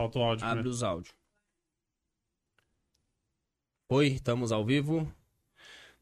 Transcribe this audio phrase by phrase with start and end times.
[0.00, 0.46] Solta o áudio.
[0.46, 0.70] Abre né?
[0.70, 1.14] os áudios.
[3.90, 5.06] Oi, estamos ao vivo.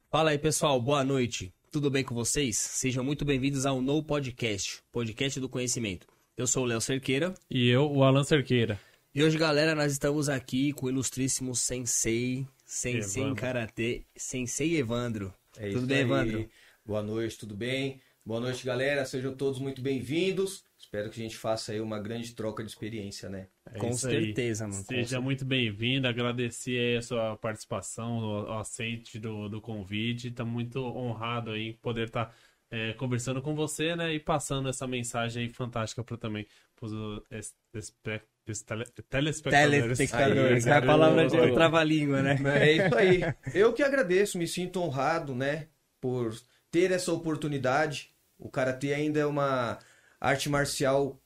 [0.08, 0.80] Fala aí, pessoal.
[0.80, 1.52] Boa noite.
[1.72, 2.56] Tudo bem com vocês?
[2.56, 6.06] Sejam muito bem-vindos ao No Podcast, podcast do conhecimento.
[6.36, 8.80] Eu sou o Léo Cerqueira E eu, o Alan Cerqueira.
[9.12, 13.42] e hoje, galera, nós estamos aqui com o ilustríssimo Sensei, Sensei em Evandro.
[13.42, 15.34] Karatê, Sensei Evandro.
[15.56, 16.02] É Tudo isso bem, aí.
[16.04, 16.50] Evandro?
[16.86, 18.00] Boa noite, tudo bem?
[18.24, 19.04] Boa noite, galera.
[19.04, 20.67] Sejam todos muito bem-vindos.
[20.78, 23.48] Espero que a gente faça aí uma grande troca de experiência, né?
[23.74, 24.24] É com isso aí.
[24.26, 24.82] certeza, mano.
[24.84, 30.30] Seja muito bem-vindo, agradecer aí a sua participação, o, o aceite do, do convite.
[30.30, 32.34] Tá muito honrado aí em poder estar
[32.96, 34.12] conversando com você, né?
[34.14, 36.46] E passando essa mensagem aí fantástica para também
[36.76, 36.92] pros
[37.30, 39.82] es- espe- es- tele- telespectadores.
[39.82, 40.66] Telespectadores.
[40.66, 41.54] Aí, É a palavra de garoto.
[41.54, 42.36] trava-língua, né?
[42.62, 43.20] É isso aí.
[43.54, 45.66] Eu que agradeço, me sinto honrado, né?
[46.00, 46.34] Por
[46.70, 48.12] ter essa oportunidade.
[48.38, 49.78] O Karatê ainda é uma
[50.20, 51.20] arte marcial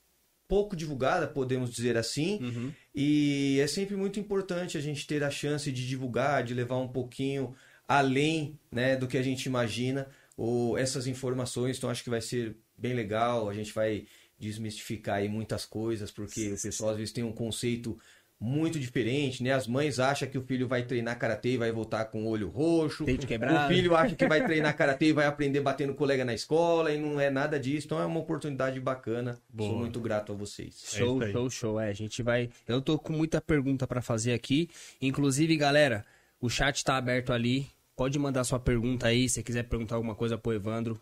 [0.48, 2.38] pouco divulgada, podemos dizer assim.
[2.42, 2.72] Uhum.
[2.94, 6.88] E é sempre muito importante a gente ter a chance de divulgar, de levar um
[6.88, 7.54] pouquinho
[7.88, 11.78] além né, do que a gente imagina ou essas informações.
[11.78, 13.48] Então acho que vai ser bem legal.
[13.48, 14.06] A gente vai
[14.38, 17.98] desmistificar aí muitas coisas, porque o pessoal às vezes tem um conceito
[18.42, 19.52] muito diferente, né?
[19.52, 22.48] As mães acham que o filho vai treinar karatê e vai voltar com o olho
[22.48, 23.04] roxo.
[23.04, 23.66] Dente quebrado.
[23.66, 26.98] O filho acha que vai treinar karatê e vai aprender batendo colega na escola e
[26.98, 27.86] não é nada disso.
[27.86, 29.38] Então é uma oportunidade bacana.
[29.48, 29.70] Boa.
[29.70, 30.82] Sou muito grato a vocês.
[30.88, 31.32] Show, isso aí.
[31.32, 31.80] show, show.
[31.80, 32.50] É, a gente vai.
[32.66, 34.68] Eu tô com muita pergunta pra fazer aqui.
[35.00, 36.04] Inclusive, galera,
[36.40, 37.68] o chat tá aberto ali.
[37.94, 41.00] Pode mandar sua pergunta aí, se quiser perguntar alguma coisa pro Evandro.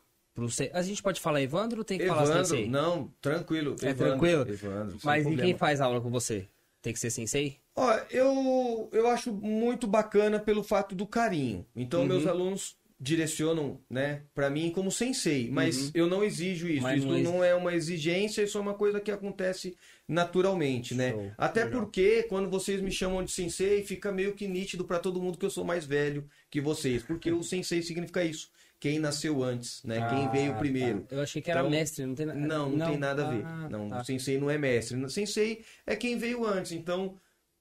[0.72, 2.68] A gente pode falar Evandro ou tem que falar Evandro, Sensei?
[2.68, 3.77] não, tranquilo.
[3.80, 4.42] É Evandro, tranquilo?
[4.48, 6.46] Evandro, Mas e quem faz aula com você?
[6.83, 7.59] Tem que ser Sensei?
[7.77, 11.67] Ó, eu, eu acho muito bacana pelo fato do carinho.
[11.77, 12.06] Então, Uhum.
[12.06, 16.84] meus alunos direcionam, né, para mim como sensei, mas eu não exijo isso.
[16.84, 16.92] Uhum.
[16.92, 19.75] Mas isso não é uma exigência, isso é uma coisa que acontece
[20.06, 21.13] naturalmente, né?
[21.13, 21.33] Show.
[21.39, 25.39] Até porque quando vocês me chamam de sensei, fica meio que nítido para todo mundo
[25.39, 28.51] que eu sou mais velho que vocês, porque o sensei significa isso.
[28.80, 30.08] Quem nasceu antes, né?
[30.08, 31.07] Quem veio primeiro.
[31.11, 33.45] Eu achei que era Então, mestre, não tem nada Não, não, tem nada a ver.
[33.45, 34.01] Ah, não, tá.
[34.01, 34.96] o sensei não é mestre.
[34.96, 36.73] O sensei é quem veio antes.
[36.73, 37.14] Então,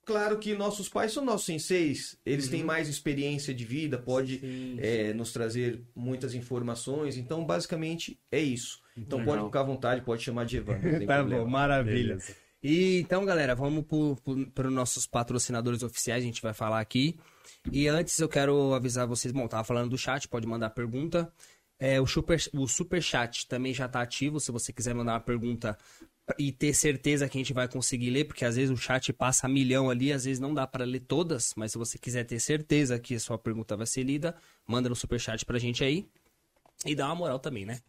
[0.06, 2.16] claro que nossos pais são nossos senseis.
[2.24, 4.40] Eles têm mais experiência de vida, pode Uhum.
[4.40, 4.76] Sim.
[4.80, 7.18] é, nos trazer muitas informações.
[7.18, 8.80] Então, basicamente, é isso.
[8.96, 9.34] Então, Legal.
[9.36, 10.90] pode ficar à vontade, pode chamar de Evandro.
[10.90, 11.44] não tem Tá problema.
[11.44, 12.16] bom, maravilha.
[12.16, 12.34] Beleza.
[12.62, 13.84] E então, galera, vamos
[14.54, 17.16] para os nossos patrocinadores oficiais, a gente vai falar aqui.
[17.72, 21.32] E antes eu quero avisar vocês, bom, tava falando do chat, pode mandar pergunta.
[21.78, 25.20] É, o, super, o super chat também já tá ativo, se você quiser mandar uma
[25.20, 25.76] pergunta
[26.38, 29.48] e ter certeza que a gente vai conseguir ler, porque às vezes o chat passa
[29.48, 32.98] milhão ali, às vezes não dá para ler todas, mas se você quiser ter certeza
[32.98, 34.36] que a sua pergunta vai ser lida,
[34.66, 36.06] manda no super chat pra gente aí.
[36.84, 37.80] E dá uma moral também, né?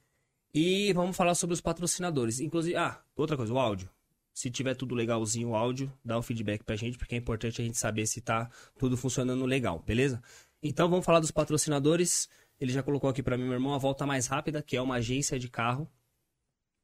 [0.53, 2.39] E vamos falar sobre os patrocinadores.
[2.39, 3.89] Inclusive, ah, outra coisa, o áudio.
[4.33, 7.65] Se tiver tudo legalzinho o áudio, dá um feedback pra gente, porque é importante a
[7.65, 8.49] gente saber se tá
[8.79, 10.21] tudo funcionando legal, beleza?
[10.63, 12.29] Então vamos falar dos patrocinadores.
[12.59, 14.95] Ele já colocou aqui pra mim, meu irmão, a volta mais rápida, que é uma
[14.95, 15.89] agência de carro.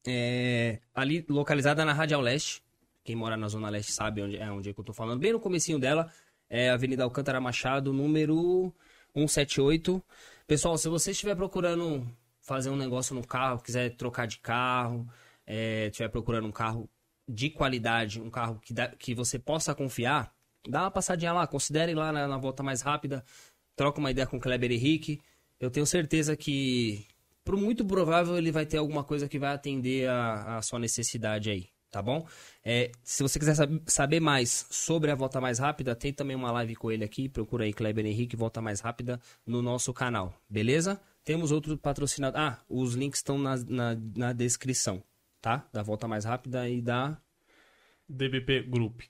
[0.06, 2.63] É, ali localizada na Radial Leste.
[3.03, 5.19] Quem mora na Zona Leste sabe onde é onde é que eu tô falando.
[5.19, 6.12] Bem no comecinho dela,
[6.50, 8.74] é Avenida Alcântara Machado, número
[9.14, 10.03] 178.
[10.46, 12.06] Pessoal, se você estiver procurando
[12.41, 15.08] fazer um negócio no carro, quiser trocar de carro,
[15.46, 16.90] é, estiver procurando um carro
[17.28, 20.34] de qualidade, um carro que, dá- que você possa confiar,
[20.68, 23.24] dá uma passadinha lá, considere lá na, na volta mais rápida,
[23.76, 25.20] troca uma ideia com o Kleber Henrique.
[25.60, 27.06] Eu tenho certeza que,
[27.44, 31.50] por muito provável, ele vai ter alguma coisa que vai atender a, a sua necessidade
[31.50, 32.26] aí, tá bom?
[32.64, 36.52] É, se você quiser sab- saber mais sobre a volta mais rápida, tem também uma
[36.52, 41.00] live com ele aqui, procura aí Kleber Henrique, volta mais rápida, no nosso canal, beleza?
[41.26, 42.40] Temos outro patrocinador.
[42.40, 45.04] Ah, os links estão na, na, na descrição,
[45.47, 45.66] tá?
[45.72, 47.18] Da volta mais rápida e da.
[48.09, 49.02] DBP Group.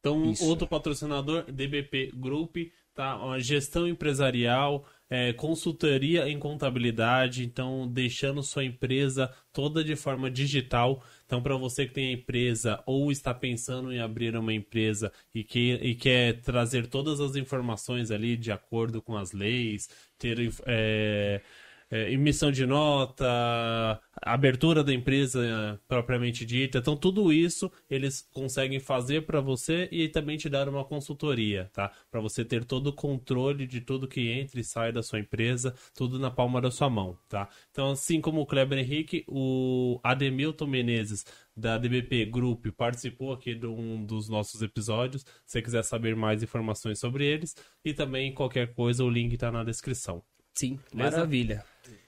[0.00, 0.44] Então, Isso.
[0.46, 2.56] outro patrocinador, DBP Group,
[2.94, 3.16] tá?
[3.16, 11.02] Uma gestão empresarial, é, consultoria em contabilidade, então deixando sua empresa toda de forma digital.
[11.26, 15.42] Então, para você que tem a empresa ou está pensando em abrir uma empresa e,
[15.44, 21.42] que, e quer trazer todas as informações ali de acordo com as leis, ter é,
[21.90, 26.78] é, emissão de nota, abertura da empresa eh, propriamente dita.
[26.78, 31.90] Então, tudo isso eles conseguem fazer para você e também te dar uma consultoria, tá?
[32.10, 35.74] Para você ter todo o controle de tudo que entra e sai da sua empresa,
[35.94, 37.48] tudo na palma da sua mão, tá?
[37.70, 41.24] Então, assim como o Kleber Henrique, o Ademilton Menezes
[41.56, 45.22] da DBP Group participou aqui de um dos nossos episódios.
[45.44, 49.50] Se você quiser saber mais informações sobre eles e também qualquer coisa, o link está
[49.50, 50.22] na descrição.
[50.54, 51.16] Sim, Beleza?
[51.16, 51.64] maravilha.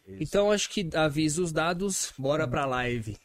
[0.06, 3.16] Então acho que avisa os dados, bora pra live.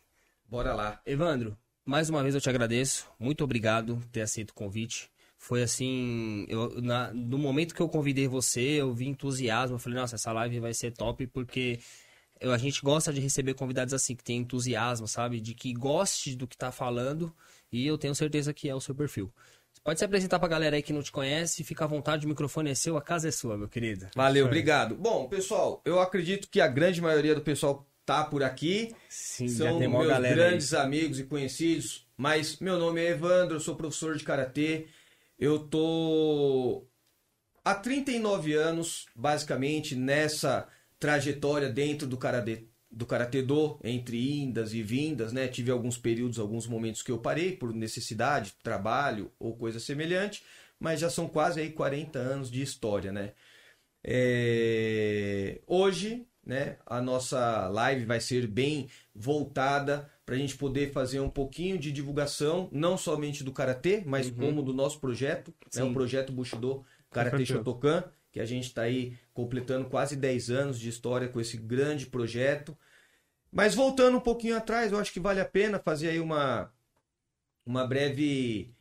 [0.48, 1.02] Bora lá.
[1.06, 3.08] Evandro, mais uma vez eu te agradeço.
[3.20, 5.10] Muito obrigado por ter aceito o convite.
[5.38, 9.76] Foi assim, eu, na, no momento que eu convidei você, eu vi entusiasmo.
[9.76, 11.80] Eu falei, nossa, essa live vai ser top, porque
[12.40, 15.40] eu, a gente gosta de receber convidados assim, que tem entusiasmo, sabe?
[15.40, 17.34] De que goste do que tá falando.
[17.72, 19.32] E eu tenho certeza que é o seu perfil.
[19.86, 22.72] Pode se apresentar pra galera aí que não te conhece, fica à vontade, o microfone
[22.72, 24.08] é seu, a casa é sua, meu querido.
[24.16, 24.96] Valeu, obrigado.
[24.96, 28.96] Bom, pessoal, eu acredito que a grande maioria do pessoal tá por aqui.
[29.08, 32.08] Sim, São meus grandes amigos e conhecidos.
[32.18, 34.88] Mas meu nome é Evandro, eu sou professor de karatê.
[35.38, 36.88] Eu tô
[37.64, 40.68] há 39 anos, basicamente, nessa
[41.00, 42.64] trajetória dentro do karatê,
[42.96, 45.50] do karatê do, entre indas e vindas, né?
[45.50, 50.42] Tive alguns períodos, alguns momentos que eu parei por necessidade, trabalho ou coisa semelhante,
[50.80, 53.34] mas já são quase aí 40 anos de história, né?
[54.02, 55.60] É...
[55.68, 61.30] Hoje, né, a nossa live vai ser bem voltada para a gente poder fazer um
[61.30, 64.36] pouquinho de divulgação, não somente do Karatê, mas Uhum.
[64.36, 67.46] como do nosso projeto, né, o projeto Bushido Karatê.
[67.46, 72.06] Shotokan, que a gente está aí completando quase 10 anos de história com esse grande
[72.06, 72.78] projeto.
[73.56, 76.70] Mas voltando um pouquinho atrás, eu acho que vale a pena fazer aí uma,
[77.66, 78.76] uma breve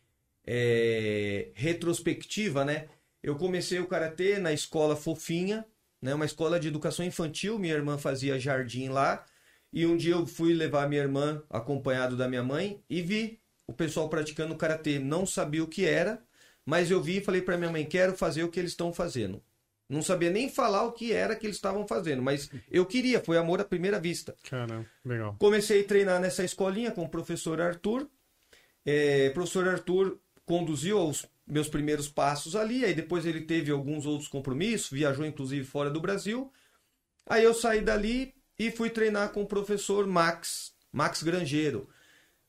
[0.44, 2.88] é, retrospectiva, né?
[3.22, 5.64] Eu comecei o Karatê na escola Fofinha,
[6.02, 6.12] né?
[6.12, 9.24] uma escola de educação infantil, minha irmã fazia jardim lá,
[9.72, 13.72] e um dia eu fui levar minha irmã, acompanhado da minha mãe, e vi o
[13.72, 14.98] pessoal praticando Karatê.
[14.98, 16.20] Não sabia o que era,
[16.66, 19.40] mas eu vi e falei para minha mãe, quero fazer o que eles estão fazendo.
[19.88, 23.36] Não sabia nem falar o que era que eles estavam fazendo, mas eu queria, foi
[23.36, 24.34] amor à primeira vista.
[24.48, 25.36] Caramba, legal.
[25.38, 28.08] Comecei a treinar nessa escolinha com o professor Arthur.
[28.84, 34.06] É, o professor Arthur conduziu os meus primeiros passos ali, aí depois ele teve alguns
[34.06, 36.50] outros compromissos, viajou inclusive fora do Brasil.
[37.26, 41.88] Aí eu saí dali e fui treinar com o professor Max, Max Grangeiro.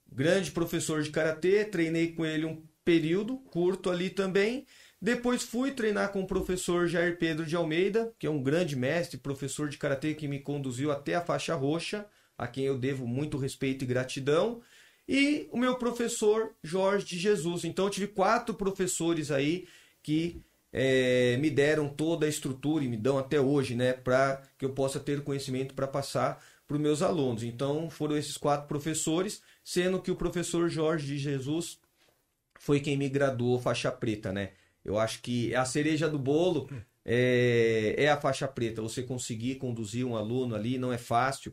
[0.10, 4.66] Grande professor de karatê, treinei com ele um período curto ali também.
[5.06, 9.20] Depois fui treinar com o professor Jair Pedro de Almeida, que é um grande mestre,
[9.20, 13.38] professor de karatê que me conduziu até a faixa roxa, a quem eu devo muito
[13.38, 14.64] respeito e gratidão.
[15.08, 17.66] E o meu professor Jorge de Jesus.
[17.66, 19.68] Então eu tive quatro professores aí
[20.02, 20.42] que
[20.74, 24.72] eh, me deram toda a estrutura e me dão até hoje, né, para que eu
[24.72, 27.44] possa ter conhecimento para passar para os meus alunos.
[27.44, 31.78] Então foram esses quatro professores, sendo que o professor Jorge de Jesus
[32.60, 34.54] foi quem me graduou faixa preta, né?
[34.86, 36.70] Eu acho que a cereja do bolo
[37.04, 38.82] é, é a faixa preta.
[38.82, 41.52] Você conseguir conduzir um aluno ali não é fácil,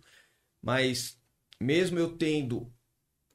[0.62, 1.19] mas
[1.58, 2.70] mesmo eu tendo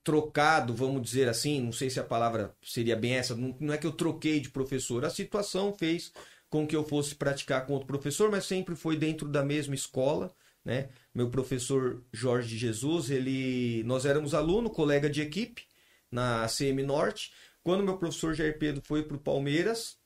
[0.03, 3.85] trocado, vamos dizer assim, não sei se a palavra seria bem essa, não, é que
[3.85, 6.13] eu troquei de professor, a situação fez
[6.49, 10.33] com que eu fosse praticar com outro professor, mas sempre foi dentro da mesma escola,
[10.63, 10.87] né?
[11.13, 15.63] Meu professor Jorge Jesus, ele, nós éramos aluno, colega de equipe
[16.09, 17.33] na ACM Norte.
[17.67, 19.97] Quando meu professor Jair Pedro foi para o Palmeiras,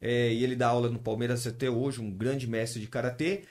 [0.00, 3.44] é, e ele dá aula no Palmeiras até hoje, um grande mestre de karatê,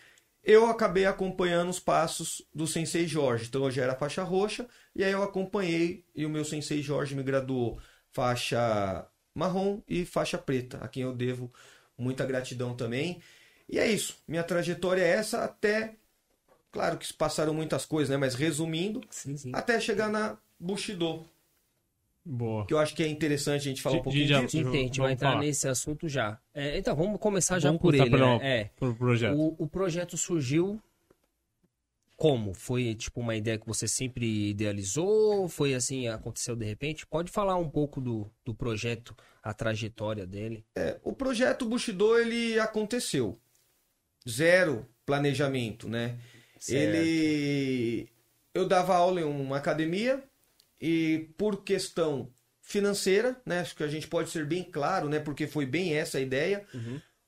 [0.44, 3.46] eu acabei acompanhando os passos do Sensei Jorge.
[3.48, 7.16] Então eu já era faixa roxa, e aí eu acompanhei, e o meu Sensei Jorge
[7.16, 7.80] me graduou
[8.12, 11.50] faixa marrom e faixa preta, a quem eu devo
[11.98, 13.22] muita gratidão também.
[13.70, 15.96] E é isso, minha trajetória é essa até.
[16.74, 18.18] Claro que se passaram muitas coisas, né?
[18.18, 19.52] Mas resumindo, Sim, sim.
[19.54, 21.26] até chegar na Bushido,
[22.26, 22.66] Boa.
[22.66, 24.58] que eu acho que é interessante a gente falar um pouquinho de- disso.
[24.58, 25.42] Sim, tem, a gente vai entrar falar.
[25.44, 26.40] nesse assunto já.
[26.54, 28.60] É, então, vamos começar já Vamos por ele, pelo- né?
[28.62, 28.64] É.
[28.78, 29.38] Pro projeto.
[29.38, 30.82] O, o projeto surgiu
[32.18, 32.54] como?
[32.54, 35.48] Foi tipo uma ideia que você sempre idealizou?
[35.50, 37.06] Foi assim, aconteceu de repente?
[37.06, 40.66] Pode falar um pouco do, do projeto, a trajetória dele?
[40.76, 43.38] É, o projeto Bushido ele aconteceu.
[44.28, 46.18] Zero planejamento, né?
[46.68, 48.08] Ele
[48.54, 50.24] eu dava aula em uma academia
[50.80, 55.48] e por questão financeira, né, acho que a gente pode ser bem claro, né, porque
[55.48, 56.66] foi bem essa a ideia.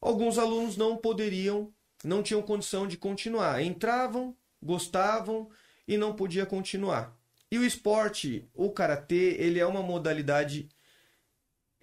[0.02, 1.72] Alguns alunos não poderiam,
[2.04, 3.62] não tinham condição de continuar.
[3.62, 5.50] Entravam, gostavam
[5.88, 7.16] e não podia continuar.
[7.52, 10.68] E o esporte, o karatê, ele é uma modalidade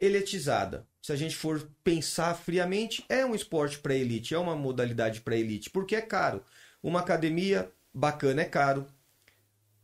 [0.00, 0.87] eletizada.
[1.00, 5.37] Se a gente for pensar friamente, é um esporte para elite, é uma modalidade para
[5.37, 6.44] elite, porque é caro.
[6.83, 8.87] Uma academia bacana é caro.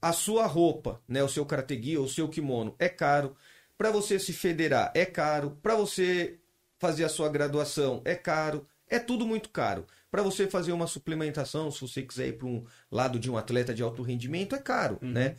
[0.02, 3.36] A sua roupa, né, o seu karategi, o seu kimono é caro.
[3.76, 5.58] Para você se federar é caro.
[5.62, 6.38] Para você
[6.78, 8.66] fazer a sua graduação é caro.
[8.88, 9.86] É tudo muito caro.
[10.10, 13.72] Para você fazer uma suplementação, se você quiser ir para um lado de um atleta
[13.72, 15.36] de alto rendimento, é caro, né?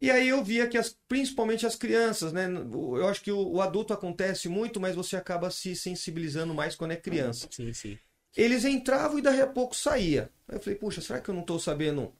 [0.00, 2.46] E aí eu via que as, principalmente as crianças, né?
[2.46, 6.92] Eu acho que o, o adulto acontece muito, mas você acaba se sensibilizando mais quando
[6.92, 7.48] é criança.
[7.50, 7.98] Sim, sim.
[8.36, 10.30] Eles entravam e daí a pouco saía.
[10.48, 12.12] Aí eu falei, puxa, será que eu não estou sabendo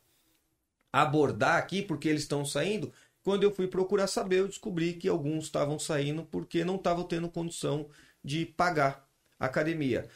[1.03, 2.93] abordar aqui porque eles estão saindo?
[3.23, 7.29] Quando eu fui procurar saber, eu descobri que alguns estavam saindo porque não estavam tendo
[7.29, 7.89] condição
[8.25, 9.07] de pagar
[9.39, 10.09] a academia.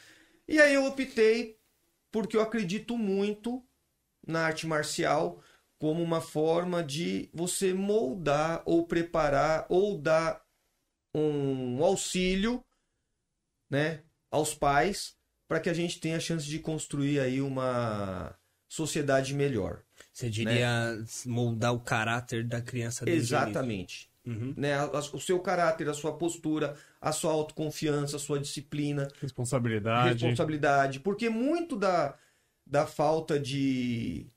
[0.47, 1.57] E aí eu optei
[2.11, 3.63] porque eu acredito muito
[4.25, 5.41] na arte marcial
[5.77, 10.41] como uma forma de você moldar ou preparar ou dar
[11.13, 12.63] um auxílio,
[13.69, 15.15] né, aos pais
[15.47, 18.33] para que a gente tenha a chance de construir aí uma
[18.67, 19.83] sociedade melhor.
[20.13, 21.05] Você diria né?
[21.25, 24.11] moldar o caráter da criança desde Exatamente.
[24.25, 24.53] Uhum.
[24.55, 24.77] Né?
[25.11, 29.07] O seu caráter, a sua postura, a sua autoconfiança, a sua disciplina.
[29.19, 30.23] Responsabilidade.
[30.23, 30.99] Responsabilidade.
[30.99, 32.15] Porque muito da,
[32.65, 34.27] da falta de.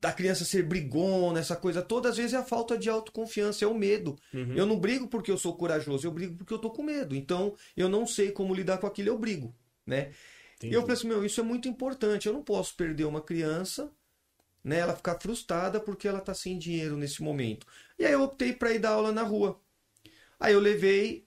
[0.00, 3.68] da criança ser brigona, essa coisa toda, às vezes é a falta de autoconfiança, é
[3.68, 4.16] o medo.
[4.32, 4.54] Uhum.
[4.54, 7.14] Eu não brigo porque eu sou corajoso, eu brigo porque eu tô com medo.
[7.14, 9.54] Então, eu não sei como lidar com aquilo, eu brigo.
[9.86, 10.10] Né?
[10.62, 12.26] E eu pensei, meu, isso é muito importante.
[12.26, 13.90] Eu não posso perder uma criança
[14.64, 17.66] né, ela ficar frustrada porque ela está sem dinheiro nesse momento.
[17.98, 19.60] E aí eu optei para ir dar aula na rua.
[20.40, 21.26] Aí eu levei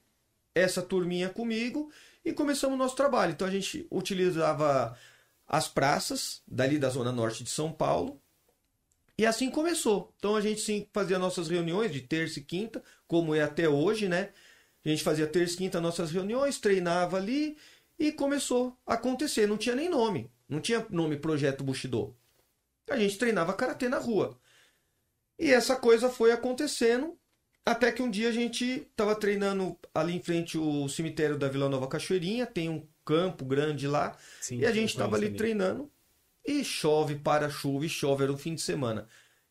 [0.54, 1.90] essa turminha comigo
[2.24, 3.32] e começamos o nosso trabalho.
[3.32, 4.98] Então a gente utilizava
[5.46, 8.20] as praças dali da zona norte de São Paulo.
[9.16, 10.12] E assim começou.
[10.18, 14.08] Então a gente sim fazia nossas reuniões de terça e quinta, como é até hoje,
[14.08, 14.30] né?
[14.84, 17.56] A gente fazia terça e quinta nossas reuniões, treinava ali
[17.98, 19.46] e começou a acontecer.
[19.46, 20.30] Não tinha nem nome.
[20.48, 22.16] Não tinha nome Projeto Bushido
[22.90, 24.38] a gente treinava karatê na rua.
[25.38, 27.18] E essa coisa foi acontecendo
[27.68, 31.68] até que um dia a gente estava treinando ali em frente o cemitério da Vila
[31.68, 35.90] Nova Cachoeirinha, tem um campo grande lá, Sim, e a gente estava ali treinando
[36.46, 39.06] e chove para chuva e chove era um fim de semana.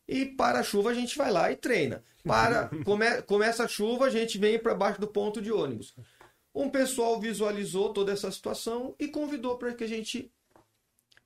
[0.07, 2.03] E para a chuva a gente vai lá e treina.
[2.23, 5.93] Para come, começa a chuva, a gente vem para baixo do ponto de ônibus.
[6.55, 10.31] Um pessoal visualizou toda essa situação e convidou para que a gente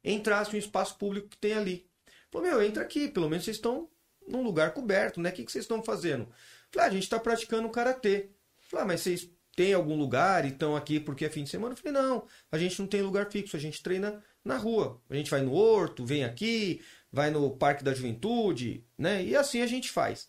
[0.03, 1.89] entrasse no espaço público que tem ali.
[2.31, 3.89] Falou, meu, entra aqui, pelo menos vocês estão
[4.27, 5.29] num lugar coberto, né?
[5.29, 6.27] O que, que vocês estão fazendo?
[6.71, 8.29] Falei, ah, a gente está praticando karatê.
[8.61, 11.75] Falei, ah, mas vocês têm algum lugar e estão aqui porque é fim de semana?
[11.75, 15.01] falei, não, a gente não tem lugar fixo, a gente treina na rua.
[15.09, 19.23] A gente vai no horto, vem aqui, vai no Parque da Juventude, né?
[19.23, 20.27] E assim a gente faz.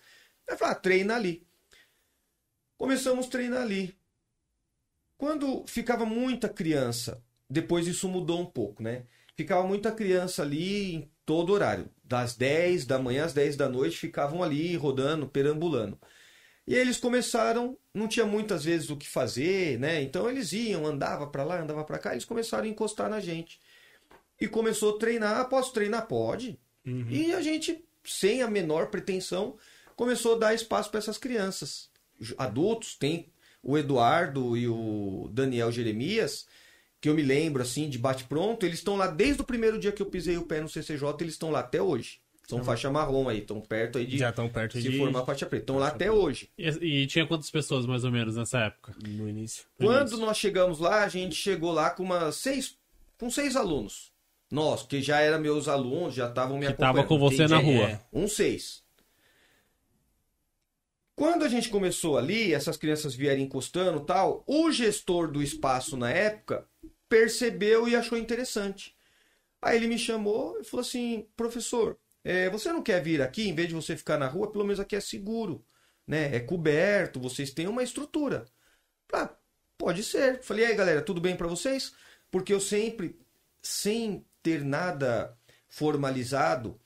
[0.49, 1.47] Eu falei, ah, treina ali.
[2.76, 3.97] Começamos a treinar ali.
[5.16, 9.06] Quando ficava muita criança, depois isso mudou um pouco, né?
[9.37, 11.88] Ficava muita criança ali todo horário.
[12.04, 15.98] Das 10 da manhã às 10 da noite ficavam ali rodando, perambulando.
[16.66, 20.00] E eles começaram, não tinha muitas vezes o que fazer, né?
[20.02, 23.58] Então eles iam, andava para lá, andava para cá, eles começaram a encostar na gente.
[24.40, 26.06] E começou a treinar, posso treinar?
[26.06, 26.58] Pode.
[26.86, 27.06] Uhum.
[27.10, 29.56] E a gente, sem a menor pretensão,
[29.96, 31.90] começou a dar espaço para essas crianças.
[32.38, 36.46] Adultos, tem o Eduardo e o Daniel Jeremias,
[37.02, 40.00] que eu me lembro, assim, de bate-pronto, eles estão lá desde o primeiro dia que
[40.00, 42.21] eu pisei o pé no CCJ, eles estão lá até hoje.
[42.49, 45.47] São faixa marrom aí, estão perto aí de Já estão perto se de formar faixa
[45.47, 45.64] preta.
[45.64, 46.49] Estão lá até hoje.
[46.56, 48.94] E, e, tinha quantas pessoas mais ou menos nessa época?
[49.04, 49.64] No início.
[49.78, 50.18] No Quando início.
[50.18, 52.76] nós chegamos lá, a gente chegou lá com umas seis,
[53.18, 54.12] com seis alunos.
[54.50, 56.97] Nós, que já eram meus alunos, já estavam me que acompanhando.
[56.97, 57.50] Tava com você Entendi.
[57.52, 57.90] na rua.
[57.90, 58.00] É.
[58.12, 58.82] Um seis.
[61.16, 66.11] Quando a gente começou ali, essas crianças vieram encostando tal, o gestor do espaço na
[66.11, 66.66] época
[67.12, 68.97] percebeu e achou interessante.
[69.61, 73.54] Aí ele me chamou e falou assim: professor, é, você não quer vir aqui, em
[73.54, 75.62] vez de você ficar na rua, pelo menos aqui é seguro,
[76.07, 76.35] né?
[76.35, 78.47] É coberto, vocês têm uma estrutura.
[79.12, 79.28] Ah,
[79.76, 80.42] pode ser.
[80.42, 81.92] Falei, aí galera, tudo bem para vocês?
[82.31, 83.21] Porque eu sempre,
[83.61, 85.37] sem ter nada
[85.69, 86.81] formalizado,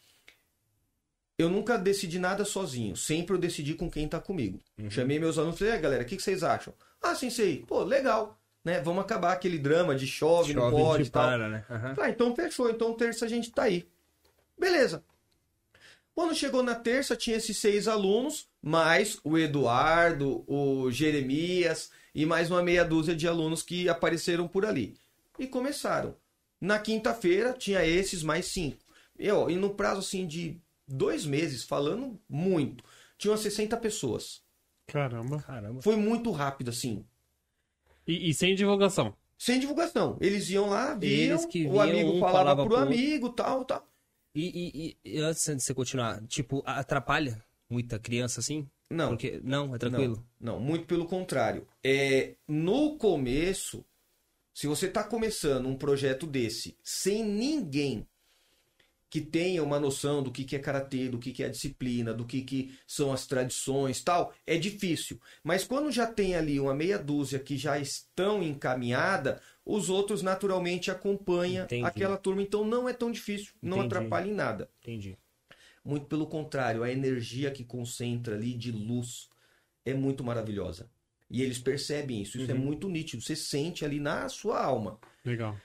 [1.39, 2.97] eu nunca decidi nada sozinho.
[2.97, 4.61] Sempre eu decidi com quem tá comigo.
[4.77, 4.91] Uhum.
[4.91, 6.75] Chamei meus alunos e falei, galera, o que, que vocês acham?
[7.01, 7.65] Ah, sim, sei.
[7.65, 8.81] Pô, legal né?
[8.81, 11.23] Vamos acabar aquele drama de chove, chove não pode e tal.
[11.23, 11.65] Para, né?
[11.71, 11.95] Uhum.
[12.03, 12.69] Ah, então fechou.
[12.69, 13.89] Então terça a gente tá aí.
[14.59, 15.05] Beleza.
[16.13, 22.51] Quando chegou na terça, tinha esses seis alunos, mais o Eduardo, o Jeremias e mais
[22.51, 24.97] uma meia dúzia de alunos que apareceram por ali.
[25.39, 26.17] E começaram.
[26.61, 28.79] Na quinta-feira, tinha esses mais cinco.
[29.17, 32.83] E, ó, e no prazo assim de dois meses, falando muito,
[33.17, 34.43] tinham 60 pessoas.
[34.89, 35.41] Caramba.
[35.43, 35.83] Caramba.
[35.83, 37.05] Foi muito rápido, assim.
[38.07, 39.15] E, e, sem divulgação.
[39.39, 40.17] Sem divulgação.
[40.21, 43.87] Eles iam lá, viam, viam o amigo um falava, falava pro amigo, tal, tal.
[44.35, 48.69] E, e, e, antes de você continuar, tipo, atrapalha muita criança assim?
[48.91, 49.09] Não.
[49.09, 50.25] Porque, não, é tranquilo?
[50.41, 51.67] Não, não muito pelo contrário.
[51.83, 53.85] É, no começo,
[54.55, 58.07] se você está começando um projeto desse sem ninguém
[59.09, 62.13] que tenha uma noção do que, que é karatê, do que, que é a disciplina,
[62.13, 65.21] do que, que são as tradições tal, é difícil.
[65.45, 70.91] Mas quando já tem ali uma meia dúzia que já estão encaminhada, os outros naturalmente
[70.91, 71.85] acompanham Entendi.
[71.85, 72.43] aquela turma.
[72.43, 73.95] Então não é tão difícil, não Entendi.
[73.95, 74.71] atrapalha em nada.
[74.83, 75.17] Entendi.
[75.85, 79.29] Muito pelo contrário, a energia que concentra ali de luz
[79.85, 80.91] é muito maravilhosa.
[81.31, 84.99] E eles percebem isso, isso é muito nítido, você sente ali na sua alma.
[85.25, 85.57] Legal.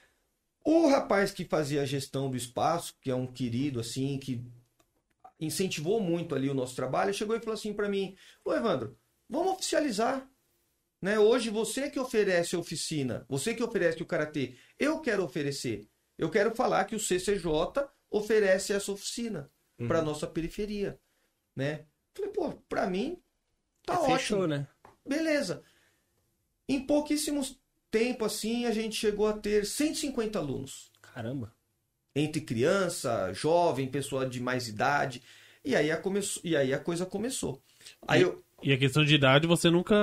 [0.63, 4.44] O rapaz que fazia a gestão do espaço, que é um querido assim, que
[5.39, 8.15] incentivou muito ali o nosso trabalho, chegou e falou assim para mim:
[8.46, 8.98] "Ô Evandro,
[9.30, 10.30] vamos oficializar.
[11.01, 11.18] Né?
[11.18, 15.89] Hoje você que oferece a oficina, você que oferece o karatê, eu quero oferecer.
[16.15, 19.50] Eu quero falar que o CCJ oferece essa oficina
[19.80, 19.88] Uhum.
[19.88, 21.00] para nossa periferia,
[21.56, 21.88] né?
[22.13, 23.20] Falei, pô, para mim
[23.84, 24.18] tá É, ótimo.
[24.18, 24.68] Fechou, né?
[25.03, 25.63] Beleza.
[26.70, 27.60] Em pouquíssimos
[27.91, 31.53] tempo assim, a gente chegou a ter 150 alunos Caramba.
[32.15, 35.21] entre criança, jovem, pessoa de mais idade.
[35.63, 37.62] E aí a, começou, e aí a coisa começou.
[38.07, 38.41] Aí eu.
[38.63, 39.95] E a questão de idade você nunca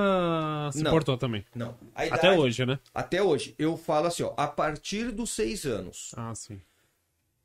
[0.72, 0.90] se Não.
[0.90, 1.44] importou também.
[1.54, 1.76] Não.
[1.94, 2.78] A Até idade- hoje, né?
[2.92, 3.54] Até hoje.
[3.58, 6.12] Eu falo assim, ó, a partir dos seis anos.
[6.16, 6.60] Ah, sim.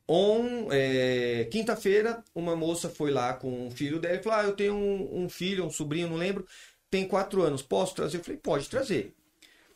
[0.08, 4.56] On, é, Quinta-feira, uma moça foi lá com um filho dela e falou: Ah, eu
[4.56, 6.46] tenho um, um filho, um sobrinho, não lembro,
[6.90, 8.18] tem quatro anos, posso trazer?
[8.18, 9.14] Eu falei: Pode trazer.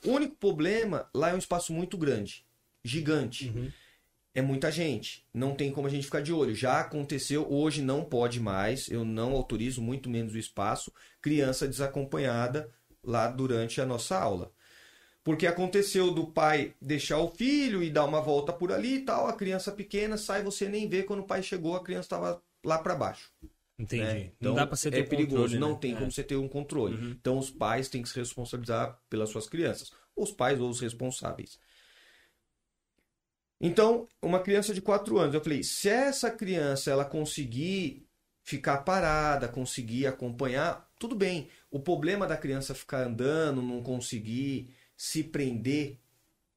[0.08, 2.46] O único problema, lá é um espaço muito grande,
[2.84, 3.74] gigante.
[4.34, 6.54] É muita gente, não tem como a gente ficar de olho.
[6.54, 12.70] Já aconteceu, hoje não pode mais, eu não autorizo, muito menos o espaço, criança desacompanhada
[13.04, 14.52] lá durante a nossa aula.
[15.24, 19.28] Porque aconteceu do pai deixar o filho e dar uma volta por ali e tal,
[19.28, 22.78] a criança pequena sai, você nem vê quando o pai chegou, a criança estava lá
[22.78, 23.30] para baixo.
[23.80, 24.04] Entendi.
[24.04, 24.32] né?
[24.40, 25.78] não dá pra você ter é perigoso, controle, não né?
[25.80, 25.96] tem É.
[25.98, 27.12] como você ter um controle.
[27.12, 31.60] Então os pais têm que se responsabilizar pelas suas crianças, os pais ou os responsáveis.
[33.60, 38.08] Então, uma criança de 4 anos, eu falei, se essa criança ela conseguir
[38.44, 41.50] ficar parada, conseguir acompanhar, tudo bem.
[41.70, 46.00] O problema da criança ficar andando, não conseguir se prender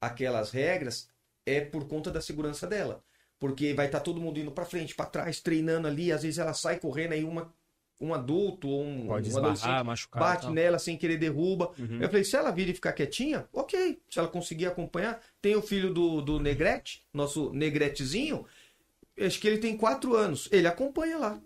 [0.00, 1.08] aquelas regras
[1.44, 3.02] é por conta da segurança dela.
[3.38, 6.54] Porque vai estar todo mundo indo para frente, para trás, treinando ali, às vezes ela
[6.54, 7.52] sai correndo aí uma
[8.00, 10.20] um adulto ou um, Pode um esbarrar, machucar.
[10.20, 10.52] bate tal.
[10.52, 11.70] nela sem querer derruba.
[11.78, 12.00] Uhum.
[12.00, 14.00] Eu falei, se ela vir e ficar quietinha, ok.
[14.08, 18.46] Se ela conseguir acompanhar, tem o filho do, do Negrete, nosso Negretezinho,
[19.20, 20.48] acho que ele tem quatro anos.
[20.50, 21.40] Ele acompanha lá.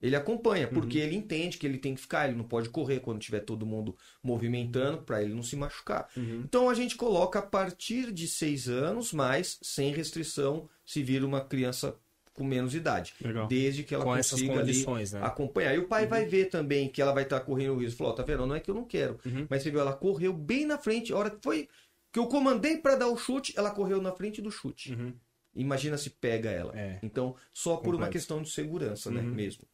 [0.00, 3.20] Ele acompanha, porque ele entende que ele tem que ficar, ele não pode correr quando
[3.20, 6.08] tiver todo mundo movimentando, para ele não se machucar.
[6.16, 6.42] Uhum.
[6.44, 11.40] Então a gente coloca a partir de seis anos, mas sem restrição se vir uma
[11.40, 11.96] criança
[12.34, 13.14] com menos idade.
[13.20, 13.46] Legal.
[13.46, 15.20] Desde que ela Com consiga ali né?
[15.22, 15.74] acompanhar.
[15.74, 17.98] E o pai vai ver também que ela vai estar correndo o risco.
[17.98, 18.46] Falou, ó, tá vendo?
[18.46, 19.18] Não é que eu não quero.
[19.24, 19.46] Uhum.
[19.48, 21.12] Mas você viu, ela correu bem na frente.
[21.12, 21.68] A hora que foi
[22.10, 24.92] que eu comandei para dar o chute, ela correu na frente do chute.
[24.92, 25.14] Uhum.
[25.54, 26.78] Imagina se pega ela.
[26.78, 26.98] É.
[27.02, 29.20] Então, só por uma questão de segurança, né?
[29.20, 29.28] Uhum.
[29.28, 29.64] Mesmo.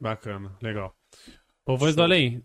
[0.00, 0.94] Bacana, legal.
[1.64, 2.44] Ô, Voz do Além,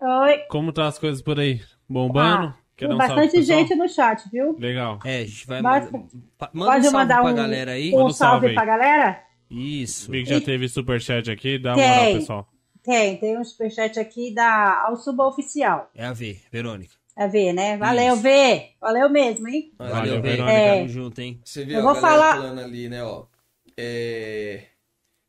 [0.00, 0.38] Oi.
[0.48, 1.62] como tá as coisas por aí?
[1.88, 2.48] Bombando?
[2.48, 4.56] Ah, Quer tem um bastante gente no chat, viu?
[4.58, 4.98] Legal.
[5.04, 7.92] É, a gente vai pa- Manda Pode um salve mandar pra um, galera aí.
[7.94, 8.54] um um salve aí.
[8.54, 9.22] pra galera?
[9.50, 10.10] Isso.
[10.10, 11.88] Vi que já teve superchat aqui, dá uma Tem.
[11.98, 12.48] moral, pessoal.
[12.82, 15.90] Tem, tem um superchat aqui da Alsuba Oficial.
[15.94, 16.94] É a V, Verônica.
[17.16, 17.76] É ver, né?
[17.76, 18.22] Valeu, Isso.
[18.22, 18.68] V.
[18.80, 19.72] Valeu mesmo, hein?
[19.76, 20.28] Valeu, Valeu, V.
[20.30, 20.52] Verônica.
[20.58, 20.76] É.
[20.76, 21.40] Tamo junto, hein?
[21.44, 23.04] Você vê Eu a vou falar- falando ali, né?
[23.04, 23.26] Ó,
[23.76, 24.62] é...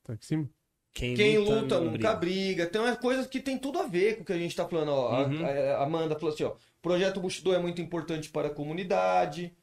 [0.04, 0.50] Tá aqui em cima?
[0.94, 2.16] Quem, Quem luta, não nunca briga.
[2.16, 2.64] briga.
[2.64, 4.90] Então é coisas que tem tudo a ver com o que a gente tá falando.
[4.92, 5.46] Ó, A- Uhum.
[5.46, 6.54] a, a Amanda falou assim, ó.
[6.82, 9.56] Projeto Bushido é muito importante para a comunidade.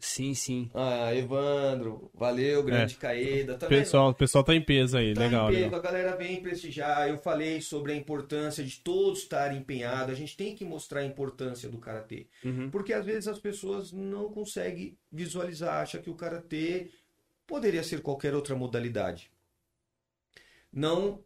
[0.00, 0.70] Sim, sim.
[0.74, 3.58] Ah, Evandro, valeu, grande Caeda.
[3.58, 3.78] Tá vendo?
[3.80, 5.80] Pessoal, o pessoal tá em peso aí, Tá legal, em peso, legal.
[5.80, 7.08] a galera vem prestigiar.
[7.08, 10.12] Eu falei sobre a importância de todos estarem empenhados.
[10.12, 12.28] A gente tem que mostrar a importância do karatê.
[12.44, 12.70] Uhum.
[12.70, 16.90] Porque às vezes as pessoas não conseguem visualizar, acham que o karatê
[17.44, 19.32] poderia ser qualquer outra modalidade.
[20.72, 21.20] Não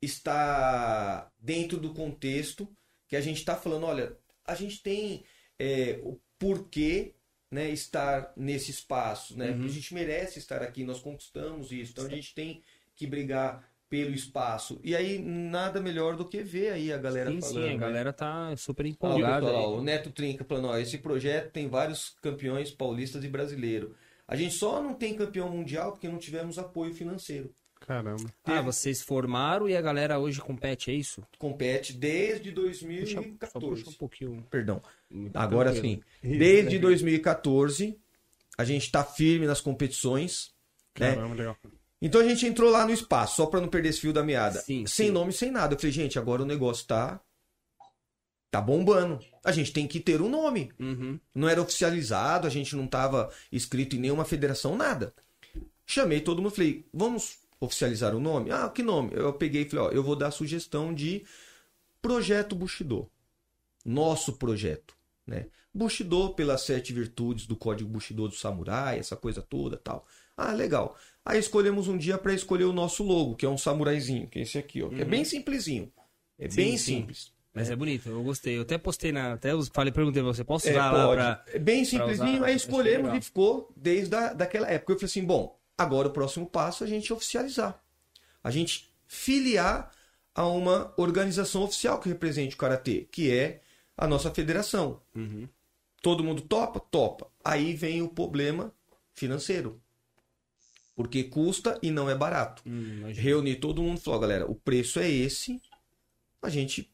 [0.00, 2.68] está dentro do contexto
[3.08, 5.24] que a gente está falando, olha, a gente tem
[5.58, 7.14] é, o porquê
[7.50, 9.50] né, estar nesse espaço, né?
[9.50, 9.64] Uhum.
[9.64, 12.62] A gente merece estar aqui, nós conquistamos isso, então a gente tem
[12.96, 14.80] que brigar pelo espaço.
[14.82, 17.62] E aí nada melhor do que ver aí a galera Sim, falando.
[17.62, 17.76] sim, a né?
[17.76, 19.46] galera tá super empolgada.
[19.46, 23.94] o Neto Trinca falando, ó, esse projeto tem vários campeões paulistas e brasileiro.
[24.26, 27.54] A gente só não tem campeão mundial porque não tivemos apoio financeiro.
[27.86, 28.24] Caramba.
[28.44, 31.22] Ah, vocês formaram e a galera hoje compete, é isso?
[31.38, 33.50] Compete desde Puxa, só 2014.
[33.60, 34.46] puxa um pouquinho.
[34.50, 34.82] Perdão.
[35.10, 36.02] Muito Agora tranquilo.
[36.22, 36.28] sim.
[36.38, 37.98] Desde 2014,
[38.56, 40.54] a gente está firme nas competições.
[40.98, 41.14] Né?
[41.14, 41.56] Caramba, legal.
[42.00, 44.60] Então a gente entrou lá no espaço, só para não perder esse fio da meada.
[44.60, 45.12] Sim, sem sim.
[45.12, 45.74] nome, sem nada.
[45.74, 47.20] Eu falei, gente, agora o negócio tá.
[48.50, 49.18] Tá bombando.
[49.44, 50.72] A gente tem que ter um nome.
[50.78, 51.20] Uhum.
[51.34, 55.12] não era oficializado, a gente não estava inscrito em nenhuma federação, nada.
[55.84, 58.50] Chamei todo mundo, falei, vamos oficializar o nome?
[58.50, 59.10] Ah, que nome?
[59.14, 61.24] Eu peguei e falei, ó, eu vou dar a sugestão de
[62.02, 63.10] Projeto Bushido.
[63.84, 64.94] Nosso projeto,
[65.26, 65.46] né?
[65.72, 70.06] Bushido pelas sete virtudes do código Bushido do samurai, essa coisa toda tal.
[70.36, 70.96] Ah, legal.
[71.24, 74.42] Aí escolhemos um dia para escolher o nosso logo, que é um samuraizinho, que é
[74.42, 74.88] esse aqui, ó.
[74.88, 75.92] que É bem simplesinho.
[76.38, 76.96] É Sim, bem sim.
[77.00, 77.32] simples.
[77.52, 78.56] Mas é bonito, eu gostei.
[78.56, 79.34] Eu até postei na.
[79.34, 81.20] Até falei, perguntei pra você, posso É, usar lá pode.
[81.20, 81.44] pra.
[81.54, 84.92] É bem simplesinho, aí escolhemos e ficou desde a, daquela época.
[84.92, 87.82] Eu falei assim, bom, agora o próximo passo é a gente oficializar.
[88.42, 89.92] A gente filiar
[90.34, 93.62] a uma organização oficial que represente o Karatê, que é
[93.96, 95.00] a nossa federação.
[95.14, 95.48] Uhum.
[96.02, 96.80] Todo mundo topa?
[96.80, 97.30] Topa.
[97.44, 98.72] Aí vem o problema
[99.14, 99.80] financeiro.
[100.94, 102.62] Porque custa e não é barato.
[102.66, 103.02] Hum.
[103.12, 105.60] Reunir todo mundo e falou, galera, o preço é esse,
[106.42, 106.92] a gente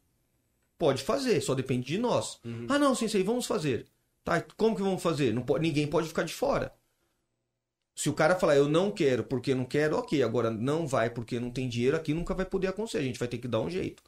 [0.79, 2.39] pode fazer, só depende de nós.
[2.45, 2.67] Uhum.
[2.69, 3.87] Ah, não, sensei, vamos fazer.
[4.25, 5.35] Tá, como que vamos fazer?
[5.35, 6.73] Não pode, ninguém pode ficar de fora.
[7.95, 10.23] Se o cara falar, eu não quero porque não quero, ok.
[10.23, 12.99] Agora não vai porque não tem dinheiro, aqui nunca vai poder acontecer.
[12.99, 14.03] A gente vai ter que dar um jeito.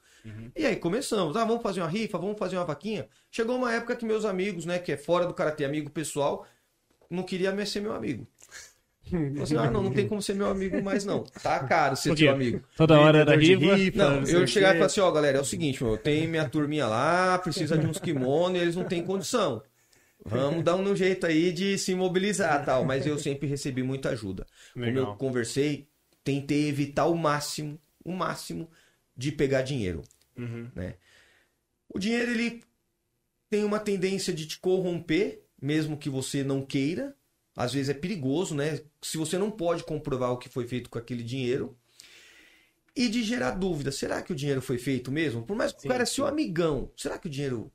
[0.57, 1.37] E aí começamos.
[1.37, 3.09] Ah, vamos fazer uma rifa, vamos fazer uma vaquinha.
[3.31, 6.47] Chegou uma época que meus amigos, né, que é fora do karatê, amigo pessoal,
[7.11, 8.27] não queria mais ser meu amigo.
[9.11, 11.25] Falei assim, ah, não, não tem como ser meu amigo mais não.
[11.43, 12.63] Tá caro ser teu amigo.
[12.77, 13.99] Toda hora era de rifa.
[13.99, 16.87] Não, eu chegar e falar assim, ó, galera, é o seguinte, meu, tem minha turminha
[16.87, 19.61] lá, precisa de uns kimono e eles não têm condição.
[20.25, 22.85] Vamos dar um jeito aí de se mobilizar tal.
[22.85, 24.47] Mas eu sempre recebi muita ajuda.
[24.73, 25.17] Como eu Legal.
[25.17, 25.89] conversei,
[26.23, 28.71] tentei evitar o máximo, o máximo
[29.17, 30.03] de pegar dinheiro.
[30.37, 30.71] Uhum.
[30.75, 30.95] Né?
[31.89, 32.63] O dinheiro, ele
[33.51, 37.15] tem uma tendência de te corromper, mesmo que você não queira.
[37.55, 38.81] Às vezes é perigoso, né?
[39.03, 41.77] Se você não pode comprovar o que foi feito com aquele dinheiro.
[42.95, 43.91] E de gerar dúvida.
[43.91, 45.45] Será que o dinheiro foi feito mesmo?
[45.45, 46.91] Por mais que o cara é seu amigão.
[46.97, 47.71] Será que o dinheiro.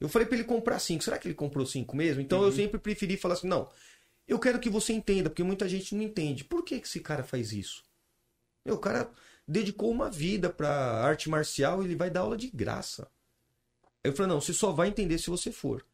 [0.00, 1.04] Eu falei pra ele comprar cinco.
[1.04, 2.22] Será que ele comprou cinco mesmo?
[2.22, 2.46] Então Uhum.
[2.46, 3.68] eu sempre preferi falar assim: não.
[4.26, 6.44] Eu quero que você entenda, porque muita gente não entende.
[6.44, 7.82] Por que, que esse cara faz isso?
[8.64, 9.10] Meu, o cara
[9.46, 10.70] dedicou uma vida pra
[11.02, 13.10] arte marcial e ele vai dar aula de graça.
[14.02, 15.84] Eu falei: não, você só vai entender se você for.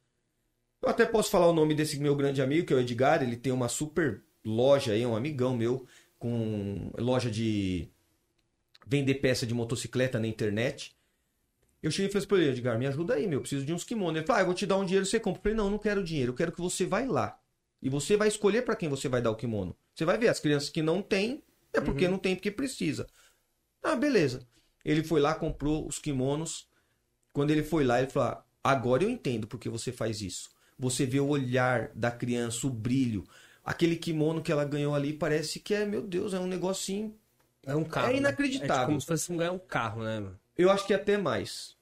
[0.82, 3.22] Eu até posso falar o nome desse meu grande amigo, que é o Edgar.
[3.22, 5.86] Ele tem uma super loja aí, um amigão meu,
[6.18, 7.88] com loja de
[8.86, 10.95] vender peça de motocicleta na internet.
[11.86, 13.84] Eu cheguei e falei assim pra ele, Edgar, me ajuda aí, meu, preciso de uns
[13.84, 14.16] kimonos.
[14.16, 15.38] Ele falou, ah, eu vou te dar um dinheiro, você compra.
[15.38, 17.38] Eu falei, não, não quero dinheiro, eu quero que você vai lá.
[17.80, 19.76] E você vai escolher pra quem você vai dar o kimono.
[19.94, 23.06] Você vai ver, as crianças que não têm, é porque não tem, porque precisa.
[23.84, 24.44] Ah, beleza.
[24.84, 26.66] Ele foi lá, comprou os kimonos.
[27.32, 30.50] Quando ele foi lá, ele falou, ah, agora eu entendo porque você faz isso.
[30.76, 33.22] Você vê o olhar da criança, o brilho.
[33.64, 37.16] Aquele kimono que ela ganhou ali parece que é, meu Deus, é um negocinho.
[37.64, 38.08] É um carro.
[38.08, 38.18] É né?
[38.18, 38.74] inacreditável.
[38.74, 40.40] É tipo como se fosse um ganhar um carro, né, mano?
[40.58, 41.75] Eu acho que até mais.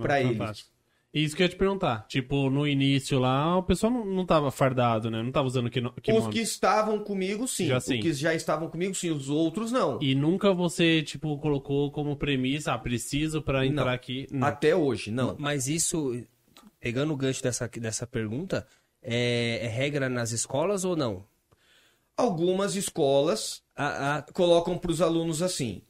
[0.00, 0.74] Pra eles.
[1.14, 2.06] Isso que eu ia te perguntar.
[2.08, 5.22] Tipo, no início lá, o pessoal não, não tava fardado, né?
[5.22, 6.26] Não tava usando kino- kimono.
[6.28, 7.66] Os que estavam comigo, sim.
[7.68, 8.00] Já Os sim.
[8.00, 9.10] que já estavam comigo, sim.
[9.10, 9.98] Os outros, não.
[10.02, 13.92] E nunca você, tipo, colocou como premissa, ah, preciso pra entrar Não.
[13.92, 14.26] aqui.
[14.30, 14.46] Não.
[14.46, 15.34] Até hoje, não.
[15.38, 16.22] Mas isso,
[16.78, 18.66] pegando o gancho dessa, dessa pergunta,
[19.02, 21.24] é, é regra nas escolas ou não?
[22.14, 25.82] Algumas escolas A, a- colocam para os alunos assim.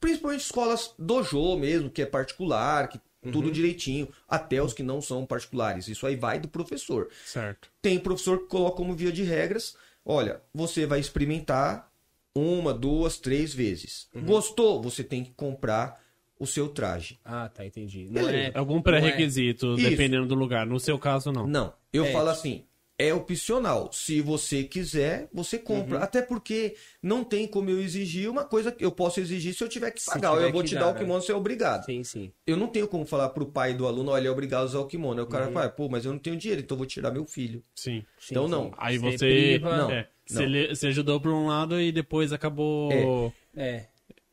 [0.00, 3.32] Principalmente escolas dojo mesmo, que é particular, que Uhum.
[3.32, 4.08] tudo direitinho.
[4.28, 5.88] Até os que não são particulares.
[5.88, 7.08] Isso aí vai do professor.
[7.26, 7.68] Certo.
[7.82, 11.90] Tem professor que coloca como via de regras: olha, você vai experimentar
[12.32, 14.08] uma, duas, três vezes.
[14.14, 14.22] Uhum.
[14.24, 14.80] Gostou?
[14.82, 16.00] Você tem que comprar
[16.38, 17.18] o seu traje.
[17.24, 18.04] ah, tá, entendi.
[18.04, 18.52] Não Beleza.
[18.54, 19.90] é, Algum pré-requisito, Isso.
[19.90, 20.64] dependendo do lugar.
[20.64, 21.44] No seu caso, não.
[21.48, 22.12] Não, eu É.
[22.12, 22.64] falo assim,
[22.98, 23.92] é opcional.
[23.92, 25.62] Se você quiser, você Uhum.
[25.62, 25.98] compra.
[26.00, 29.68] Até porque não tem como eu exigir uma coisa que eu posso exigir se eu
[29.68, 30.32] tiver que pagar.
[30.34, 30.98] tiver eu vou te dar, dar o né?
[31.00, 31.84] kimono, você é obrigado.
[31.84, 32.32] Sim, sim.
[32.46, 34.80] Eu não tenho como falar pro pai do aluno, olha, ele é obrigado a usar
[34.80, 35.20] o kimono.
[35.20, 35.30] Aí o Uhum.
[35.30, 37.62] cara fala, pô, mas eu não tenho dinheiro, então eu vou tirar meu filho.
[37.74, 38.00] Sim.
[38.18, 38.50] Sim, Então, sim.
[38.50, 38.72] não.
[38.76, 39.60] Aí você.
[39.62, 39.90] Não.
[39.92, 43.32] é, você, le- você ajudou por um lado e depois acabou.
[43.56, 43.86] É.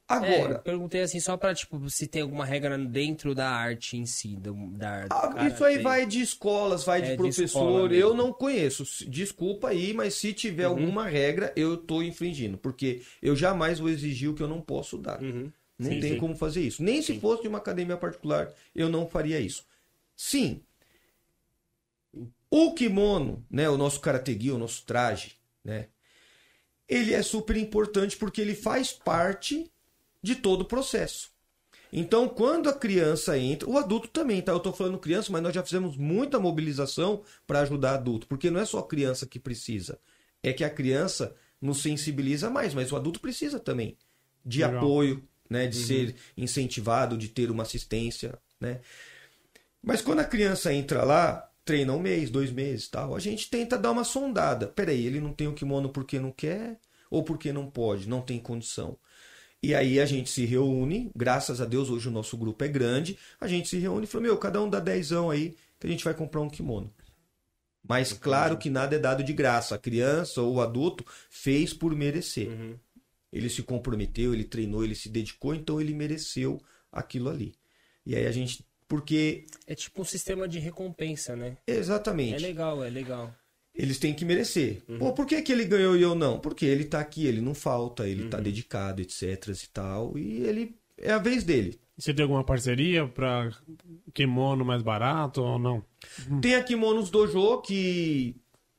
[0.07, 4.05] Agora, É, perguntei assim só pra, tipo, se tem alguma regra dentro da arte em
[4.05, 5.79] si, do, da ah, isso aí karatê.
[5.79, 7.89] vai de escolas, vai É, de de professor.
[7.89, 7.95] mesmo.
[7.95, 8.83] eu não conheço.
[9.09, 10.73] Desculpa aí, mas se tiver Uhum.
[10.77, 12.55] alguma regra, eu tô infringindo.
[12.57, 15.19] Porque eu jamais vou exigir o que eu não posso dar.
[15.21, 15.51] Uhum.
[15.79, 16.19] Não Sim, tem sim.
[16.19, 16.83] como fazer isso.
[16.83, 17.19] Nem se Sim.
[17.19, 19.65] fosse de uma academia particular, eu não faria isso.
[20.15, 20.61] Sim.
[22.49, 25.87] O kimono, né, o nosso karategi, o nosso traje, né,
[26.87, 29.69] ele é super importante porque ele faz parte
[30.25, 31.29] de todo o processo.
[31.93, 34.51] Então, quando a criança entra, o adulto também, tá?
[34.51, 38.59] Eu tô falando criança, mas nós já fizemos muita mobilização para ajudar adulto, porque não
[38.59, 39.99] é só a criança que precisa,
[40.41, 43.97] é que a criança nos sensibiliza mais, mas o adulto precisa também
[44.43, 44.77] de Legal.
[44.77, 48.81] apoio, né, de ser incentivado, de ter uma assistência, né?
[49.81, 53.77] Mas quando a criança entra lá, treina um mês, dois meses, tal, a gente tenta
[53.77, 54.67] dar uma sondada.
[54.67, 56.79] Peraí, ele não tem o kimono porque não quer
[57.11, 58.97] ou porque não pode, não tem condição.
[59.65, 63.17] E aí a gente se reúne, graças a Deus hoje o nosso grupo é grande,
[63.41, 66.03] a gente se reúne e fala, meu, cada um dá dezão aí, que a gente
[66.03, 66.93] vai comprar um kimono.
[67.81, 69.73] Mas claro que nada é dado de graça.
[69.73, 72.47] A criança ou o adulto fez por merecer.
[72.47, 72.77] Uhum.
[73.33, 77.55] Ele se comprometeu, ele treinou, ele se dedicou, então ele mereceu aquilo ali.
[78.05, 78.63] E aí a gente.
[78.87, 79.47] Porque.
[79.65, 81.57] É tipo um sistema de recompensa, né?
[81.65, 82.35] Exatamente.
[82.35, 83.33] É legal, é legal.
[83.75, 84.81] Eles têm que merecer.
[84.97, 86.39] Pô, por que, que ele ganhou e eu não?
[86.39, 90.17] Porque ele tá aqui, ele não falta, ele tá dedicado, etc e tal.
[90.17, 90.75] E ele.
[90.97, 91.77] É a vez dele.
[91.97, 93.51] Você tem alguma parceria pra
[94.13, 95.83] kimono mais barato ou não?
[96.41, 98.35] Tem a Kimonos Dojo que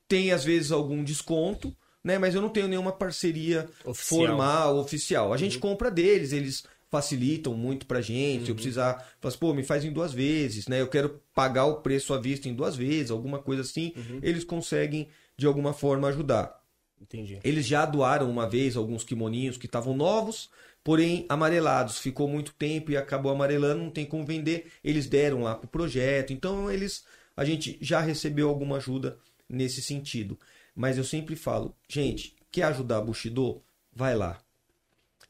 [0.07, 2.17] tem às vezes algum desconto, né?
[2.19, 4.19] Mas eu não tenho nenhuma parceria Oficial.
[4.27, 5.33] formal, oficial.
[5.33, 8.45] A gente compra deles, eles facilitam muito pra gente.
[8.45, 10.81] Se eu precisar, falo assim, pô, me faz em duas vezes, né?
[10.81, 13.93] Eu quero pagar o preço à vista em duas vezes, alguma coisa assim.
[14.21, 16.61] Eles conseguem de alguma forma ajudar.
[16.99, 17.39] Entendi.
[17.43, 20.49] Eles já doaram uma vez alguns kimoninhos que estavam novos,
[20.83, 21.99] porém amarelados.
[21.99, 24.71] Ficou muito tempo e acabou amarelando, não tem como vender.
[24.83, 26.33] Eles deram lá pro projeto.
[26.33, 27.03] Então eles
[27.35, 30.39] a gente já recebeu alguma ajuda nesse sentido.
[30.75, 33.61] Mas eu sempre falo, gente, quer ajudar a Bushido?
[33.93, 34.39] Vai lá.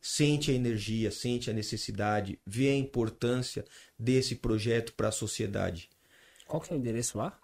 [0.10, 3.66] Sente a energia, sente a necessidade, vê a importância
[4.00, 5.90] desse projeto para a sociedade.
[6.48, 7.38] Qual que é o endereço lá?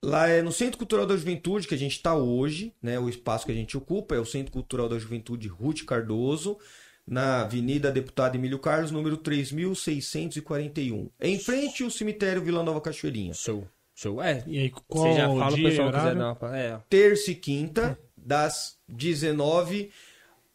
[0.00, 2.96] Lá é no Centro Cultural da Juventude que a gente está hoje, né?
[3.00, 6.58] O espaço que a gente ocupa é o Centro Cultural da Juventude Ruth Cardoso,
[7.04, 11.10] na Avenida Deputado Emílio Carlos, número 3641.
[11.20, 13.34] Em frente ao cemitério Vila Nova Cachoeirinha.
[13.34, 13.66] Show.
[13.96, 14.22] Show.
[14.22, 14.44] É.
[14.46, 16.56] E aí, qual Você já o fala o dia pessoal quiser dar uma...
[16.56, 16.80] É.
[16.88, 19.90] Terça e quinta, das 19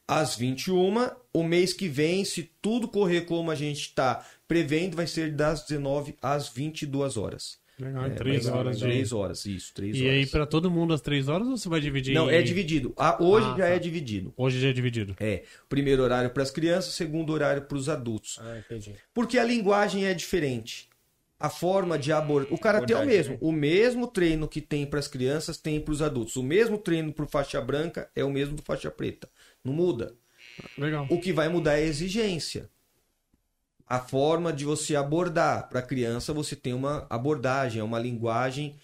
[0.07, 1.09] às 21.
[1.33, 5.65] O mês que vem, se tudo correr como a gente está prevendo, vai ser das
[5.65, 7.57] 19 às 22 horas.
[7.77, 8.83] Legal, É, três horas de...
[8.85, 10.13] Três horas, isso, três E horas.
[10.13, 12.13] aí, pra todo mundo às três horas ou você vai dividir?
[12.13, 12.93] Não, é dividido.
[12.95, 13.67] Ah, hoje Ah, já tá.
[13.67, 14.33] é dividido.
[14.37, 15.13] Hoje já é dividido.
[15.19, 18.37] É, primeiro horário para as crianças, segundo horário para os adultos.
[18.39, 18.93] Ah, entendi.
[19.13, 20.87] Porque a linguagem é diferente.
[21.39, 22.53] A forma de abordar.
[22.53, 23.33] O karatê é o mesmo.
[23.33, 23.39] né?
[23.41, 26.35] O mesmo treino que tem para as crianças tem para os adultos.
[26.37, 29.29] O mesmo treino para faixa branca é o mesmo do faixa preta.
[29.63, 30.15] Não muda.
[30.77, 31.07] Legal.
[31.09, 32.69] O que vai mudar é a exigência.
[33.85, 35.67] A forma de você abordar.
[35.67, 38.79] Para a criança, você tem uma abordagem, é uma linguagem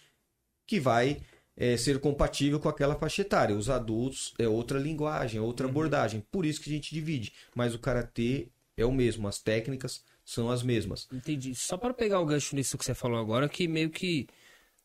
[0.68, 1.22] que vai
[1.56, 3.56] é, ser compatível com aquela faixa etária.
[3.56, 6.24] Os adultos é outra linguagem, é outra abordagem.
[6.32, 7.34] Por isso que a gente divide.
[7.56, 11.08] Mas o karatê é o mesmo, as técnicas são as mesmas.
[11.12, 11.54] Entendi.
[11.54, 14.28] Só para pegar o gancho nisso que você falou agora, que meio que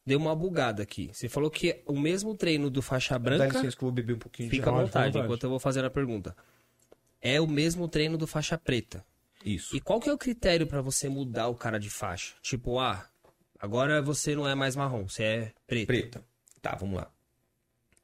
[0.05, 1.11] deu uma bugada aqui.
[1.13, 4.15] Você falou que o mesmo treino do faixa Dá branca, licença que eu vou beber
[4.15, 5.25] um pouquinho fica à vontade, fica à vontade.
[5.25, 6.37] enquanto eu vou fazer a pergunta.
[7.21, 9.05] É o mesmo treino do faixa preta.
[9.45, 9.77] Isso.
[9.77, 12.35] E qual que é o critério para você mudar o cara de faixa?
[12.43, 13.09] Tipo, ah,
[13.59, 15.87] agora você não é mais marrom, você é preto.
[15.87, 16.25] Preta.
[16.61, 17.11] Tá, vamos lá.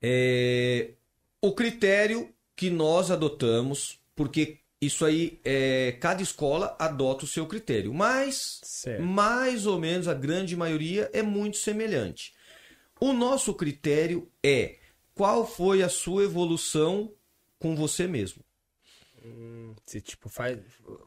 [0.00, 0.92] É,
[1.40, 5.96] O critério que nós adotamos, porque isso aí, é...
[6.00, 9.00] cada escola adota o seu critério, mas Certo.
[9.00, 12.34] mais ou menos a grande maioria é muito semelhante.
[13.00, 14.76] O nosso critério é
[15.14, 17.12] qual foi a sua evolução
[17.58, 18.42] com você mesmo.
[19.86, 20.58] Você tipo faz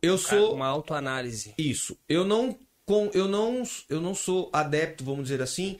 [0.01, 1.53] Eu sou uma autoanálise.
[1.57, 1.97] Isso.
[2.07, 5.77] Eu não, com, eu não, eu não sou adepto, vamos dizer assim,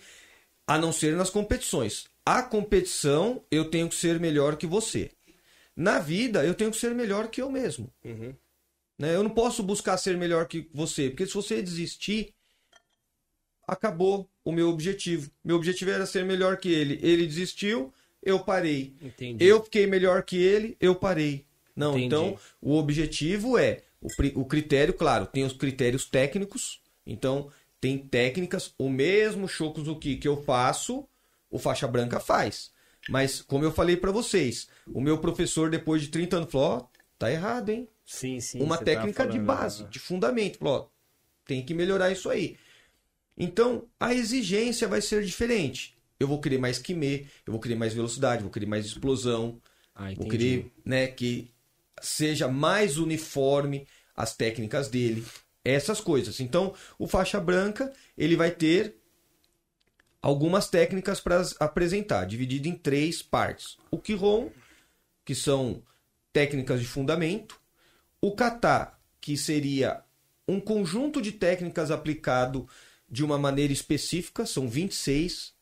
[0.68, 2.08] a não ser nas competições.
[2.26, 5.12] A competição, eu tenho que ser melhor que você.
[5.76, 7.92] Na vida, eu tenho que ser melhor que eu mesmo.
[8.04, 8.34] Uhum.
[8.98, 9.14] Né?
[9.16, 12.34] Eu não posso buscar ser melhor que você, porque se você desistir,
[13.68, 15.30] acabou o meu objetivo.
[15.44, 17.00] Meu objetivo era ser melhor que ele.
[17.04, 18.96] Ele desistiu, eu parei.
[19.02, 19.44] Entendi.
[19.44, 21.46] Eu fiquei melhor que ele, eu parei.
[21.76, 22.06] Não, Entendi.
[22.06, 24.08] então o objetivo é o,
[24.42, 26.82] o critério, claro, tem os critérios técnicos.
[27.06, 31.08] Então tem técnicas, o mesmo Shokuzuki que eu faço,
[31.50, 32.72] o faixa branca faz.
[33.10, 36.88] Mas como eu falei pra vocês, o meu professor depois de 30 anos falou, ó,
[37.20, 37.88] tá errado, hein?
[38.06, 38.62] Sim, sim.
[38.62, 40.60] Uma técnica de base, de fundamento.
[40.60, 40.88] Falou, ó,
[41.46, 42.58] tem que melhorar isso aí.
[43.38, 45.98] Então, a exigência vai ser diferente.
[46.20, 49.60] Eu vou querer mais quimê, eu vou querer mais velocidade, vou querer mais explosão,
[49.94, 51.52] Ah, vou querer né, que
[52.02, 55.26] seja mais uniforme as técnicas dele,
[55.64, 56.40] essas coisas.
[56.40, 58.96] Então, o faixa branca, ele vai ter
[60.26, 63.78] algumas técnicas para apresentar, dividido em três partes.
[63.92, 64.50] O Kihon,
[65.24, 65.84] que são
[66.34, 67.62] técnicas de fundamento,
[68.20, 70.02] o kata, que seria
[70.48, 72.68] um conjunto de técnicas aplicado
[73.08, 75.54] de uma maneira específica, são 26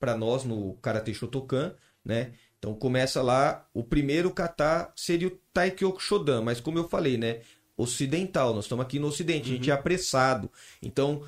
[0.00, 1.72] para nós no Karate Shotokan,
[2.04, 2.32] né?
[2.58, 7.42] Então começa lá, o primeiro kata seria o Taikyoku Shodan, mas como eu falei, né?
[7.76, 10.50] Ocidental, nós estamos aqui no ocidente, a gente é apressado.
[10.82, 11.22] Então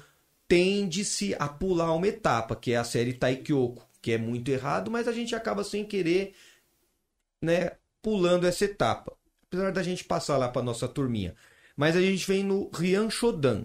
[0.54, 5.08] tende-se a pular uma etapa, que é a série Taikyoku, que é muito errado, mas
[5.08, 6.32] a gente acaba sem querer,
[7.42, 9.16] né, pulando essa etapa.
[9.48, 11.34] Apesar da gente passar lá para nossa turminha.
[11.76, 13.64] Mas a gente vem no Ryan Shodan.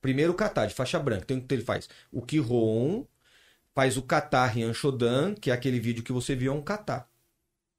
[0.00, 1.26] Primeiro kata de faixa branca.
[1.34, 3.04] Então ele faz o Kihon,
[3.74, 7.06] faz o kata Ryan Shodan, que é aquele vídeo que você viu é um kata.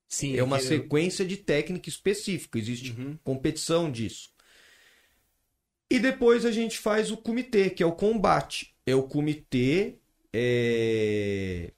[0.08, 3.18] Sim, É uma eu- sequência de técnica específica, existe Uhum.
[3.24, 4.30] competição disso.
[5.90, 8.76] E depois a gente faz o comitê, que é o combate.
[8.86, 9.98] É o comitê
[10.34, 11.72] é,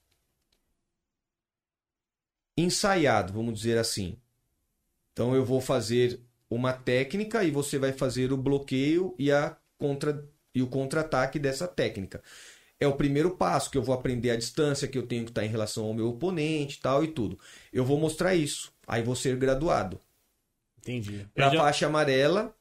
[2.58, 4.17] ensaiado, vamos dizer assim.
[5.13, 10.28] Então eu vou fazer uma técnica e você vai fazer o bloqueio e, a contra...
[10.56, 12.22] e o contra-ataque dessa técnica.
[12.80, 15.43] É o primeiro passo que eu vou aprender a distância que eu tenho que estar
[15.43, 17.39] em relação ao meu oponente, tal e tudo.
[17.74, 18.72] Eu vou mostrar isso.
[18.88, 20.00] Aí vou ser graduado.
[20.80, 21.28] Entendi.
[21.34, 22.56] Para faixa amarela,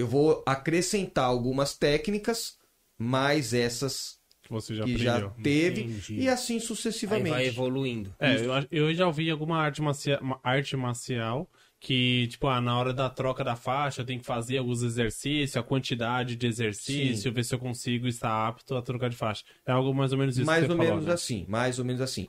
[0.00, 2.56] eu vou acrescentar algumas técnicas,
[2.98, 6.20] mais essas Você já que já teve, Entendi.
[6.20, 7.28] e assim Aí sucessivamente.
[7.30, 8.14] vai evoluindo.
[8.18, 12.92] É, eu, eu já vi alguma arte, marcia- arte marcial que, tipo, ah, na hora
[12.92, 17.44] da troca da faixa eu tenho que fazer alguns exercícios, a quantidade de exercício, ver
[17.44, 19.44] se eu consigo estar apto a trocar de faixa.
[19.64, 21.12] É algo mais ou menos isso mais que ou você falou, menos né?
[21.14, 22.28] assim, mais ou menos assim.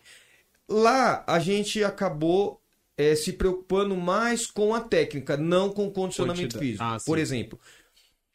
[0.70, 2.61] Lá a gente acabou
[3.02, 6.66] eh, se preocupando mais com a técnica, não com o condicionamento Quantidade.
[6.66, 6.84] físico.
[6.84, 6.98] Ah.
[7.04, 7.60] Por exemplo,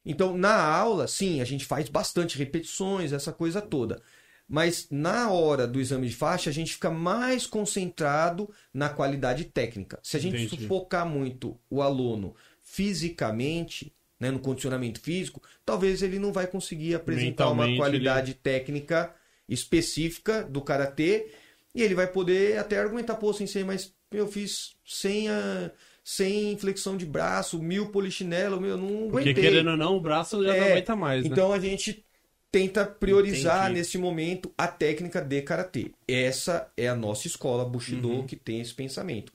[0.04, 4.02] então na aula, sim, a gente faz bastante repetições, essa coisa toda.
[4.48, 9.98] Mas na hora do exame de faixa, a gente fica mais concentrado na qualidade técnica.
[10.02, 10.62] Se a gente Entendi.
[10.62, 17.50] sufocar muito o aluno fisicamente, né, no condicionamento físico, talvez ele não vai conseguir apresentar
[17.50, 19.14] uma qualidade técnica
[19.48, 21.30] específica do karatê
[21.74, 25.70] e ele vai poder até argumentar, pô, sensei, mas eu fiz sem a
[26.04, 29.34] sem flexão de braço, mil polichinelo, meu, eu não Porque aguentei.
[29.34, 31.36] querendo ou não, o braço já não É, aguenta mais, né?
[31.36, 32.04] Então a gente
[32.52, 33.72] tenta priorizar Entendi.
[33.72, 35.92] nesse momento a técnica de karatê.
[36.08, 38.26] Essa é a nossa escola Bushido Uhum.
[38.26, 39.32] que tem esse pensamento.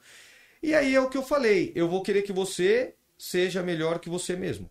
[0.64, 4.10] E aí é o que eu falei, eu vou querer que você seja melhor que
[4.10, 4.70] você mesmo.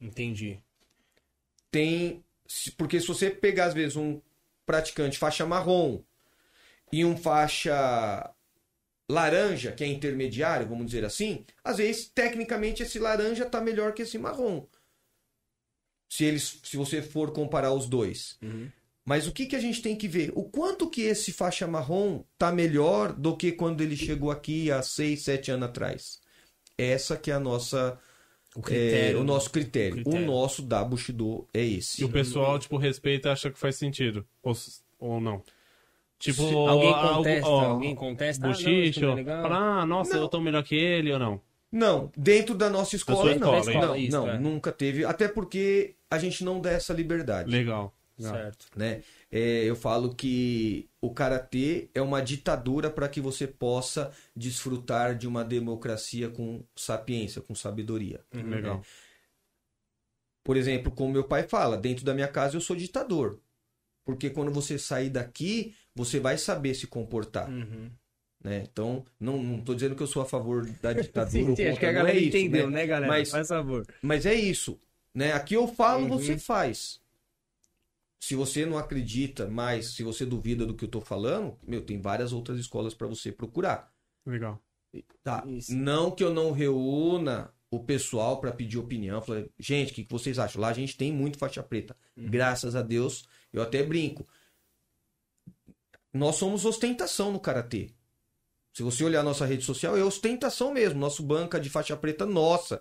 [0.00, 0.62] Entendi.
[1.70, 2.22] Tem
[2.76, 4.20] porque se você pegar às vezes um
[4.66, 6.00] praticante faixa marrom
[6.92, 8.33] e um faixa
[9.08, 14.02] laranja, que é intermediário, vamos dizer assim, às vezes tecnicamente esse laranja tá melhor que
[14.02, 14.66] esse marrom.
[16.08, 18.36] Se eles, se você for comparar os dois.
[18.42, 18.70] Uhum.
[19.04, 20.32] Mas o que, que a gente tem que ver?
[20.34, 24.82] O quanto que esse faixa marrom tá melhor do que quando ele chegou aqui há
[24.82, 26.20] 6, 7 anos atrás?
[26.78, 27.98] Essa que é a nossa
[28.56, 29.20] O é, critério.
[29.20, 30.00] o nosso critério.
[30.00, 30.22] o critério.
[30.22, 32.00] O nosso da Bushido é esse.
[32.00, 34.26] E o pessoal, tipo, respeita e acha que faz sentido.
[34.42, 34.54] Ou,
[34.98, 35.42] ou não.
[36.18, 38.46] Tipo, Se alguém algo- contesta, ó, alguém contesta.
[38.46, 40.22] ah, não, não é fala, ah, nossa, Não.
[40.22, 41.40] eu tô melhor que ele ou não?
[41.70, 43.58] Não, dentro da nossa escola, sua não.
[43.58, 44.08] escola, não, hein?
[44.10, 44.38] não, Isso, é.
[44.38, 45.04] nunca teve.
[45.04, 47.50] Até porque a gente não dá essa liberdade.
[47.50, 47.92] Legal.
[48.16, 48.66] Certo.
[48.76, 49.02] né?
[49.28, 55.26] É, eu falo que o karatê é uma ditadura para que você possa desfrutar de
[55.26, 58.20] uma democracia com sapiência, com sabedoria.
[58.32, 58.82] Legal.
[60.44, 63.40] Por exemplo, como meu pai fala, dentro da minha casa eu sou ditador.
[64.04, 67.48] Porque quando você sair daqui, você vai saber se comportar.
[67.50, 67.90] Uhum.
[68.42, 68.66] Né?
[68.70, 71.30] Então, não, não tô dizendo que eu sou a favor da ditadura.
[71.30, 72.80] Sim, sim, acho que a galera é isso, entendeu, né?
[72.82, 73.12] né, galera?
[73.12, 73.86] Mas- Faz favor.
[74.02, 74.78] Mas é isso,
[75.14, 75.32] né?
[75.32, 76.18] Aqui eu falo, Uhum.
[76.18, 77.00] você faz.
[78.20, 82.00] Se você não acredita mais, se você duvida do que eu tô falando, meu, tem
[82.00, 83.92] várias outras escolas para você procurar.
[84.26, 84.58] Legal.
[85.22, 85.44] Tá?
[85.46, 85.74] Isso.
[85.74, 90.12] Não que eu não reúna o pessoal para pedir opinião, falar, gente, o que que
[90.12, 90.60] vocês acham?
[90.62, 91.96] Lá a gente tem muito faixa preta.
[92.16, 92.28] Uhum.
[92.30, 94.26] Graças a Deus, eu até brinco.
[96.14, 97.90] Nós somos ostentação no karatê.
[98.72, 100.98] Se você olhar nossa rede social, é ostentação mesmo.
[100.98, 102.80] Nosso banca de faixa preta, nossa.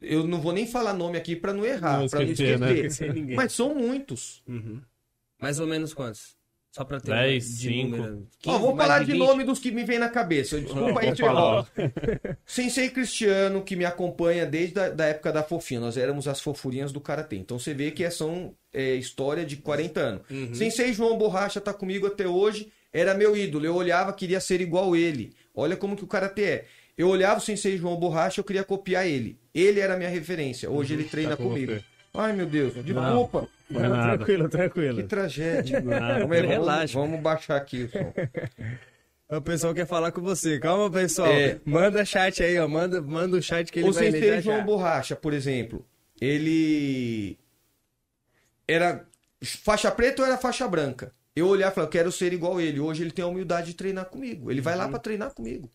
[0.00, 2.72] Eu não vou nem falar nome aqui para não errar, para não esquecer, né?
[2.72, 3.34] esquecer.
[3.34, 4.42] Mas são muitos.
[4.46, 4.80] Uhum.
[5.40, 6.36] Mais ou menos quantos?
[6.70, 7.96] Só pra ter Dez, uma- de cinco.
[7.96, 8.28] número.
[8.46, 9.18] Ó, 15, vou falar de 20?
[9.18, 10.60] nome dos que me vem na cabeça.
[10.60, 11.08] Desculpa aí.
[12.46, 15.80] Sensei Cristiano, que me acompanha desde a da época da fofinha.
[15.80, 17.36] Nós éramos as fofurinhas do Karatê.
[17.36, 20.22] Então você vê que são é, história de 40 anos.
[20.30, 20.54] Uhum.
[20.54, 22.70] Sensei João Borracha tá comigo até hoje.
[22.92, 23.64] Era meu ídolo.
[23.66, 25.32] Eu olhava, queria ser igual ele.
[25.54, 26.64] Olha como que o Karatê é.
[26.96, 29.38] Eu olhava o Sensei João Borracha, eu queria copiar ele.
[29.54, 30.68] Ele era a minha referência.
[30.70, 31.72] Hoje ele treina Tá com comigo.
[31.72, 31.84] você.
[32.14, 32.74] Ai, meu Deus.
[32.82, 33.46] Desculpa.
[33.70, 34.16] Não é nada.
[34.16, 35.02] Tranquilo, Que tranquilo.
[35.04, 35.80] tragédia.
[35.80, 36.98] Vamos, vamos, Relaxa.
[36.98, 38.12] vamos baixar aqui o som.
[39.30, 40.58] O pessoal quer falar com você.
[40.58, 41.30] Calma, pessoal.
[41.30, 41.58] É.
[41.62, 42.66] Manda chat aí, ó.
[42.66, 44.64] Manda, manda o chat que ele o vai ler Sensei já, João já.
[44.64, 45.84] Borracha, por exemplo,
[46.18, 47.36] ele
[48.68, 49.08] era
[49.42, 51.14] faixa preta ou era faixa branca?
[51.34, 52.80] Eu olhar e falar, eu quero ser igual ele.
[52.80, 54.50] Hoje ele tem a humildade de treinar comigo.
[54.50, 54.80] Ele vai Uhum.
[54.80, 55.70] lá pra treinar comigo.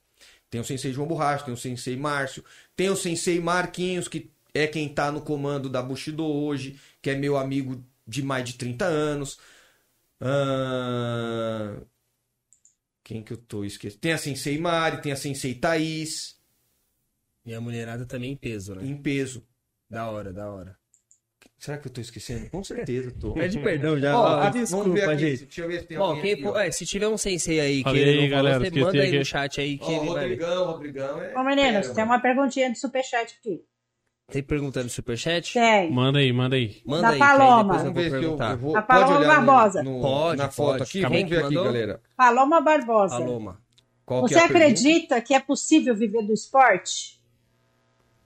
[0.49, 2.43] Tem o Sensei João Borracha, tem o Sensei Márcio,
[2.75, 7.15] tem o Sensei Marquinhos, que é quem tá no comando da Bushido hoje, que é
[7.15, 9.39] meu amigo de mais de 30 anos.
[10.21, 11.81] Ah,
[13.03, 13.99] Quem que eu tô esquecendo?
[14.01, 16.39] Tem a Sensei Mari, tem a Sensei Thaís,
[17.45, 18.85] E a mulherada também em peso, né?
[18.85, 19.45] em peso.
[19.89, 20.77] Da hora, da hora.
[21.63, 22.49] Será que eu tô esquecendo?
[22.49, 23.31] Com certeza tô.
[23.39, 24.19] Pede perdão já.
[24.19, 25.17] Ó, ah, desculpa, vamos ver aqui.
[25.29, 25.45] gente.
[25.45, 27.83] Deixa eu ver se tem alguém quem aqui, é, se tiver um sensei aí que
[27.83, 29.19] Falei ele aí, não falou, galera, você esqueci manda aí aqui.
[29.19, 30.07] no chat aí que Ó, ele vai.
[30.23, 31.21] Rodrigão, Rodrigão.
[31.23, 31.39] É...
[31.39, 33.61] Ô, meninos, fera, tem uma perguntinha do superchat aqui.
[34.29, 35.53] Tem perguntando no superchat?
[35.53, 35.89] Tem.
[35.89, 36.81] Manda aí, manda aí.
[36.85, 37.77] Manda Da aí, que aí Paloma.
[37.77, 38.51] Vamos vou ver se eu, perguntar.
[38.51, 38.75] eu vou.
[38.77, 39.83] A Paloma pode olhar no- Barbosa.
[39.83, 40.83] no- Pode, na foto pode.
[40.83, 40.91] aqui.
[40.91, 42.01] Quem Vamos que ver aqui, galera.
[42.17, 43.17] Paloma Barbosa.
[43.19, 43.61] Paloma.
[44.05, 44.65] Qual que Você é pergunta?
[44.65, 47.22] acredita que é possível viver do esporte?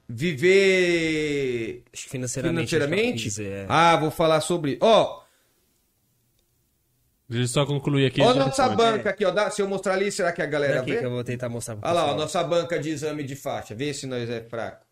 [0.10, 2.70] Viver financeiramente.
[2.70, 3.24] financeiramente?
[3.24, 3.66] quis, é.
[3.68, 4.78] Ah, vou falar sobre.
[4.82, 5.26] Ó,
[7.30, 8.22] Deixa eu só concluir aqui.
[8.22, 8.78] ó a nossa responde.
[8.78, 9.32] banca aqui, ó.
[9.32, 11.00] Dá- se eu mostrar ali, será que a galera Daqui vê?
[11.00, 12.20] que eu vou tentar mostrar Olha lá, ó, pessoal.
[12.20, 13.76] nossa banca de exame de faixa.
[13.76, 14.86] Vê se nós é fraco.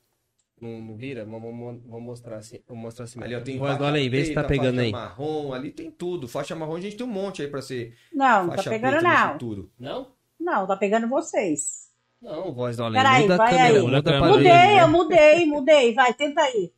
[0.60, 1.24] Não, não vira?
[1.24, 2.60] Vamos, mostrar assim.
[2.68, 3.22] Vamos mostrar assim.
[3.24, 4.92] Ali, ó, tem faixa olha aí, vê se tá pegando faixa aí.
[4.92, 6.28] marrom, ali tem tudo.
[6.28, 9.32] Faixa marrom a gente tem um monte aí pra ser Não, não tá pegando não.
[9.34, 9.72] futuro.
[9.80, 10.12] Não?
[10.38, 11.85] Não, tá pegando vocês.
[12.26, 12.94] Não, voz da Olha.
[13.00, 13.82] Peraí, Muda a vai câmera, aí.
[14.20, 14.82] Mudei, né?
[14.82, 15.94] eu mudei, mudei.
[15.94, 16.72] Vai, tenta aí.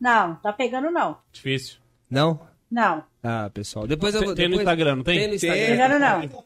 [0.00, 1.18] Não, tá pegando não.
[1.32, 1.78] Difícil.
[2.08, 2.40] Não?
[2.70, 3.02] Não.
[3.20, 3.88] Ah, pessoal.
[3.88, 4.34] Depois eu vou.
[4.36, 5.18] Tem no Instagram, não tem?
[5.18, 5.50] Tem no Tem.
[5.50, 5.66] Instagram.
[5.66, 6.44] Pegando não.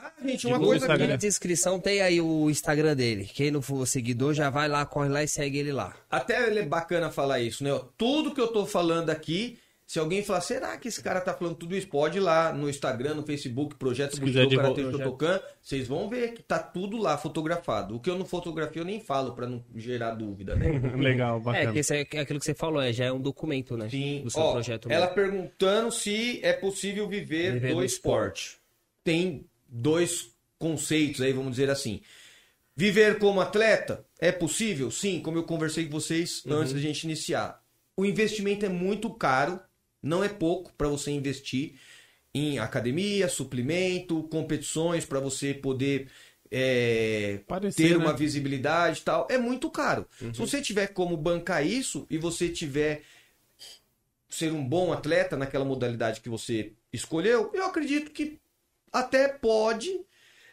[0.00, 1.06] Ah, gente, uma Divulga coisa Instagram.
[1.08, 1.20] Na aqui.
[1.26, 3.24] descrição tem aí o Instagram dele.
[3.24, 5.94] Quem não for seguidor, já vai lá, corre lá e segue ele lá.
[6.10, 7.70] Até é bacana falar isso, né?
[7.98, 11.56] Tudo que eu tô falando aqui, se alguém falar, será que esse cara tá falando
[11.56, 11.86] tudo isso?
[11.88, 16.42] Pode ir lá no Instagram, no Facebook, Projeto Bushido Karate Shotokan, vocês vão ver que
[16.42, 17.96] tá tudo lá fotografado.
[17.96, 20.66] O que eu não fotografio eu nem falo pra não gerar dúvida, né?
[20.96, 21.72] Legal, É, bacana.
[21.72, 23.88] que esse é é aquilo que você falou, é, já é um documento, né?
[23.90, 24.22] Sim.
[24.24, 24.90] Do seu Ó, projeto.
[24.90, 25.14] ela mesmo.
[25.14, 28.56] perguntando se é possível viver, Viver do do esporte.
[29.04, 32.00] Tem dois conceitos aí, vamos dizer assim.
[32.76, 34.90] Viver como atleta é possível?
[34.90, 36.54] Sim, como eu conversei com vocês Uhum.
[36.54, 37.62] antes da gente iniciar.
[37.96, 39.60] O investimento é muito caro,
[40.04, 41.74] não é pouco para você investir
[42.32, 46.08] em academia, suplemento, competições para você poder
[46.50, 48.04] é, Parecer, ter né?
[48.04, 49.26] uma visibilidade e tal.
[49.30, 50.06] É muito caro.
[50.18, 53.02] Se você tiver como bancar isso e você tiver
[54.28, 58.38] ser um bom atleta naquela modalidade que você escolheu, eu acredito que
[58.92, 60.00] até pode,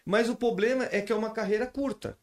[0.05, 2.17] mas o problema é que é uma carreira curta.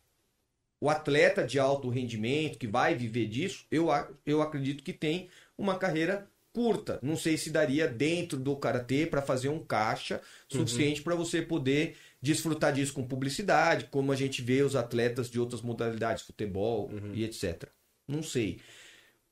[0.80, 3.88] O atleta de alto rendimento que vai viver disso, eu,
[4.24, 6.28] eu acredito que tem uma carreira
[6.58, 6.98] curta.
[7.00, 11.94] Não sei se daria dentro do karatê para fazer um caixa suficiente para você poder
[12.20, 17.22] desfrutar disso com publicidade, como a gente vê os atletas de outras modalidades, futebol e
[17.22, 17.68] etc.
[18.08, 18.58] Não sei.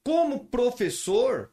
[0.05, 1.51] Como professor,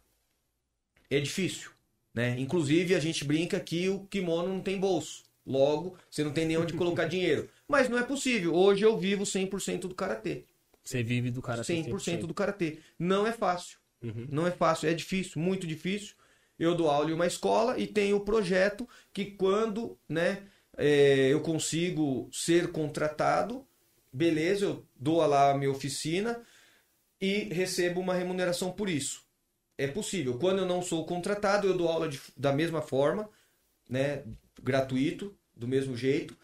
[1.09, 1.71] é difícil,
[2.13, 2.35] né?
[2.37, 5.23] Inclusive a gente brinca que o kimono não tem bolso.
[5.43, 7.49] Logo, você não tem nem onde colocar dinheiro.
[7.67, 8.53] Mas não é possível.
[8.53, 10.45] Hoje eu vivo 100% do karatê.
[10.83, 12.77] Você vive do cara 100% do karatê.
[12.99, 13.81] Não é fácil.
[14.03, 14.27] Uhum.
[14.29, 16.15] Não é fácil, é difícil, muito difícil.
[16.59, 20.43] Eu dou aula em uma escola e tenho o projeto que quando, né,
[20.77, 23.65] é, eu consigo ser contratado,
[24.11, 26.41] beleza, eu dou lá a minha oficina
[27.19, 29.23] e recebo uma remuneração por isso.
[29.77, 30.37] É possível.
[30.37, 33.29] Quando eu não sou contratado, eu dou aula de- da mesma forma,
[33.89, 34.23] né,
[34.61, 36.37] gratuito, do mesmo jeito,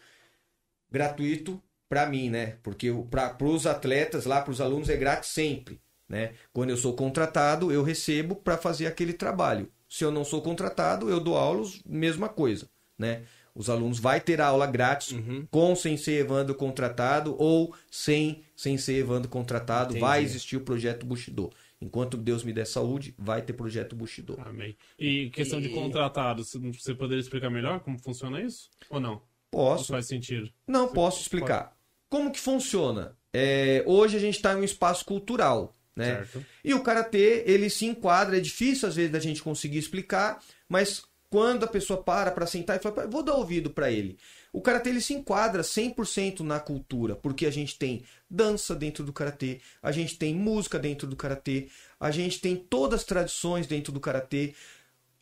[0.90, 2.58] gratuito para mim, né?
[2.62, 5.80] Porque para os atletas lá, para os alunos é grátis sempre,
[6.10, 6.32] né?
[6.52, 9.70] Quando eu sou contratado, eu recebo para fazer aquele trabalho.
[9.88, 13.22] Se eu não sou contratado, eu dou aulas, mesma coisa, né?
[13.54, 15.14] Os alunos vai ter aula grátis
[15.50, 20.00] com sem ser Evandro contratado ou sem sem ser Evandro contratado, Entendi.
[20.00, 21.50] vai existir o projeto Bushido.
[21.80, 24.38] Enquanto Deus me der saúde, vai ter projeto Bushido.
[24.44, 24.76] Amém.
[24.98, 28.68] E questão de E- contratados, você poderia explicar melhor como funciona isso?
[28.90, 29.12] Ou não?
[29.14, 29.92] Não Posso.
[29.92, 30.48] faz sentido.
[30.66, 31.74] Não, posso explicar.
[32.08, 33.16] Como que funciona?
[33.32, 36.16] É, hoje a gente está em um espaço cultural, né?
[36.16, 36.44] Certo.
[36.64, 41.04] E o karatê, ele se enquadra, é difícil às vezes da gente conseguir explicar, mas
[41.30, 44.18] quando a pessoa para para sentar e fala, vou dar ouvido para ele.
[44.52, 49.12] O karatê ele se enquadra 100% na cultura, porque a gente tem dança dentro do
[49.12, 51.68] karatê, a gente tem música dentro do karatê,
[52.00, 54.54] a gente tem todas as tradições dentro do karatê.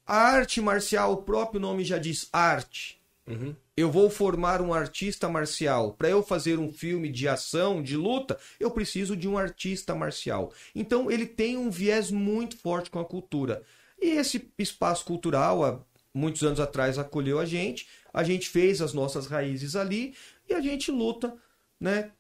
[0.07, 2.99] A arte marcial, o próprio nome já diz arte.
[3.27, 3.55] Uhum.
[3.79, 5.93] Eu vou formar um artista marcial.
[5.93, 10.53] Para eu fazer um filme de ação, de luta, eu preciso de um artista marcial.
[10.75, 13.63] Então ele tem um viés muito forte com a cultura.
[14.03, 15.81] E esse espaço cultural, há
[16.13, 17.87] muitos anos atrás, acolheu a gente.
[18.13, 20.13] A gente fez as nossas raízes ali
[20.49, 21.33] e a gente luta,
[21.79, 22.11] né,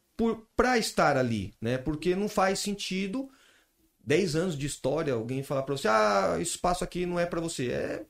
[0.54, 1.76] para estar ali, né?
[1.76, 3.28] Porque não faz sentido
[3.98, 7.72] 10 anos de história alguém falar para você: "Ah, espaço aqui não é para você".
[7.72, 8.04] É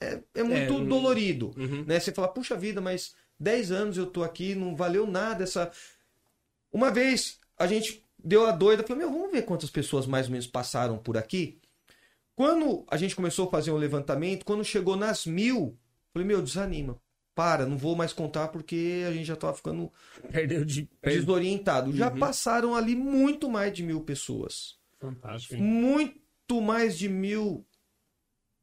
[0.00, 1.84] é, é muito É, dolorido, Uhum.
[1.86, 1.98] né?
[2.00, 5.70] Você fala, puxa vida, mas 10 anos eu tô aqui, não valeu nada essa.
[6.72, 10.32] Uma vez a gente deu a doida, falou, meu, vamos ver quantas pessoas mais ou
[10.32, 11.58] menos passaram por aqui.
[12.34, 15.76] Quando a gente começou a fazer um levantamento, quando chegou nas mil,
[16.12, 16.98] falei, meu, desanima.
[17.34, 19.92] Para, não vou mais contar porque a gente já tava ficando
[20.32, 20.88] Perdeu de.
[21.02, 21.94] Desorientado.
[21.94, 22.18] Já Uhum.
[22.18, 25.54] passaram ali muito mais de mil pessoas Fantástico.
[25.54, 25.60] hein?
[25.62, 27.62] muito mais de mil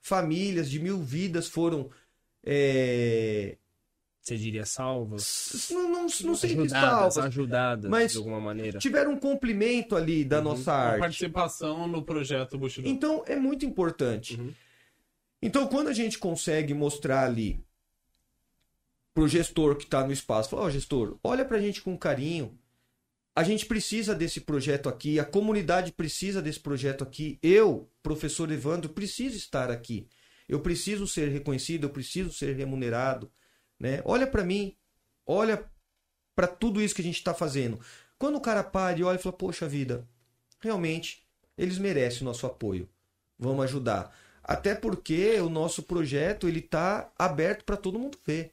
[0.04, 1.90] famílias, de mil vidas foram.
[2.46, 3.58] é,
[4.22, 5.70] Você diria salvas?
[5.72, 7.18] Não, não, não sei ajudadas, salvas.
[7.18, 8.78] ajudadas mas de alguma maneira.
[8.80, 11.00] Tiveram um cumprimento ali da nossa Uma arte.
[11.00, 12.88] participação no projeto Bushido.
[12.88, 14.36] Então é muito importante.
[14.40, 14.54] Uhum.
[15.42, 17.64] Então quando a gente consegue mostrar ali
[19.14, 22.58] pro gestor que está no espaço, falar, ó gestor, olha pra gente com carinho.
[23.36, 27.40] A gente precisa desse projeto aqui, a comunidade precisa desse projeto aqui.
[27.42, 30.08] Eu, professor Evandro, preciso estar aqui.
[30.48, 33.32] Eu preciso ser reconhecido, eu preciso ser remunerado,
[33.80, 34.02] né?
[34.06, 34.76] Olha pra mim,
[35.26, 35.66] olha
[36.36, 37.80] pra tudo isso que a gente está fazendo.
[38.20, 40.08] Quando o cara para e olha e fala, poxa vida,
[40.60, 41.24] realmente
[41.58, 42.88] eles merecem o nosso apoio.
[43.38, 44.16] Vamos ajudar.
[44.44, 48.52] Até porque o nosso projeto ele está aberto para todo mundo ver.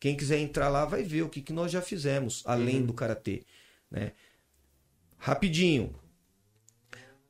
[0.00, 3.44] Quem quiser entrar lá vai ver o que, que nós já fizemos, além do karatê.
[3.92, 4.12] Né?
[5.18, 5.94] Rapidinho.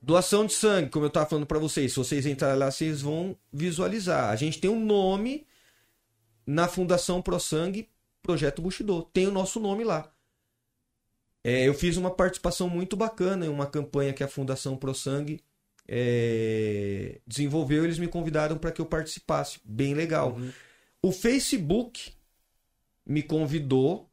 [0.01, 1.93] Doação de sangue, como eu estava falando para vocês.
[1.93, 4.31] Se vocês entrarem lá, vocês vão visualizar.
[4.31, 5.47] A gente tem um nome
[6.47, 7.89] na Fundação Pro Sangue,
[8.23, 9.03] Projeto Bushido.
[9.13, 10.11] Tem o nosso nome lá.
[11.45, 15.41] É, eu fiz uma participação muito bacana em uma campanha que a Fundação Pro Sangue
[15.87, 17.85] é, desenvolveu.
[17.85, 19.61] Eles me convidaram para que eu participasse.
[19.65, 20.37] Bem legal.
[21.01, 22.13] O Facebook
[23.07, 24.09] me convidou.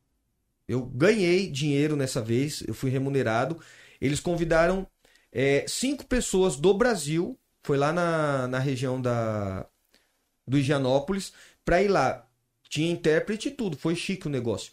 [0.70, 2.62] Eu ganhei dinheiro nessa vez.
[2.68, 3.60] Eu fui remunerado.
[4.00, 4.86] Eles convidaram
[5.32, 7.38] é, cinco pessoas do Brasil.
[7.64, 9.66] Foi lá na, na região da,
[10.48, 11.34] do Higienópolis
[11.66, 12.24] para ir lá.
[12.70, 13.76] Tinha intérprete e tudo.
[13.78, 14.72] Foi chique o negócio.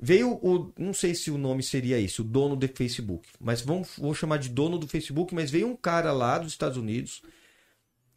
[0.00, 0.72] Veio o.
[0.78, 3.28] Não sei se o nome seria esse, o dono do Facebook.
[3.40, 5.34] Mas vamos, vou chamar de dono do Facebook.
[5.34, 7.20] Mas veio um cara lá dos Estados Unidos.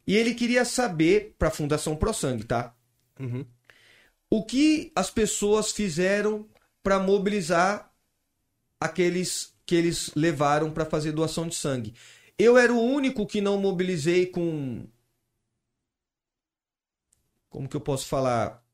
[0.06, 2.72] E ele queria saber, para a Fundação Pro Sangue, tá?
[3.18, 3.44] Uhum.
[4.30, 6.48] O que as pessoas fizeram
[6.86, 7.92] para mobilizar
[8.80, 11.92] aqueles que eles levaram para fazer doação de sangue.
[12.38, 14.86] Eu era o único que não mobilizei com.
[17.50, 18.64] Como que eu posso falar?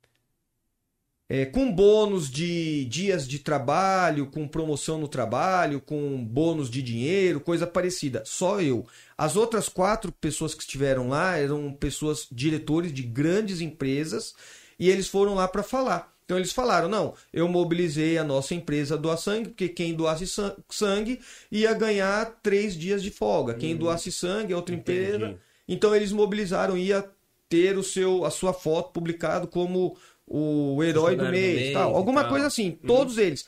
[1.26, 7.40] É, com bônus de dias de trabalho, com promoção no trabalho, com bônus de dinheiro,
[7.40, 8.22] coisa parecida.
[8.26, 8.86] Só eu.
[9.16, 14.34] As outras quatro pessoas que estiveram lá eram pessoas, diretores de grandes empresas,
[14.78, 16.11] e eles foram lá para falar.
[16.24, 20.26] Então eles falaram: não, eu mobilizei a nossa empresa a doar sangue, porque quem doasse
[20.26, 21.20] san- sangue
[21.50, 23.54] ia ganhar três dias de folga.
[23.54, 25.16] Quem doasse sangue, a outra empresa.
[25.16, 25.36] entendi.
[25.68, 27.08] Então eles mobilizaram, ia
[27.48, 29.96] ter o seu, a sua foto publicado como
[30.26, 31.94] o herói do Funcionário do mês, mês tal.
[31.96, 32.30] alguma tal.
[32.30, 33.46] coisa assim, todos eles.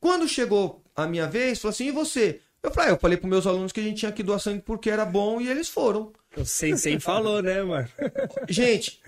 [0.00, 2.40] Quando chegou a minha vez, falou assim: e você?
[2.60, 4.62] Eu falei, ah, eu falei para meus alunos que a gente tinha que doar sangue
[4.64, 6.12] porque era bom e eles foram.
[6.36, 7.88] O Sensei falou, né, mano?
[8.48, 9.00] Gente,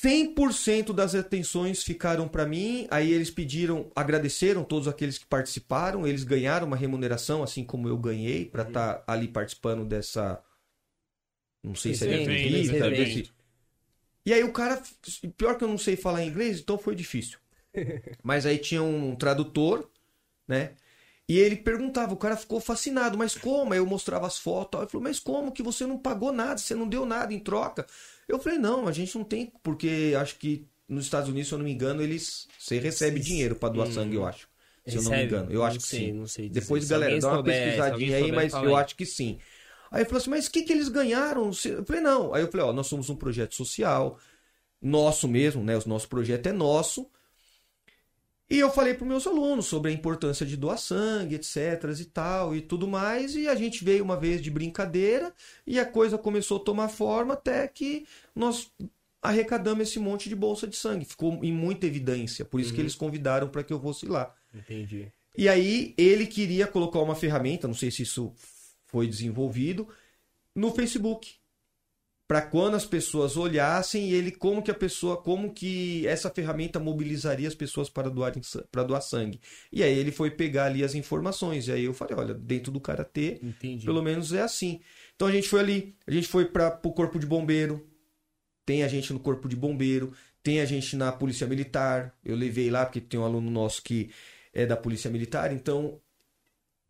[0.00, 2.86] 100% das atenções ficaram para mim.
[2.90, 6.06] Aí eles pediram, agradeceram todos aqueles que participaram.
[6.06, 10.42] Eles ganharam uma remuneração, assim como eu ganhei, para estar ali participando dessa.
[11.62, 13.32] Não sei se é entrevista, esse desse-.
[14.24, 14.82] E aí o cara.
[15.36, 17.38] Pior que eu não sei falar inglês, então foi difícil.
[18.22, 19.90] Mas aí tinha um tradutor,
[20.46, 20.72] né?
[21.32, 23.72] E ele perguntava, o cara ficou fascinado, mas como?
[23.72, 26.74] Aí eu mostrava as fotos, ele falou, mas como que você não pagou nada, você
[26.74, 27.86] não deu nada em troca?
[28.28, 31.58] Eu falei, não, a gente não tem, porque acho que nos Estados Unidos, se eu
[31.58, 32.48] não me engano, eles.
[32.58, 34.48] Você recebe dinheiro para doar sangue, eu acho.
[34.86, 35.22] Se eu não me Recebe?
[35.22, 35.50] engano.
[35.50, 36.12] Eu Não acho que sei, sim.
[36.12, 36.60] não sei dizer.
[36.60, 38.74] Depois, Se galera, dá uma souber, pesquisadinha aí, souber, mas eu aí.
[38.76, 39.38] acho que sim.
[39.90, 41.50] Aí ele falou assim, mas o que, que eles ganharam?
[41.64, 42.34] Eu falei, não.
[42.34, 44.18] Aí eu falei, ó, nós somos um projeto social,
[44.80, 45.76] nosso mesmo, né?
[45.76, 47.10] O nosso projeto é nosso.
[48.52, 52.54] E eu falei para meus alunos sobre a importância de doar sangue, etc e tal,
[52.54, 53.34] e tudo mais.
[53.34, 55.32] E a gente veio uma vez de brincadeira
[55.66, 58.70] e a coisa começou a tomar forma até que nós
[59.22, 61.06] arrecadamos esse monte de bolsa de sangue.
[61.06, 62.44] Ficou em muita evidência.
[62.44, 64.34] Por isso que eles convidaram para que eu fosse lá.
[64.52, 65.10] Entendi.
[65.34, 68.34] E aí ele queria colocar uma ferramenta, não sei se isso
[68.84, 69.88] foi desenvolvido,
[70.54, 71.36] no Facebook.
[72.32, 77.46] Para quando as pessoas olhassem ele como que a pessoa, como que essa ferramenta mobilizaria
[77.46, 78.32] as pessoas para doar
[78.70, 79.38] para doar sangue.
[79.70, 81.68] E aí ele foi pegar ali as informações.
[81.68, 83.84] E aí eu falei, olha, dentro do karatê, Entendi.
[83.84, 84.80] pelo menos é assim.
[85.14, 87.86] Então a gente foi ali, a gente foi para o corpo de bombeiro.
[88.64, 92.16] Tem a gente no corpo de bombeiro, tem a gente na polícia militar.
[92.24, 94.10] Eu levei lá porque tem um aluno nosso que
[94.54, 95.52] é da polícia militar.
[95.52, 96.00] Então, o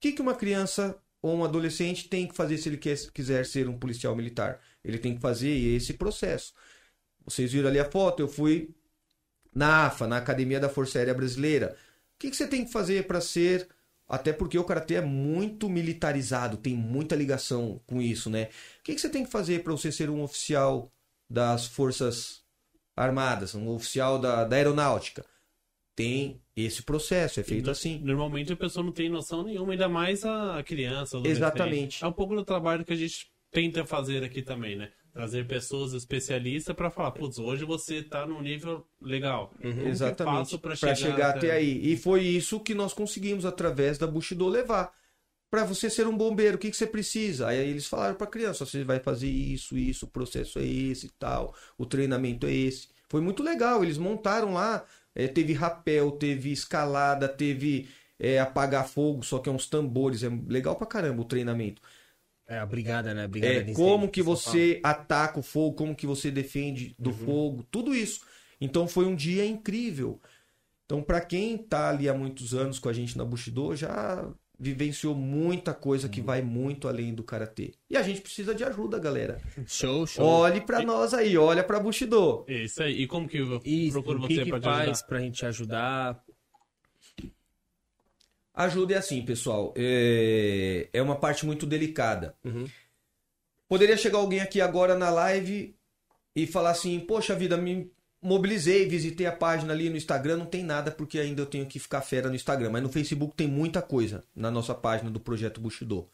[0.01, 3.69] que, que uma criança ou um adolescente tem que fazer se ele quer, quiser ser
[3.69, 4.61] um policial militar?
[4.85, 6.53] Ele tem que fazer esse processo.
[7.25, 8.75] Vocês viram ali a foto, eu fui
[9.55, 11.77] na AFA, na Academia da Força Aérea Brasileira.
[12.15, 13.69] O que, que você tem que fazer para ser
[14.13, 18.51] até porque o karatê é muito militarizado, tem muita ligação com isso, né?
[18.81, 20.93] O que, que você tem que fazer para você ser um oficial
[21.31, 22.43] das Forças
[22.95, 25.25] Armadas, um oficial da, da aeronáutica?
[25.97, 28.01] Tem esse processo, é feito E, assim.
[28.01, 31.19] Normalmente a pessoa não tem noção nenhuma, ainda mais a criança.
[31.25, 32.05] Exatamente.
[32.05, 34.91] É um pouco do trabalho que a gente tenta fazer aqui também, né?
[35.13, 39.53] Trazer pessoas especialistas para falar, putz, hoje você tá num nível legal.
[39.61, 40.57] Eu Exatamente.
[40.59, 41.93] Pra chegar, chegar até aí.
[41.93, 44.91] E foi isso que nós conseguimos através da Bushido levar.
[45.51, 47.49] Pra você ser um bombeiro, o que, que você precisa?
[47.49, 51.11] Aí eles falaram pra criança: você vai fazer isso, isso, o processo é esse e
[51.11, 52.89] tal, o treinamento é esse.
[53.07, 53.85] Foi muito legal.
[53.85, 54.83] Eles montaram lá,
[55.15, 57.87] eh, teve rapel, teve escalada, teve
[58.19, 60.23] eh, apagar fogo, só que é uns tambores.
[60.23, 61.83] É legal pra caramba o treinamento.
[62.55, 63.25] É a brigada, né?
[63.25, 67.17] A brigada É, como que você ataca o fogo, como que você defende do Uhum.
[67.17, 68.21] fogo, tudo isso.
[68.61, 70.21] Então foi um dia incrível.
[70.85, 74.29] Então para quem tá ali há muitos anos com a gente na Bushido, já
[74.59, 76.11] vivenciou muita coisa Uhum.
[76.13, 77.73] que vai muito além do karatê.
[77.91, 79.41] E a gente precisa de ajuda, galera.
[79.67, 80.25] Show, show.
[80.25, 82.45] Olhe para nós aí, olha para Bushido.
[82.47, 83.03] Isso aí.
[83.03, 85.07] E como que eu procuro o que, você que pra te faz ajudar?
[85.09, 86.25] pra gente ajudar?
[88.55, 89.73] Ajuda é assim, pessoal.
[89.77, 92.35] É, é uma parte muito delicada.
[92.45, 92.67] Uhum.
[93.69, 95.75] Poderia chegar alguém aqui agora na live
[96.37, 97.91] e falar assim: Poxa vida, me
[98.21, 100.37] mobilizei, visitei a página ali no Instagram.
[100.37, 102.71] Não tem nada porque ainda eu tenho que ficar fera no Instagram.
[102.71, 106.09] Mas no Facebook tem muita coisa na nossa página do Projeto Bushido.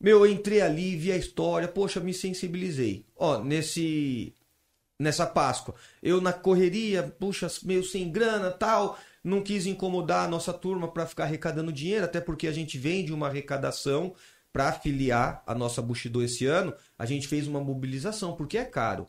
[0.00, 3.04] Meu, eu entrei ali, vi a história, poxa, me sensibilizei.
[3.16, 4.34] Ó, nesse.
[5.00, 10.52] Nessa Páscoa, eu na correria, puxa, meio sem grana tal, não quis incomodar a nossa
[10.52, 14.14] turma para ficar arrecadando dinheiro, até porque a gente vem de uma arrecadação
[14.52, 19.08] para afiliar a nossa Bushido esse ano, a gente fez uma mobilização, porque é caro.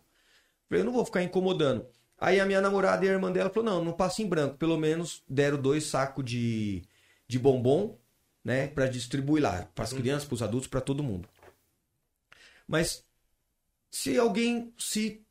[0.69, 1.87] Eu não vou ficar incomodando.
[2.17, 4.57] Aí a minha namorada e a irmã dela falou: não, não passa em branco.
[4.57, 6.83] Pelo menos deram dois sacos de,
[7.27, 7.97] de bombom,
[8.43, 8.67] né?
[8.67, 9.67] Pra distribuir lá.
[9.73, 11.27] Para as crianças, para os adultos, para todo mundo.
[12.67, 13.03] Mas
[13.89, 15.23] se alguém se.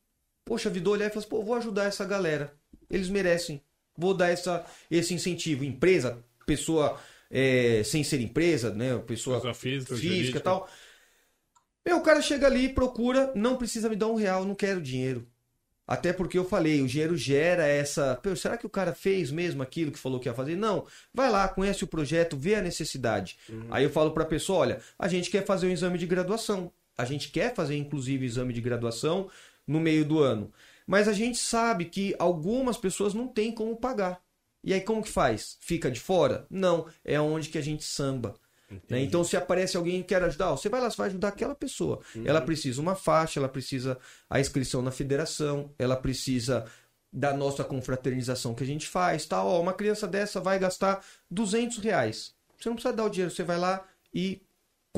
[0.44, 2.54] Poxa vida, olhar e falar assim, pô, vou ajudar essa galera.
[2.88, 3.62] Eles merecem.
[3.98, 5.64] Vou dar essa, esse incentivo.
[5.64, 6.98] Empresa, pessoa
[7.30, 8.96] é, sem ser empresa, né?
[9.06, 10.68] Pessoa Pessoa física, física e tal.
[11.84, 15.26] Meu, o cara chega ali, procura, não precisa me dar um real, não quero dinheiro.
[15.86, 18.20] Até porque eu falei, o dinheiro gera essa.
[18.36, 20.54] Será que o cara fez mesmo aquilo que falou que ia fazer?
[20.54, 20.86] Não.
[21.14, 23.38] Vai lá, conhece o projeto, vê a necessidade.
[23.70, 26.70] Aí eu falo pra pessoa: olha, a gente quer fazer um exame de graduação.
[26.96, 29.30] A gente quer fazer, inclusive, exame de graduação
[29.66, 30.52] no meio do ano.
[30.88, 34.22] Mas a gente sabe que algumas pessoas não têm como pagar.
[34.64, 35.58] E aí como que faz?
[35.60, 36.46] Fica de fora?
[36.48, 36.86] Não.
[37.04, 38.34] É onde que a gente samba.
[38.88, 39.02] Né?
[39.02, 42.00] Então, se aparece alguém que quer ajudar, você vai lá, você vai ajudar aquela pessoa.
[42.24, 43.98] Ela precisa uma faixa, ela precisa
[44.30, 46.64] a inscrição na federação, ela precisa
[47.12, 49.26] da nossa confraternização que a gente faz.
[49.26, 49.44] Tá?
[49.44, 52.34] Ó, uma criança dessa vai gastar 200 reais.
[52.58, 54.40] Você não precisa dar o dinheiro, você vai lá e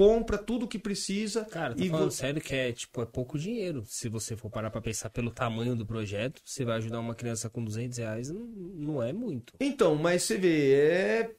[0.00, 1.44] compra tudo o que precisa.
[1.44, 3.84] Cara, tô e falando vo- sério que é, tipo, é pouco dinheiro.
[3.86, 7.50] Se você for parar pra pensar pelo tamanho do projeto, você vai ajudar uma criança
[7.50, 9.52] com 200 reais, não, não é muito.
[9.60, 11.34] Então, mas você vê, é.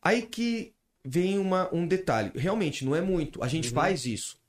[0.00, 0.72] Aí que
[1.04, 2.30] vem uma, um detalhe.
[2.36, 3.42] Realmente, não é muito.
[3.42, 4.40] A gente faz isso.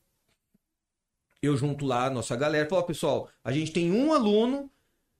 [1.41, 2.69] Eu junto lá a nossa galera.
[2.69, 4.69] Falo, ó, pessoal, a gente tem um aluno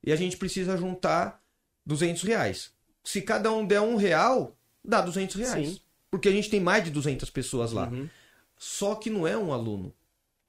[0.04, 1.42] e a gente precisa juntar
[1.84, 2.72] 200 reais.
[3.02, 5.68] Se cada um der um real, dá 200 reais.
[5.68, 5.80] Sim.
[6.14, 7.88] Porque a gente tem mais de 200 pessoas lá.
[7.88, 8.08] Uhum.
[8.56, 9.92] Só que não é um aluno.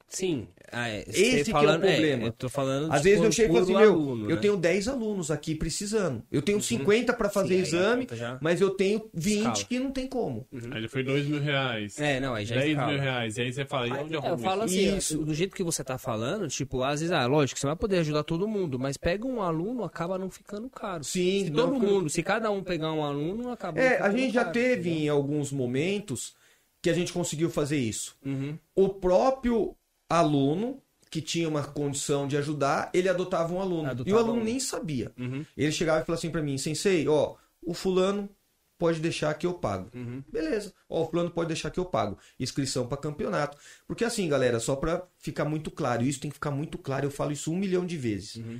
[0.08, 0.47] Sim.
[0.72, 2.26] Ah, é, Esse você que é o problema.
[2.28, 4.34] eu tô falando Às vezes eu chego e assim, meu, aluno, eu né?
[4.36, 4.41] Uhum.
[4.41, 6.24] tenho 10 alunos aqui precisando.
[6.32, 8.38] Eu tenho 50 para fazer Sim, aí exame, já.
[8.41, 9.56] mas eu tenho 20 Escala.
[9.68, 10.47] que não tem como.
[10.53, 11.99] Aí ele foi dois mil reais.
[11.99, 12.91] É, não, aí já 10 escala.
[12.91, 13.38] mil reais.
[13.38, 14.76] E aí você fala, e onde eu É, eu falo isso?
[14.76, 15.18] assim, Isso.
[15.20, 18.24] do jeito que você tá falando, tipo, às vezes, ah, lógico, você vai poder ajudar
[18.24, 21.03] todo mundo, mas pega um aluno, acaba não ficando caro.
[21.03, 24.12] Sim, se todo fica- mundo, se cada um pegar um aluno, acaba não É, a
[24.12, 25.06] gente já caro, teve entendeu?
[25.06, 26.36] em alguns momentos
[26.82, 28.16] que a gente conseguiu fazer isso.
[28.24, 28.58] Uhum.
[28.76, 29.76] O próprio
[30.10, 33.89] aluno que tinha uma condição de ajudar, ele adotava um aluno.
[33.89, 34.43] Adotava e o aluno um.
[34.43, 35.12] nem sabia.
[35.18, 35.45] Uhum.
[35.56, 38.30] Ele chegava e falava assim pra mim, sensei, ó, o fulano
[38.78, 39.89] pode deixar que eu pago.
[39.95, 40.24] Uhum.
[40.28, 40.74] Beleza.
[40.89, 42.18] Ó, o fulano pode deixar que eu pago.
[42.39, 43.58] Inscrição para campeonato.
[43.88, 47.12] Porque assim, galera, só pra ficar muito claro, isso tem que ficar muito claro, eu
[47.12, 48.36] falo isso um milhão de vezes.
[48.36, 48.60] Uhum.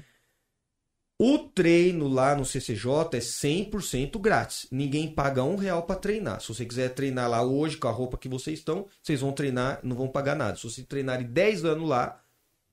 [1.18, 4.68] O treino lá no CCJ é 100% grátis.
[4.70, 6.42] Ninguém paga um real para treinar.
[6.42, 9.80] Se você quiser treinar lá hoje com a roupa que vocês estão, vocês vão treinar,
[9.82, 10.58] não vão pagar nada.
[10.58, 12.22] Se vocês treinarem 10 anos lá,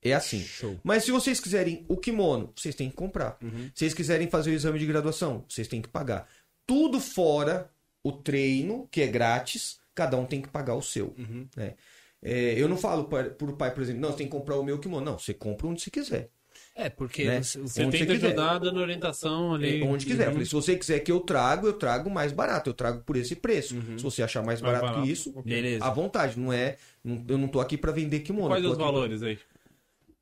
[0.02, 0.40] é assim.
[0.40, 0.78] Show.
[0.82, 3.38] Mas se vocês quiserem o kimono, vocês têm que comprar.
[3.40, 3.70] Uhum.
[3.72, 6.28] Se vocês quiserem fazer o exame de graduação, vocês têm que pagar.
[6.66, 7.70] Tudo fora
[8.02, 11.14] o treino, que é grátis, cada um tem que pagar o seu.
[11.16, 11.46] Uhum.
[11.56, 11.74] né?
[12.20, 14.64] É, eu não falo para o pai, por exemplo, não, você tem que comprar o
[14.64, 15.04] meu kimono.
[15.04, 16.30] Não, você compra onde você quiser.
[16.74, 17.42] É, porque Né?
[17.42, 19.82] você, Você tem que ajudar dando orientação ali.
[19.82, 20.26] É, onde quiser.
[20.28, 20.32] Uhum.
[20.32, 22.70] falei, se você quiser que eu trago, eu trago mais barato.
[22.70, 23.74] Eu trago por esse preço.
[23.98, 25.02] Se você achar mais Mais barato, barato.
[25.06, 25.84] que isso, Beleza.
[25.84, 26.38] à vontade.
[26.40, 28.48] Não é, não- eu não tô aqui para vender kimono.
[28.48, 29.38] Quais os aqui pra- valores aí?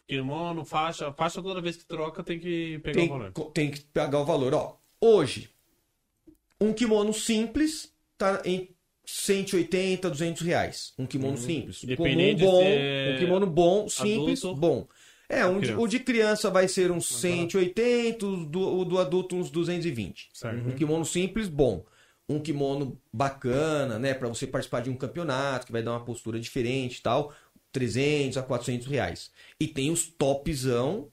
[0.09, 1.13] Kimono, faixa.
[1.13, 3.33] Faixa toda vez que troca tem que pegar o valor.
[3.33, 4.53] tem, tem que pagar o valor.
[4.53, 5.49] Ó, hoje,
[6.61, 8.69] um kimono simples tá em
[9.07, 10.93] 180, 200 reais.
[10.99, 11.85] Um kimono simples.
[11.85, 14.89] Um comum bom, se é um kimono bom, simples, adulto bom.
[15.31, 19.37] É, um de- o de criança vai ser uns 180, o do, o do adulto
[19.37, 20.29] uns 220.
[20.33, 20.69] Certo.
[20.69, 21.85] Um kimono simples, bom.
[22.29, 24.13] Um kimono bacana, né?
[24.13, 27.33] Pra você participar de um campeonato, que vai dar uma postura diferente e tal.
[27.73, 29.31] 300 a 400 reais.
[29.61, 31.09] E tem os topzão,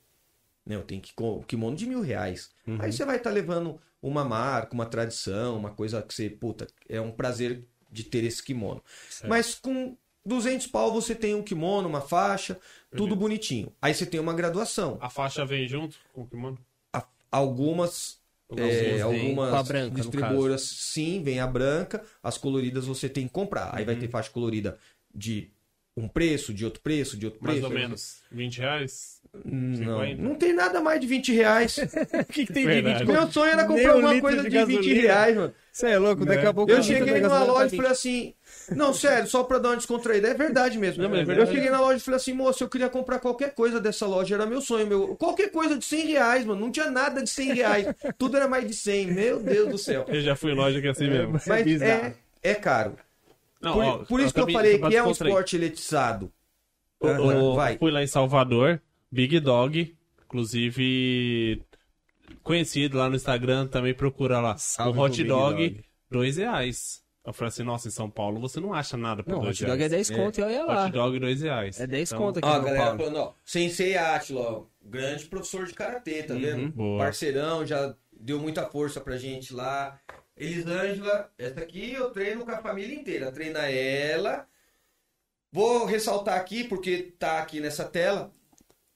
[0.66, 0.78] né?
[0.88, 2.50] Tem que, o kimono de mil reais.
[2.80, 7.00] Aí você vai estar levando uma marca, uma tradição, uma coisa que você, puta, é
[7.00, 8.84] um prazer de ter esse kimono.
[9.30, 9.96] Mas com
[10.28, 12.60] 200 pau você tem um kimono, uma faixa,
[12.96, 13.72] tudo bonitinho.
[13.82, 14.98] Aí você tem uma graduação.
[15.02, 16.58] A faixa vem junto com o kimono?
[16.94, 18.18] A- Algumas
[18.50, 23.76] Algumas é, algumas branca, distribuidoras sim, vem a branca, as coloridas você tem que comprar.
[23.76, 24.00] Aí vai Uhum.
[24.02, 24.78] ter faixa colorida
[25.14, 25.50] de
[25.98, 27.74] um preço, de outro preço, de outro Mais preço.
[27.74, 29.18] ou menos 20 reais?
[29.44, 30.22] Não, 50?
[30.22, 31.78] não tem nada mais de 20 reais.
[32.18, 33.06] O que, que tem Verdade.
[33.06, 35.02] Meu sonho era comprar um alguma litro coisa de de, 20 gasolina.
[35.02, 35.54] reais, mano.
[35.72, 36.72] Você é louco, daqui a pouco...
[36.72, 37.78] Eu cheguei numa loja e 20.
[37.78, 38.34] falei assim.
[38.76, 40.28] Não, sério, só pra dar uma descontraída.
[40.28, 41.04] É verdade mesmo.
[41.04, 41.52] Não, é eu verdade.
[41.52, 44.34] cheguei na loja e falei assim, moço, eu queria comprar qualquer coisa dessa loja.
[44.36, 44.88] Era meu sonho.
[44.88, 45.16] Meu...
[45.16, 46.62] Qualquer coisa de 100 reais, mano.
[46.62, 47.88] Não tinha nada de 100 reais.
[48.18, 49.08] Tudo era mais de 100.
[49.12, 50.06] Meu Deus do céu.
[50.08, 51.40] Eu já fui em loja que é assim mesmo.
[51.46, 51.92] Mas bizarro.
[51.92, 52.98] é, é caro.
[53.62, 56.32] Não, Por, ó, por isso que eu falei que é um esporte elitizado.
[57.00, 57.78] O- o- Vai.
[57.78, 58.82] Fui lá em Salvador,
[59.12, 59.96] Big Dog,
[60.26, 61.62] inclusive
[62.44, 64.58] conhecido lá no Instagram, também procura lá.
[64.58, 65.86] Salve o hot dog, Dog.
[66.10, 67.04] dois reais.
[67.26, 69.66] Eu falei assim, nossa, em São Paulo você não acha nada por Não, dois hot
[69.66, 70.08] dog é reais.
[70.08, 70.86] 10 conto e olha lá.
[70.86, 71.80] Hot dog, dois reais.
[71.80, 72.98] É 10 Então, conto aqui Ó, galera Paulo.
[73.00, 73.34] falando, ó.
[73.44, 74.64] Sensei Atila, ó.
[74.82, 76.70] Grande professor de karatê, tá vendo?
[76.72, 77.00] boa.
[77.04, 80.00] Parceirão, já deu muita força pra gente lá.
[80.38, 83.32] Elisângela, essa aqui eu treino com a família inteira.
[83.32, 84.48] Treina ela.
[85.52, 88.32] Vou ressaltar aqui, porque tá aqui nessa tela.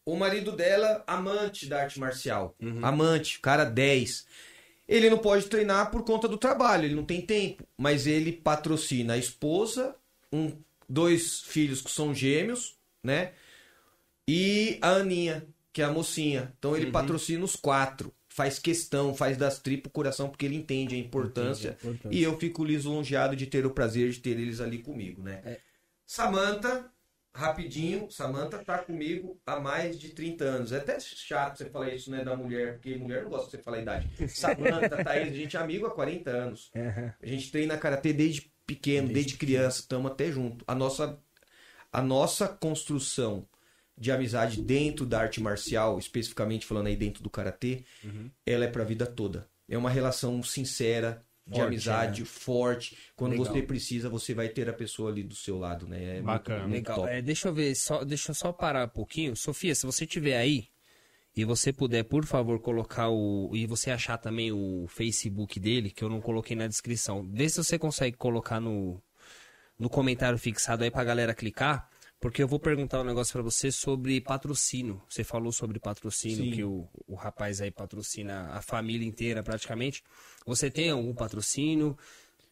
[0.05, 2.55] O marido dela, amante da arte marcial.
[2.83, 4.25] Amante, cara 10.
[4.87, 7.65] Ele não pode treinar por conta do trabalho, ele não tem tempo.
[7.77, 9.95] Mas ele patrocina a esposa,
[10.31, 10.51] um,
[10.87, 13.31] dois filhos que são gêmeos, né?
[14.27, 16.53] E a Aninha, que é a mocinha.
[16.57, 18.13] Então ele patrocina os quatro.
[18.33, 21.77] Faz questão, faz das tripas o coração, porque ele entende a importância.
[22.09, 25.57] E eu fico lisonjeado de ter o prazer de ter eles ali comigo, né?
[26.05, 26.89] Samantha,
[27.35, 30.71] rapidinho, Samantha tá comigo há mais de 30 anos.
[30.71, 33.57] É até chato você falar isso, né, da mulher, porque mulher não gosta de você
[33.57, 34.09] falar a idade.
[34.29, 36.71] Samantha, Thaís, a gente é amigo há 40 anos.
[37.21, 40.63] A gente treina karatê desde pequeno, desde, criança, estamos até junto.
[40.65, 41.19] A nossa,
[41.91, 43.45] a nossa construção
[44.01, 47.83] de amizade dentro da arte marcial, especificamente falando aí dentro do karatê,
[48.43, 49.47] ela é pra vida toda.
[49.69, 52.97] É uma relação sincera, de Forte, amizade, forte.
[53.15, 53.45] Quando Legal.
[53.45, 56.03] você precisa, você vai ter a pessoa ali do seu lado, né?
[56.03, 56.67] É muito- Bacana.
[56.67, 56.95] muito Legal.
[56.95, 57.09] top.
[57.11, 59.35] É, deixa eu ver, só, deixa eu só parar um pouquinho.
[59.35, 60.67] Sofia, se você tiver aí
[61.35, 63.51] e você puder, por favor, colocar o.
[63.53, 67.23] E você achar também o Facebook dele, que eu não coloquei na descrição.
[67.31, 68.99] Vê se você consegue colocar no,
[69.77, 71.87] no comentário fixado aí pra galera clicar.
[72.21, 75.01] Porque eu vou perguntar um negócio pra você sobre patrocínio.
[75.09, 76.51] Você falou sobre patrocínio, Sim.
[76.51, 80.03] que o, o rapaz aí patrocina a família inteira praticamente.
[80.45, 81.97] Você tem algum patrocínio?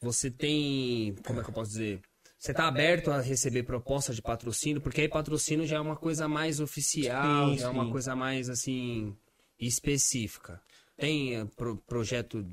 [0.02, 1.14] Você tem.
[1.24, 2.02] Como é que eu posso dizer?
[2.40, 4.82] Você tá aberto a receber proposta de patrocínio?
[4.82, 8.50] Porque aí patrocínio já é uma coisa mais oficial, Sim, já é uma coisa mais
[8.50, 9.16] assim
[9.60, 10.60] específica.
[10.98, 12.44] Tem eh, pro- projeto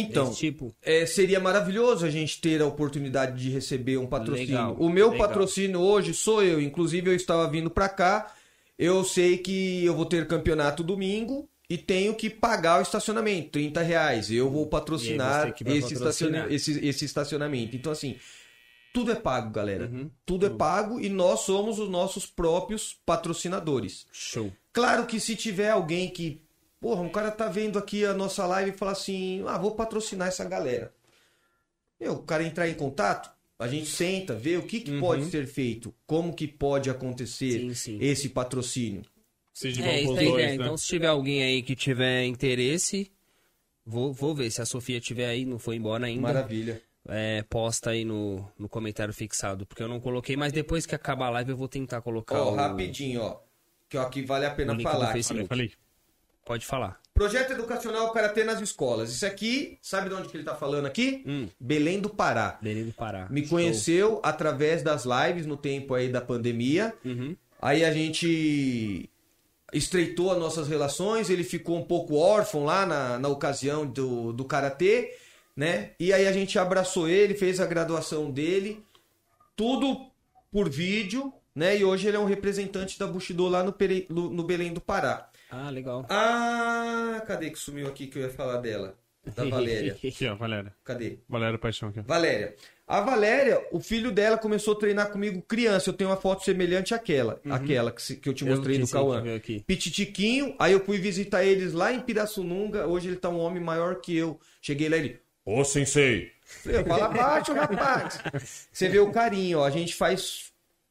[0.00, 0.74] Então, tipo?
[0.82, 4.48] É, seria maravilhoso a gente ter a oportunidade de receber um patrocínio.
[4.48, 5.26] Legal, o meu legal.
[5.28, 6.60] patrocínio hoje sou eu.
[6.60, 8.32] Inclusive, eu estava vindo para cá.
[8.78, 13.80] Eu sei que eu vou ter campeonato domingo e tenho que pagar o estacionamento, 30
[13.82, 14.30] reais.
[14.30, 15.92] Eu vou patrocinar esse, patrocinar.
[15.92, 17.76] estaciona- esse, esse estacionamento.
[17.76, 18.16] Então, assim,
[18.92, 19.86] tudo é pago, galera.
[19.86, 20.10] Uhum.
[20.24, 24.06] Tudo é pago e nós somos os nossos próprios patrocinadores.
[24.12, 24.52] Show.
[24.72, 26.40] Claro que se tiver alguém que.
[26.84, 30.28] Porra, um cara tá vendo aqui a nossa live e fala assim: ah, vou patrocinar
[30.28, 30.92] essa galera.
[31.98, 35.46] Meu, o cara entrar em contato, a gente senta, vê o que, que pode ser
[35.46, 37.98] feito, como que pode acontecer Sim, sim.
[38.02, 39.00] esse patrocínio.
[39.50, 40.58] Seja É, bom isso pros é a dois, ideia.
[40.58, 40.64] né?
[40.66, 43.10] Então, se tiver alguém aí que tiver interesse,
[43.86, 44.50] vou, vou ver.
[44.50, 46.20] Se a Sofia tiver aí, não foi embora ainda.
[46.20, 46.82] Maravilha.
[47.08, 51.28] é, posta aí no, no comentário fixado, porque eu não coloquei, mas depois que acabar
[51.28, 52.54] a live eu vou tentar colocar Ó, o...
[52.54, 53.40] rapidinho, ó.
[53.88, 55.16] Que ó, aqui vale a pena falar.
[55.22, 55.72] Falei, falei.
[56.44, 57.00] Pode falar.
[57.14, 59.10] Projeto Educacional Karatê nas escolas.
[59.12, 61.22] Isso aqui, sabe de onde que ele tá falando aqui?
[61.26, 61.48] Hum.
[61.60, 62.58] Belém do Pará.
[62.60, 63.28] Belém do Pará.
[63.30, 63.50] Me Show.
[63.50, 66.92] conheceu através das lives no tempo aí da pandemia.
[67.04, 67.36] Uhum.
[67.62, 69.08] Aí a gente
[69.72, 74.44] estreitou as nossas relações, ele ficou um pouco órfão lá na, na ocasião do, do
[74.44, 75.16] Karatê,
[75.56, 75.92] né?
[75.98, 78.84] E aí a gente abraçou ele, fez a graduação dele,
[79.56, 80.10] tudo
[80.50, 81.76] por vídeo, né?
[81.78, 85.28] E hoje ele é um representante da Bushido lá no, Pere- no Belém do Pará.
[85.54, 86.04] Ah, legal.
[86.10, 88.96] Ah, cadê que sumiu aqui que eu ia falar dela?
[89.36, 89.92] da Valéria.
[89.94, 90.74] Aqui, ó, Valéria.
[90.84, 91.18] Cadê?
[91.28, 92.00] Valéria Paixão aqui.
[92.00, 92.02] ó.
[92.02, 92.54] Valéria.
[92.86, 95.88] A Valéria, o filho dela começou a treinar comigo criança.
[95.88, 98.86] Eu tenho uma foto semelhante àquela, aquela que, se- que eu te mostrei Eu que
[98.86, 99.22] que Cauã.
[99.66, 102.86] Pititiquinho, aí eu fui visitar eles lá em Pirassununga.
[102.86, 104.38] Hoje ele tá um homem maior que eu.
[104.60, 105.20] Cheguei lá e ele.
[105.46, 106.30] Ô, sensei!
[106.44, 108.20] Falei, Fala baixo, rapaz.
[108.70, 109.64] Você vê o carinho, ó.
[109.64, 110.43] A gente faz,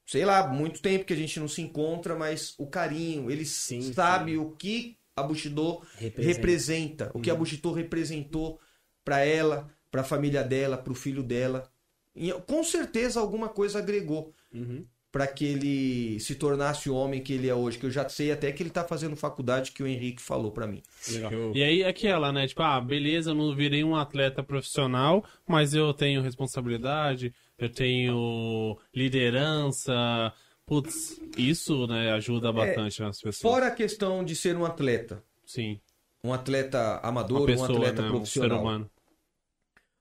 [0.05, 3.81] sei lá, muito tempo que a gente não se encontra, mas o carinho, ele Sim,
[3.93, 6.21] sabe o que a Bushido Representa.
[6.33, 8.59] representa, o que a Bushido representou
[9.05, 11.69] pra ela, pra família dela, pro filho dela.
[12.15, 14.85] E, com certeza alguma coisa agregou Uhum.
[15.11, 18.31] para que ele se tornasse o homem que ele é hoje, que eu já sei
[18.31, 20.81] até que ele tá fazendo faculdade que o Henrique falou pra mim.
[21.11, 21.31] Legal.
[21.55, 22.47] E aí, aquela, né?
[22.47, 28.77] Tipo, ah, beleza, eu não virei um atleta profissional, mas eu tenho responsabilidade, eu tenho
[28.93, 30.33] liderança.
[30.65, 33.41] Putz, isso, né, ajuda bastante nas pessoas.
[33.41, 35.79] Fora a questão de ser um atleta, Sim.
[36.23, 38.91] um atleta amador, pessoa, um atleta né, um ser profissional, humano.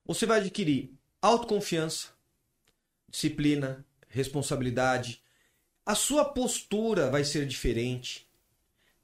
[0.05, 0.89] você vai adquirir
[1.21, 2.09] autoconfiança,
[3.09, 5.21] disciplina, responsabilidade.
[5.85, 8.25] A sua postura vai ser diferente.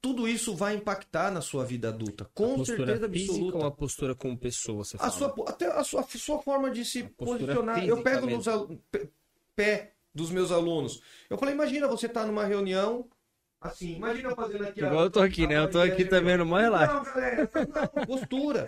[0.01, 3.57] Tudo isso vai impactar na sua vida adulta, com postura certeza física absoluta.
[3.57, 5.11] ou a postura como pessoa, você A fala?
[5.11, 7.85] sua, até a sua, a sua forma de se posicionar.
[7.85, 8.37] Eu pego mesmo.
[8.37, 8.79] nos
[9.55, 11.01] pé- dos meus alunos.
[11.29, 13.09] Eu falei, imagina você tá numa reunião
[13.59, 14.79] assim, imagina eu fazendo aqui.
[14.79, 15.57] Igual eu tô aqui, né?
[15.57, 16.93] Eu tô aqui também no maior relax.
[16.93, 18.67] Não, galera, não, postura.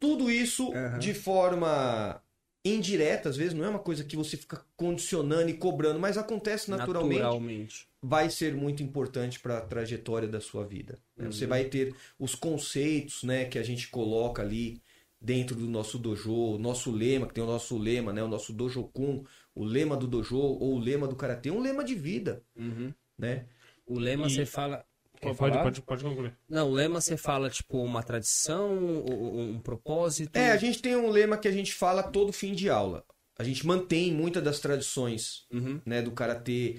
[0.00, 0.98] Tudo isso Aham.
[0.98, 2.20] de forma
[2.64, 6.70] indireta, às vezes não é uma coisa que você fica condicionando e cobrando, mas acontece
[6.70, 7.86] naturalmente Naturalmente.
[8.02, 10.98] vai ser muito importante para a trajetória da sua vida.
[11.16, 11.26] né?
[11.26, 11.32] Uhum.
[11.32, 14.80] Você vai ter os conceitos né, que a gente coloca ali
[15.20, 18.52] dentro do nosso dojo, o nosso lema, que tem o nojo lema, né, o nosso
[18.52, 22.42] dojo kun, o lema do dojo ou o lema do karatê, um lema de vida,
[22.56, 22.92] Uhum.
[23.18, 23.46] né?
[23.86, 24.84] O lema E- você fala.
[25.20, 25.62] Quer Pode, falar?
[25.62, 26.36] pode, pode concluir.
[26.48, 30.36] Não, o lema você fala, tipo, uma tradição, um, um propósito.
[30.36, 33.04] É, a gente tem um lema que a gente fala todo fim de aula.
[33.38, 35.80] A gente mantém muitas das tradições Uhum.
[35.84, 36.78] né, do karatê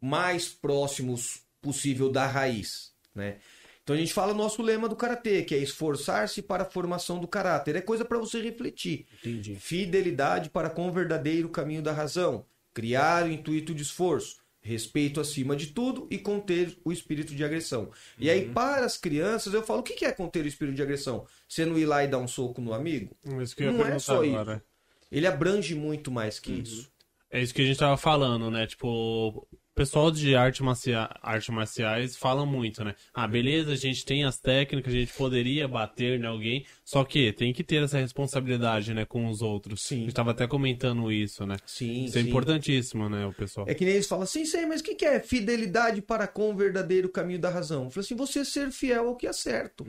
[0.00, 3.36] mais próximos possível da raiz, né?
[3.82, 7.18] Então a gente fala o nosso lema do karatê, que é esforçar-se para a formação
[7.18, 7.74] do caráter.
[7.76, 9.06] É coisa para você refletir.
[9.20, 9.56] Entendi.
[9.56, 12.46] Fidelidade para com o verdadeiro caminho da razão.
[12.72, 14.36] Criar o intuito de esforço.
[14.62, 17.90] Respeito acima de tudo e conter o espírito de agressão.
[18.18, 21.26] E aí, para as crianças, eu falo: o que é conter o espírito de agressão?
[21.48, 23.16] Você não ir lá e dar um soco no amigo?
[23.42, 24.62] Isso que eu Não é só agora.
[25.10, 26.90] Ele abrange muito mais que isso.
[27.30, 28.66] É isso que a gente tava falando, né?
[28.66, 29.46] Tipo,
[29.80, 31.08] pessoal de arte, marcia...
[31.48, 32.94] marciais fala muito, né?
[33.14, 37.32] Ah, beleza, a gente tem as técnicas, a gente poderia bater em alguém, só que
[37.32, 39.80] tem que ter essa responsabilidade, né, com os outros.
[39.80, 39.96] Sim.
[39.96, 41.56] A gente tava até comentando isso, né?
[41.64, 42.28] Sim, Isso é sim.
[42.28, 43.66] importantíssimo, né, o pessoal.
[43.70, 46.50] É que nem eles falam assim, sei, mas o que que é fidelidade para com
[46.50, 47.84] o verdadeiro caminho da razão?
[47.84, 49.86] Eu falo assim, você ser fiel ao que é certo.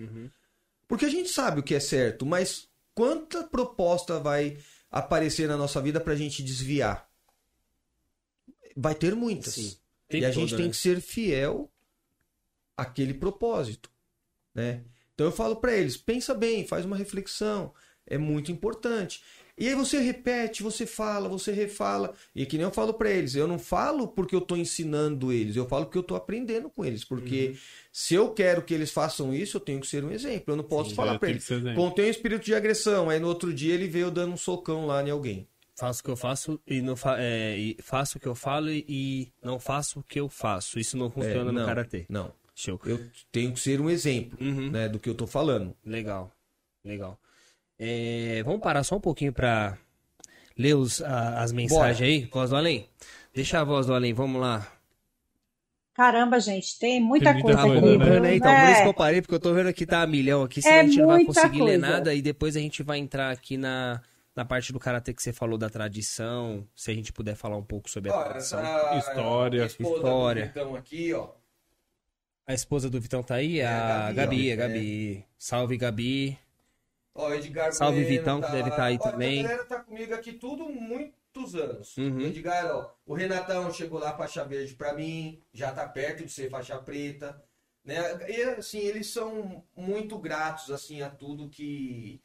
[0.88, 4.58] Porque a gente sabe o que é certo, mas quanta proposta vai
[4.90, 7.11] aparecer na nossa vida pra gente desviar?
[8.76, 9.54] Vai ter muitas.
[9.56, 9.76] Sim.
[10.12, 10.72] e a gente tem né?
[10.72, 11.72] que ser fiel
[12.76, 13.90] àquele propósito,
[14.54, 14.84] né?
[15.14, 17.74] Então eu falo pra eles, pensa bem, faz uma reflexão,
[18.08, 19.22] é muito importante.
[19.58, 23.36] E aí você repete, você fala, você refala, e que nem eu falo pra eles,
[23.36, 26.84] eu não falo porque eu tô ensinando eles, eu falo porque eu tô aprendendo com
[26.84, 27.58] eles, porque Uhum.
[27.92, 30.54] se eu quero que eles façam isso, eu tenho que ser um exemplo.
[30.54, 33.28] Eu não posso Sim, falar pra tem eles, contém um espírito de agressão, aí no
[33.28, 35.48] outro dia ele veio dando um socão lá em alguém.
[35.78, 38.70] Faço o que eu faço e não fa é, e faço o que eu falo
[38.70, 40.80] e, não faço o que eu faço.
[40.80, 42.06] Isso não funciona É, no não, karatê.
[42.10, 42.80] Não, Show.
[42.86, 43.00] eu
[43.32, 44.70] tenho que ser um exemplo, Uhum.
[44.70, 45.76] né, do que eu tô falando.
[45.84, 46.32] Legal,
[46.84, 47.18] legal.
[47.80, 49.76] É, vamos parar só um pouquinho pra
[50.56, 52.26] ler os, a- as mensagens aí.
[52.32, 52.88] Voz do além.
[53.34, 54.72] Deixa a voz do além, vamos lá.
[55.94, 57.86] Caramba, gente, tem muita Tem muita coisa coisa, aqui.
[57.86, 57.92] né?
[58.06, 58.72] Lembrando aí, então, por É.
[58.72, 60.80] isso que eu parei, porque eu tô vendo aqui tá a milhão aqui, senão É
[60.80, 61.94] a gente não vai conseguir ler coisa.
[61.96, 64.02] nada e depois a gente vai entrar aqui na,
[64.42, 67.64] na parte do karatê que você falou da tradição, se a gente puder falar um
[67.64, 68.60] pouco sobre a tradição.
[68.98, 69.66] História.
[69.66, 70.46] História.
[70.46, 71.30] Então aqui, ó.
[72.48, 73.62] A esposa do Vitão tá aí?
[73.62, 74.58] a a Gabi, Gabi, a ó.
[74.58, 75.26] Gabi.
[75.38, 76.40] Salve, Gabi.
[77.14, 79.40] Ó, Edgar Salve, Bueno Vitão, que deve estar aí Olha, também.
[79.42, 81.96] A galera tá comigo aqui tudo muitos anos.
[81.98, 82.18] Uhum.
[82.18, 86.32] O Edgar, ó, o Renatão chegou lá faixa verde pra mim, já tá perto de
[86.32, 87.40] ser faixa preta,
[87.86, 88.02] né?
[88.28, 92.20] E assim, eles são muito gratos assim a tudo que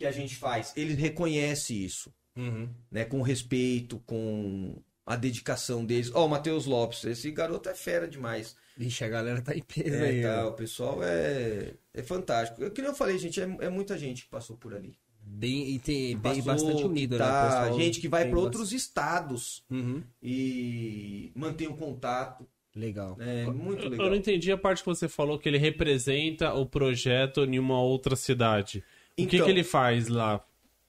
[0.00, 0.72] que a gente faz.
[0.76, 2.66] Eles reconhecem isso, Uhum.
[2.90, 6.10] né, com respeito, com a dedicação deles.
[6.14, 8.56] Ó, o Matheus Lopes, esse garoto é fera demais.
[8.78, 10.22] Vixe, a galera tá em peso É, aí.
[10.22, 12.62] tá, o pessoal é, é fantástico.
[12.62, 14.94] Eu que nem eu falei, gente, é, é muita gente que passou por ali.
[15.22, 17.18] Bem, e tem bem Passou, bastante unido, né?
[17.18, 20.02] tá, O pessoal gente que vai para outros estados Uhum.
[20.22, 22.46] e mantém um contato.
[22.74, 23.16] Legal.
[23.20, 24.08] É muito Eu legal.
[24.08, 28.14] não entendi a parte que você falou que ele representa o projeto em uma outra
[28.16, 28.82] cidade.
[29.24, 30.44] O que, Então- que ele faz lá?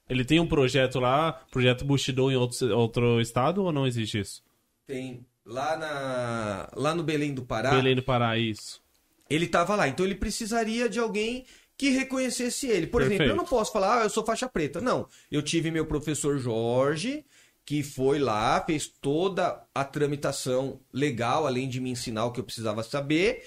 [0.08, 4.42] Ele tem um projeto lá, projeto Bushido em outro, outro estado ou não existe isso?
[4.86, 8.82] Tem lá, na, lá no Belém do Pará, Belém do Pará, isso.
[9.30, 9.88] ele tava lá.
[9.88, 11.46] Então ele precisaria de alguém
[11.78, 12.86] que reconhecesse ele.
[12.86, 13.32] Por exemplo, Perfeito.
[13.32, 14.80] eu não posso falar, ah, eu sou faixa preta.
[14.80, 15.08] Não.
[15.30, 17.24] Eu tive meu professor Jorge,
[17.64, 22.44] que foi lá, fez toda a tramitação legal, além de me ensinar o que eu
[22.44, 23.44] precisava saber,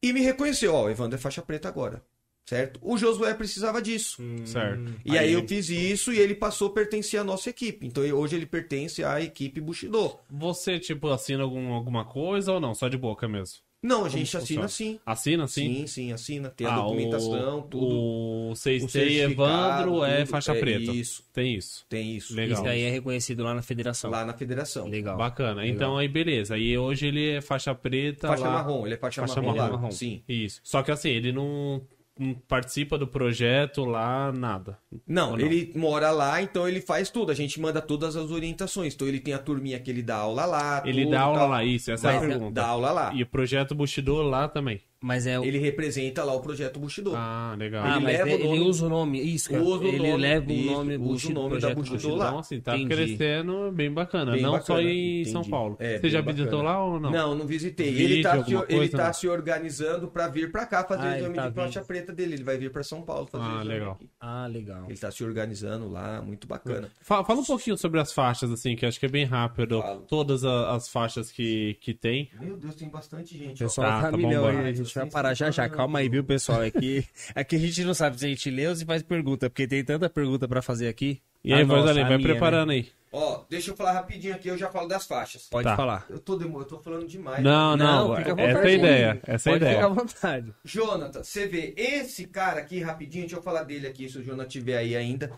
[0.00, 0.72] e me reconheceu.
[0.74, 2.02] Ó, o Evandro é faixa preta agora.
[2.46, 2.78] Certo?
[2.82, 4.22] O Josué precisava disso.
[4.44, 4.94] Certo.
[5.04, 7.86] E aí, eu fiz isso e ele passou a pertencer à nossa equipe.
[7.86, 10.14] Então hoje ele pertence à equipe Bushido.
[10.30, 12.74] Você, tipo, assina algum, alguma coisa ou não?
[12.74, 13.58] Só de boca mesmo?
[13.82, 14.68] Não, a gente Como assina funciona?
[14.68, 15.00] sim.
[15.04, 15.74] Assina, sim?
[15.74, 16.48] Sim, sim, assina.
[16.48, 17.84] Tem a Ah, documentação, o, tudo.
[17.86, 19.32] O o 6T certificado,
[19.90, 20.90] Evandro é faixa É preta.
[20.90, 21.84] Isso, Tem isso.
[21.86, 22.34] tem isso.
[22.34, 22.60] Legal.
[22.60, 24.10] Isso aí é reconhecido lá na federação.
[24.10, 24.88] Lá na federação.
[24.88, 25.18] Legal.
[25.18, 25.60] Bacana.
[25.60, 25.74] Legal.
[25.76, 26.54] Então aí beleza.
[26.54, 28.52] Aí hoje ele é faixa preta Faixa lá.
[28.52, 29.90] marrom, ele é faixa, Faixa marrom, marrom.
[29.90, 30.22] Sim.
[30.26, 30.60] Isso.
[30.64, 31.82] Só que assim, ele não
[32.46, 34.78] participa do projeto lá, nada.
[35.06, 35.40] Não, não?
[35.40, 37.32] ele mora lá, então ele faz tudo.
[37.32, 38.94] A gente manda todas as orientações.
[38.94, 40.82] Então ele tem a turminha que ele dá aula lá.
[40.84, 41.48] Ele tudo, dá aula tal.
[41.48, 42.52] lá, isso, essa é a pergunta.
[42.52, 43.12] Dá aula lá.
[43.14, 44.80] E o projeto Bushido lá também.
[45.06, 45.44] Mas é o.
[45.44, 47.12] Ele representa lá o projeto Bushido.
[47.14, 47.84] Ah, legal.
[47.84, 49.20] Ah, ele mas leva o ele, nome- usa o nome.
[49.20, 49.62] Isso, cara.
[49.62, 52.14] Usa o ele nome, leva o isso, nome usa o Bushido, nome da Bushido Bushido.
[52.16, 52.26] lá.
[52.28, 52.94] Então, assim, tá Entendi.
[52.94, 54.32] crescendo bem bacana.
[54.32, 55.30] Bem não bacana, só em entendi.
[55.30, 55.76] São Paulo.
[55.78, 56.36] É, Você já bacana.
[56.38, 57.10] visitou lá ou não?
[57.10, 57.92] Não, não visitei.
[57.92, 61.10] Vídeo, ele tá, se, ele tá se organizando pra vir pra cá fazer Ah, o
[61.10, 62.34] ele exame tá de faixa preta dele.
[62.34, 63.92] Ele vai vir pra São Paulo fazer Ah, o exame legal.
[63.92, 64.08] aqui.
[64.18, 64.84] Ah, legal.
[64.88, 66.88] Ele tá se organizando lá, muito bacana.
[67.02, 69.82] Fa- Fala um pouquinho sobre as faixas, assim, que acho que é bem rápido.
[70.08, 72.30] Todas as faixas que, que tem.
[72.40, 73.62] Meu Deus, tem bastante gente.
[73.62, 74.72] O pessoal Tá, tá, tá milhão aí,
[75.02, 75.68] gente vai parar já já.
[75.68, 76.62] Calma aí, viu, pessoal?
[76.62, 79.02] É que, é que a gente não sabe se a gente lê ou se faz
[79.02, 81.20] pergunta, porque tem tanta pergunta pra fazer aqui.
[81.42, 82.74] E aí, voz nossa, ali, vai minha, preparando né?
[82.76, 82.88] aí.
[83.12, 85.46] Ó, deixa eu falar rapidinho aqui, eu já falo das faixas.
[85.48, 85.76] Pode Tá.
[85.76, 86.04] falar.
[86.10, 86.58] Eu tô, demo...
[86.58, 87.42] eu tô falando demais.
[87.44, 88.74] Não, não, Não, fica à essa é a vontade.
[88.74, 89.20] ideia.
[89.24, 89.88] Essa é a Pode ficar à ideia.
[89.88, 90.54] vontade.
[90.64, 94.48] Jonathan, você vê, esse cara aqui, rapidinho, deixa eu falar dele aqui, se o Jonathan
[94.48, 95.30] tiver aí ainda.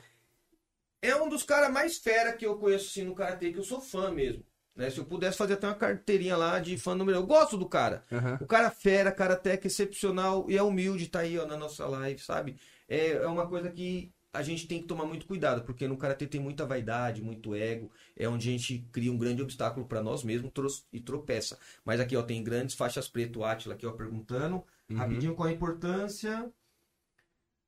[1.02, 3.80] É um dos caras mais fera que eu conheço assim no Karatê, que eu sou
[3.80, 4.42] fã mesmo.
[4.76, 4.90] Né?
[4.90, 7.18] Se eu pudesse fazer até uma carteirinha lá de fã número.
[7.18, 8.04] Eu gosto do cara.
[8.12, 8.38] Aham.
[8.40, 12.56] O cara fera, karateca excepcional e é humilde, tá aí ó, na nossa live, sabe?
[12.88, 16.26] É, é uma coisa que a gente tem que tomar muito cuidado, porque no karatê
[16.26, 20.22] tem muita vaidade, muito ego, é onde a gente cria um grande obstáculo para nós
[20.22, 20.52] mesmos
[20.92, 21.58] e tropeça.
[21.82, 24.62] Mas aqui ó, tem grandes faixas preto, Átila aqui ó, perguntando
[24.94, 26.52] rapidinho qual a importância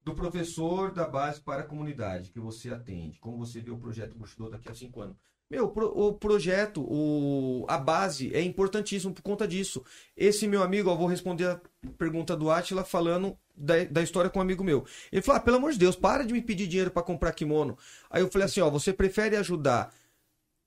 [0.05, 3.19] do professor da base para a comunidade que você atende.
[3.19, 5.17] Como você vê o projeto Bushido daqui a cinco anos?
[5.51, 9.83] Meu, o pro- o projeto, o, a base é importantíssimo por conta disso.
[10.15, 11.61] Esse meu amigo, vou responder a
[11.97, 14.85] pergunta do Atila falando da, da história com um amigo meu.
[15.11, 17.79] Ele falou: ah, pelo amor de Deus, para de me pedir dinheiro para comprar kimono.
[18.11, 19.91] Aí eu falei assim: ó, você prefere ajudar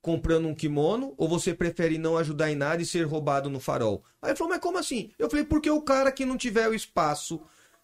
[0.02, 4.04] comprando um kimono ou você prefere não ajudar em nada e ser roubado no farol?
[4.20, 5.12] Aí ele falou: mas como assim?
[5.20, 7.40] Eu falei: porque o cara que não tiver o espaço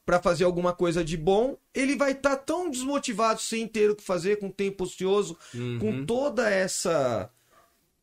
[0.08, 4.02] para fazer alguma coisa de bom, ele vai estar tão desmotivado sem ter o que
[4.02, 5.38] fazer, com tempo ocioso,
[5.82, 7.30] com toda essa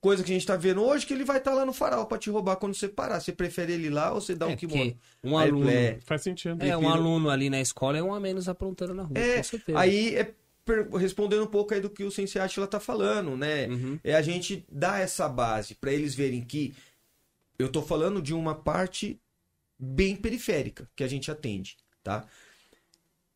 [0.03, 2.19] coisa que a gente tá vendo hoje, que ele vai estar lá no farol para
[2.19, 3.21] te roubar quando você parar.
[3.21, 4.93] Você prefere ele lá ou você dá um É, kimono?
[4.93, 4.97] porque
[5.27, 6.63] um Aí aluno, é, Faz sentido.
[6.63, 9.43] é, um aluno ali na escola é um a menos aprontando na rua, É, com
[9.45, 9.79] certeza.
[9.81, 13.67] aí é per- respondendo um pouco aí do que o Sensei Atila tá falando, né?
[13.69, 13.99] Uhum.
[14.05, 16.75] É a gente dar essa base para eles verem que
[17.59, 19.19] eu tô falando de uma parte
[19.79, 22.25] bem periférica que a gente atende, tá?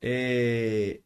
[0.01, 1.01] É,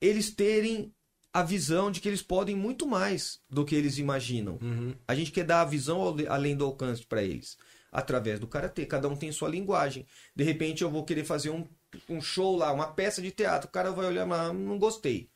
[0.00, 0.92] eles terem
[1.32, 4.58] a visão de que eles podem muito mais do que eles imaginam.
[4.60, 4.94] Uhum.
[5.06, 7.56] A gente quer dar a visão ao- além do alcance para eles,
[7.90, 8.84] através do karatê.
[8.84, 10.04] Cada um tem sua linguagem.
[10.34, 11.66] De repente eu vou querer fazer um,
[12.08, 13.68] um show lá, uma peça de teatro.
[13.68, 15.30] O cara vai olhar, mas não gostei.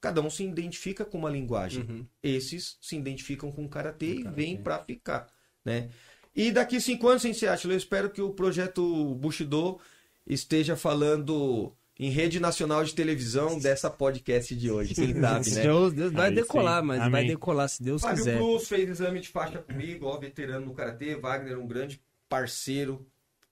[0.00, 1.82] Cada um se identifica com uma linguagem.
[1.82, 2.06] Uhum.
[2.22, 5.26] Esses se identificam com o karatê e vêm para ficar,
[5.64, 5.90] né?
[6.34, 9.80] E daqui cinco anos, em Seattle, eu espero que o projeto Bushido
[10.28, 15.62] esteja falando em rede nacional de televisão dessa podcast de hoje, quem sabe, né?
[15.62, 16.86] Deus, Deus vai Aí decolar, sim.
[16.86, 17.10] mas Amém.
[17.10, 18.36] vai decolar se Deus Fábio quiser.
[18.36, 21.16] Cruz fez exame de faixa comigo, ó, veterano no Karatê.
[21.16, 23.04] Wagner, um grande parceiro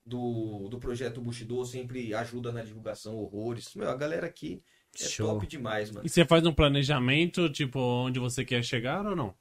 [0.05, 3.75] do, do projeto Bushido, sempre ajuda na divulgação, horrores.
[3.75, 4.63] Meu, a galera aqui
[4.95, 5.27] é Show.
[5.27, 6.07] top demais, mano.
[6.07, 9.35] E você faz um planejamento, tipo, onde você quer chegar ou não?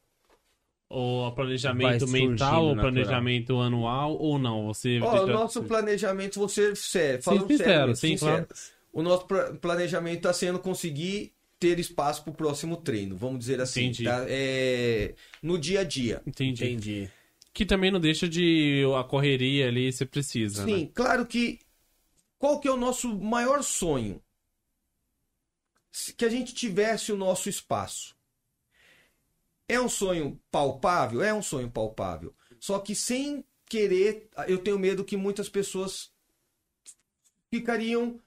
[0.95, 4.67] Ou planejamento mental, ou surgindo planejamento anual, ou não?
[4.67, 8.47] Você Ó, o nosso planejamento, você sério, falando sincero, sério, mesmo, sim, sincero.
[8.93, 9.27] O nosso
[9.59, 13.87] planejamento está sendo conseguir ter espaço para o próximo treino, vamos dizer assim.
[13.87, 14.05] Entendi.
[14.05, 14.25] tá?
[14.29, 16.21] É, no dia a dia.
[16.25, 16.63] Entendi.
[16.63, 17.11] Entendi.
[17.53, 20.89] Que também não deixa de a correria ali, você precisa, Sim, né?
[20.93, 21.59] claro que.
[22.39, 24.21] Qual que é o nosso maior sonho?
[26.15, 28.14] Que a gente tivesse o nosso espaço.
[29.67, 31.23] É um sonho palpável?
[31.23, 32.33] É um sonho palpável.
[32.59, 36.11] Só que sem querer, eu tenho medo que muitas pessoas
[37.49, 38.19] ficariam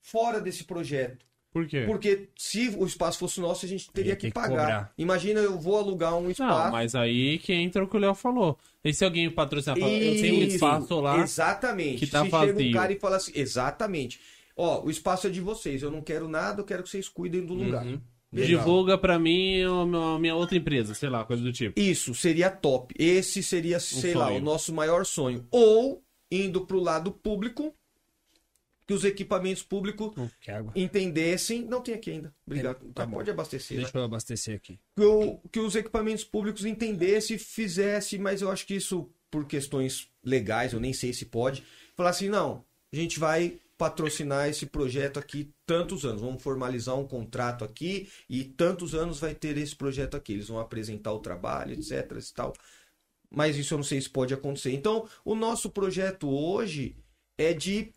[0.00, 1.24] fora desse projeto.
[1.52, 1.84] Por quê?
[1.86, 4.48] Porque se o espaço fosse nosso, a gente teria Ia que que pagar.
[4.48, 4.92] cobrar.
[4.98, 6.64] Imagina, eu vou alugar um espaço.
[6.64, 8.58] Não, mas aí que entra o que o Léo falou.
[8.82, 11.18] E se alguém patrocinar, fala, eu tenho um espaço lá.
[11.20, 11.98] Exatamente.
[12.00, 12.72] que tá Se chega um vazio.
[12.72, 14.20] cara e fala assim, exatamente.
[14.56, 17.46] Ó, o espaço é de vocês, eu não quero nada, eu quero que vocês cuidem
[17.46, 17.84] do lugar.
[17.86, 18.00] Uhum.
[18.34, 18.58] Legal.
[18.58, 21.78] Divulga pra mim a minha- outra empresa, sei lá, coisa do tipo.
[21.78, 22.94] Isso seria top.
[22.98, 24.38] Esse seria, sei lá, sonho.
[24.38, 25.46] o nosso maior sonho.
[25.50, 27.74] Ou indo pro lado público,
[28.86, 30.72] que os equipamentos públicos Que água.
[30.76, 31.62] entendessem.
[31.64, 32.34] Não tem aqui ainda.
[32.46, 32.78] Obrigado.
[32.88, 33.16] tá Tá, bom.
[33.18, 33.76] pode abastecer.
[33.78, 33.82] né?
[33.84, 34.78] Deixa eu abastecer aqui.
[34.96, 40.08] que, o- que os equipamentos públicos entendessem, fizesse, mas eu acho que isso, por questões
[40.22, 41.62] legais, eu nem sei se pode,
[41.96, 42.62] falar assim, não,
[42.92, 48.44] a gente vai patrocinar esse projeto aqui tantos anos, vamos formalizar um contrato aqui e
[48.44, 52.52] tantos anos vai ter esse projeto aqui, eles vão apresentar o trabalho, etc e tal.
[53.30, 54.72] Mas isso eu não sei se pode acontecer.
[54.72, 56.96] Então, o nosso projeto hoje
[57.36, 57.90] é de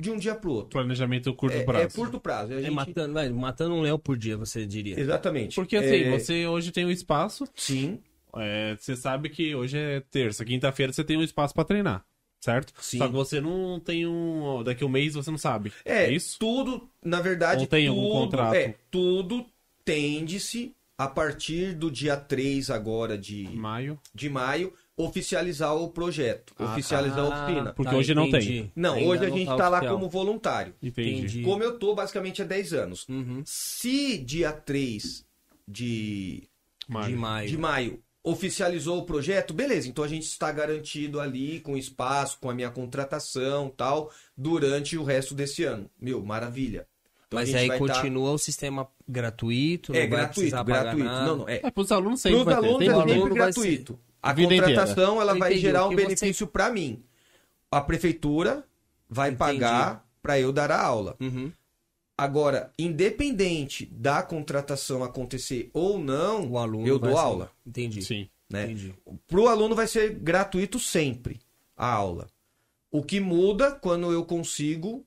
[0.00, 0.70] de um dia para o outro.
[0.70, 1.84] Planejamento curto É, prazo.
[1.84, 2.54] é curto prazo.
[2.54, 4.98] A É gente- matando, vai, matando um leão por dia, você diria.
[4.98, 5.54] Exatamente.
[5.56, 8.00] Porque assim, É, você hoje tem um espaço, Sim,
[8.34, 12.02] é, você sabe que hoje é terça, quinta-feira você tem um espaço pra treinar,
[12.40, 12.72] certo?
[12.80, 12.98] Sim.
[12.98, 14.62] Só que você não tem um.
[14.64, 15.72] Daqui a um mês você não sabe.
[15.84, 16.38] É, É isso?
[16.38, 18.54] tudo, na verdade, Ou tem algum tudo, contrato?
[18.54, 19.46] É, tudo
[19.84, 23.98] tende-se, a partir do dia 3 agora de, Maio.
[24.14, 27.72] de maio, oficializar o projeto, Ah, oficializar a oficina.
[27.72, 28.70] Porque hoje não tem.
[28.76, 30.74] Não, Ainda hoje a não gente tá tá lá como voluntário.
[30.82, 31.10] Entendi.
[31.14, 31.42] Entendi.
[31.42, 33.08] Como eu tô basicamente há 10 anos.
[33.08, 33.42] Uhum.
[33.46, 35.24] Se dia 3
[35.66, 36.42] de,
[36.86, 37.08] Maio.
[37.08, 37.48] De maio.
[37.48, 42.50] de maio oficializou o projeto, beleza, então a gente está garantido ali com espaço, com
[42.50, 45.90] a minha contratação tal, durante o resto desse ano.
[46.00, 46.86] Meu, maravilha.
[47.26, 51.04] Então Mas aí tá- continua o sistema gratuito, É gratuito, gratuito.
[51.04, 51.26] nada.
[51.26, 51.60] Não, não, é.
[51.62, 53.98] É, pros alunos sempre Para os alunos é aluno sempre ser- gratuito.
[54.22, 54.66] A inteira.
[54.66, 57.02] contratação ela Eu vai entendi, gerar um que você- benefício para mim.
[57.70, 58.64] A prefeitura
[59.08, 59.38] vai Entendi.
[59.38, 61.16] pagar para eu dar a aula.
[61.20, 61.50] Uhum.
[62.22, 67.50] Agora, independente da contratação acontecer ou não, O aluno eu dou ser- aula.
[67.66, 68.02] Entendi.
[68.02, 68.28] Sim.
[68.50, 68.64] Né?
[68.64, 68.94] Entendi.
[69.26, 71.40] Para o aluno vai ser gratuito sempre
[71.74, 72.26] a aula.
[72.90, 75.02] O que muda quando eu consigo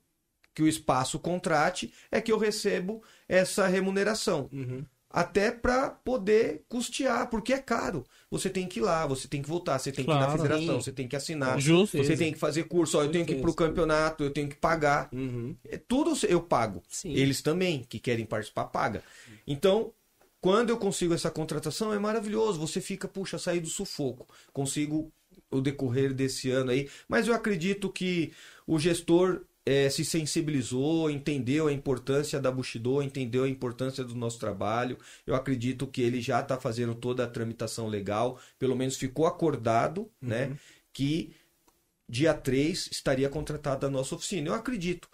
[0.52, 4.48] que o espaço contrate é que eu recebo essa remuneração.
[4.52, 4.84] Uhum.
[5.08, 8.04] Até para poder custear, porque é caro.
[8.38, 10.36] Você tem que ir lá, você tem que voltar, você tem que ir Claro, na
[10.36, 10.82] federação, sim.
[10.84, 11.96] você tem que assinar, Justo.
[11.98, 13.68] você tem que fazer curso, ó, eu tenho que ir para o Certeza.
[13.68, 15.08] campeonato, eu tenho que pagar.
[15.12, 15.54] Uhum.
[15.68, 16.82] É, Tudo eu pago.
[16.88, 17.12] Sim.
[17.12, 19.02] Eles também, que querem participar, paga.
[19.46, 19.92] Então,
[20.40, 22.58] quando eu consigo essa contratação, é maravilhoso.
[22.60, 24.26] Você fica, puxa, sair do sufoco.
[24.52, 25.10] Consigo
[25.50, 26.88] o decorrer desse ano aí.
[27.08, 28.32] Mas eu acredito que
[28.66, 34.38] o gestor eh, se sensibilizou, entendeu a importância da Bushido, entendeu a importância do nosso
[34.38, 34.98] trabalho.
[35.26, 38.38] Eu acredito que ele já está fazendo toda a tramitação legal.
[38.58, 40.56] Pelo menos ficou acordado, né?
[40.92, 41.34] Que
[42.08, 44.48] dia 3 estaria contratada a nossa oficina.
[44.48, 45.08] Eu acredito.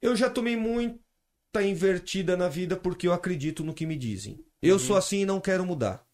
[0.00, 4.44] Eu já tomei muita invertida na vida porque eu acredito no que me dizem.
[4.62, 6.04] Eu sou assim e não quero mudar.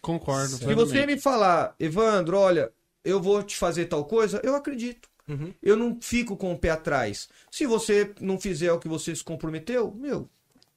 [0.00, 0.56] Concordo.
[0.56, 2.72] Se você me falar, Evandro, olha,
[3.04, 5.08] eu vou te fazer tal coisa, eu acredito.
[5.28, 5.52] Uhum.
[5.62, 7.28] Eu não fico com o pé atrás.
[7.50, 10.28] Se você não fizer o que você se comprometeu, meu,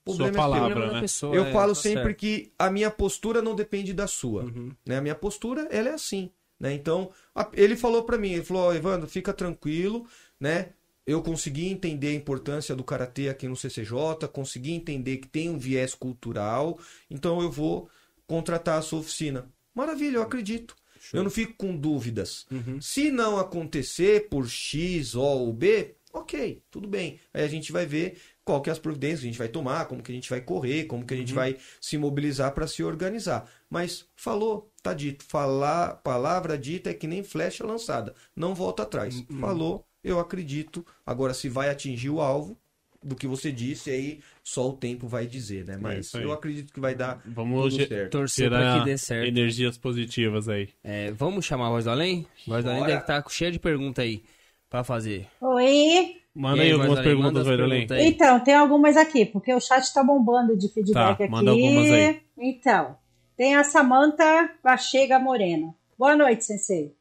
[0.05, 0.75] o Sua problema é palavra, seu.
[0.75, 1.01] Problema né?
[1.01, 2.17] pessoa, Eu é, falo tá sempre certo.
[2.17, 4.43] que a minha postura não depende da sua.
[4.43, 4.71] Uhum.
[4.85, 4.97] Né?
[4.97, 6.29] A minha postura, ela é assim.
[6.59, 6.73] Né?
[6.73, 10.07] Então, a- ele falou pra mim, ele falou, ó, Evandro, fica tranquilo,
[10.39, 10.69] né?
[11.05, 15.57] Eu consegui entender a importância do karatê aqui no CCJ, consegui entender que tem um
[15.57, 16.77] viés cultural,
[17.09, 17.89] então eu vou
[18.25, 19.49] contratar a sua oficina.
[19.73, 20.75] Maravilha, eu acredito.
[21.13, 22.45] Eu não fico com dúvidas.
[22.51, 22.79] Uhum.
[22.81, 27.19] Se não acontecer por X, O ou B, ok, tudo bem.
[27.33, 29.85] Aí a gente vai ver qual que é as providências que a gente vai tomar,
[29.85, 32.83] como que a gente vai correr, como que a gente vai se mobilizar para se
[32.83, 33.49] organizar.
[33.69, 35.25] Mas falou, tá dito.
[35.25, 38.15] Falar, palavra dita é que nem flecha lançada.
[38.35, 39.23] Não volta atrás.
[39.39, 40.85] Falou, eu acredito.
[41.05, 42.57] Agora, se vai atingir o alvo
[43.03, 45.77] do que você disse, aí só o tempo vai dizer, né?
[45.79, 46.23] Mas isso aí.
[46.23, 48.09] eu acredito que vai dar Vamos tudo.
[48.09, 49.27] Torcer pra tirar que dê certo.
[49.27, 50.69] energias positivas aí.
[50.83, 52.25] É, vamos chamar a Voz do Além?
[52.47, 54.23] Voz do Além deve estar cheia de perguntas aí
[54.69, 55.27] pra fazer.
[55.41, 56.15] Oi.
[56.35, 57.87] Manda aí aí, algumas Além, perguntas, as Voz do Além.
[57.87, 58.07] perguntas aí.
[58.07, 61.31] Então, tem algumas aqui, porque o chat tá bombando de feedback Tá, aqui.
[61.31, 62.21] manda algumas aí.
[62.37, 62.95] Então,
[63.35, 65.73] tem a Samanta Pachega Moreno.
[65.97, 66.93] Boa noite, sensei.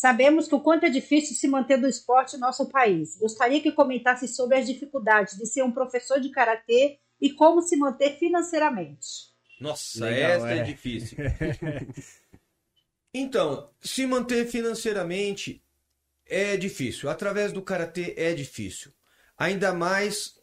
[0.00, 3.18] Sabemos que o quanto é difícil se manter do esporte em nosso país.
[3.18, 7.76] Gostaria que comentasse sobre as dificuldades de ser um professor de karatê e como se
[7.76, 9.28] manter financeiramente.
[9.60, 10.58] Nossa, Legal, essa é.
[10.60, 10.62] é.
[10.62, 11.18] difícil.
[13.12, 15.62] então, se manter financeiramente
[16.26, 17.10] é difícil.
[17.10, 18.90] Através do karatê é difícil.
[19.36, 20.40] Ainda mais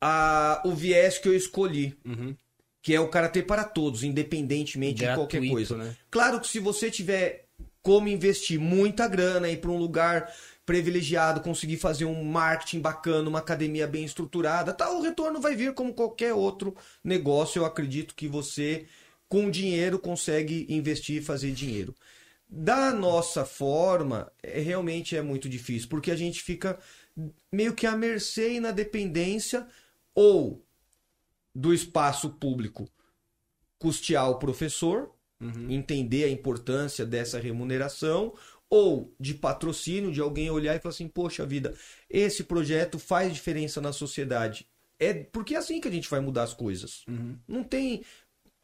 [0.00, 2.36] a, o viés que eu escolhi, Uhum.
[2.80, 5.76] que é o karatê para todos, independentemente de qualquer Gratuito, coisa.
[5.76, 5.96] né?
[6.08, 7.45] Claro que se você tiver
[7.86, 10.34] como investir muita grana ir para um lugar
[10.66, 15.72] privilegiado, conseguir fazer um marketing bacana, uma academia bem estruturada, tá, o retorno vai vir
[15.72, 17.60] como qualquer outro negócio.
[17.60, 18.86] Eu acredito que você,
[19.28, 21.94] com dinheiro, consegue investir e fazer dinheiro.
[22.48, 26.76] Da nossa forma, é, realmente é muito difícil, porque a gente fica
[27.52, 29.64] meio que à mercê e na dependência
[30.12, 30.60] ou
[31.54, 32.90] do espaço público
[33.78, 35.70] custear o professor, Uhum.
[35.70, 38.32] entender a importância dessa remuneração,
[38.68, 41.74] ou de patrocínio, de alguém olhar e falar assim: poxa vida,
[42.08, 44.66] esse projeto faz diferença na sociedade.
[44.98, 47.04] É porque é assim que a gente vai mudar as coisas.
[47.06, 47.36] Uhum.
[47.46, 48.02] Não tem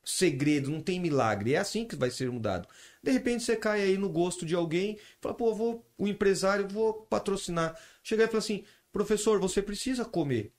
[0.05, 1.55] segredo, não tem milagre.
[1.55, 2.67] É assim que vai ser mudado.
[3.03, 6.95] De repente você cai aí no gosto de alguém, fala, pô, vou, o empresário, vou
[6.95, 7.79] patrocinar.
[8.03, 10.53] Chega aí e fala assim, professor, você precisa comer.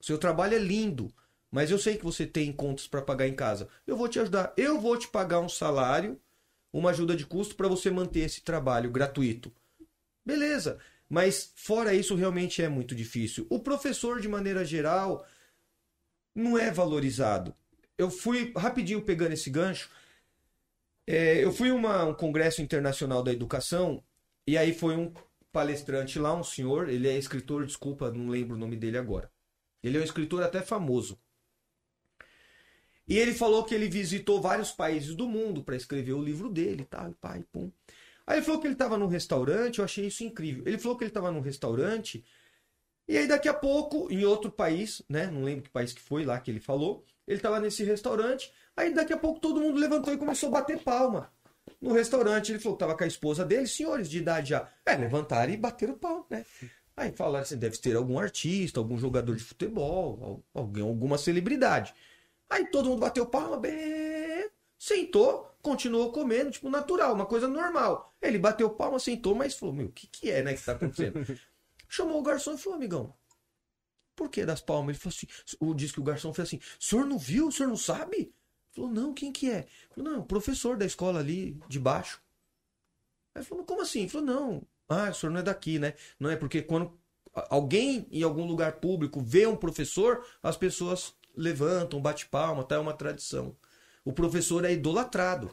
[0.00, 1.12] Seu trabalho é lindo,
[1.50, 3.68] mas eu sei que você tem contas para pagar em casa.
[3.86, 4.52] Eu vou te ajudar.
[4.56, 6.20] Eu vou te pagar um salário,
[6.72, 9.52] uma ajuda de custo para você manter esse trabalho gratuito.
[10.24, 10.78] Beleza.
[11.08, 13.46] Mas fora isso, realmente é muito difícil.
[13.50, 15.26] O professor, de maneira geral,
[16.32, 17.52] não é valorizado.
[17.98, 19.90] Eu fui, rapidinho pegando esse gancho,
[21.06, 24.02] é, eu fui a um congresso internacional da educação,
[24.46, 25.12] e aí foi um
[25.50, 29.30] palestrante lá, um senhor, ele é escritor, desculpa, não lembro o nome dele agora.
[29.82, 31.18] Ele é um escritor até famoso.
[33.10, 36.86] E ele falou que ele visitou vários países do mundo para escrever o livro dele,
[36.88, 37.68] tal, e pai, pum.
[38.24, 40.62] Aí ele falou que ele estava num restaurante, eu achei isso incrível.
[40.64, 42.24] Ele falou que ele estava num restaurante,
[43.08, 46.24] e aí daqui a pouco, em outro país, né, não lembro que país que foi
[46.24, 50.14] lá que ele falou, ele estava nesse restaurante, aí daqui a pouco todo mundo levantou
[50.14, 51.32] e começou a bater palma.
[51.80, 54.68] No restaurante, ele falou que estava com a esposa dele, senhores de idade já.
[54.86, 56.46] É, levantaram e bateram palma, né?
[56.96, 61.92] Aí falaram assim, deve ter algum artista, algum jogador de futebol, alguém, alguma celebridade.
[62.50, 68.12] Aí todo mundo bateu palma, bem, sentou, continuou comendo, tipo, natural, uma coisa normal.
[68.20, 71.38] Ele bateu palma, sentou, mas falou, meu, o que que é, né, que tá acontecendo?
[71.88, 73.14] Chamou o garçom e falou, amigão,
[74.16, 74.96] por que das palmas?
[74.96, 77.52] Ele falou assim, o, disse que o garçom fez assim, o senhor não viu, o
[77.52, 78.34] senhor não sabe?
[78.72, 79.66] Falou, não, quem que é?
[79.94, 82.20] Falou, não, o professor da escola ali, de baixo.
[83.34, 84.00] Aí ele falou, como assim?
[84.00, 85.94] Ele falou, não, ah, o senhor não é daqui, né?
[86.18, 86.98] Não é porque quando
[87.32, 92.76] alguém em algum lugar público vê um professor, as pessoas levantam, bate palma, tá?
[92.76, 93.56] É uma tradição.
[94.04, 95.50] O professor é idolatrado,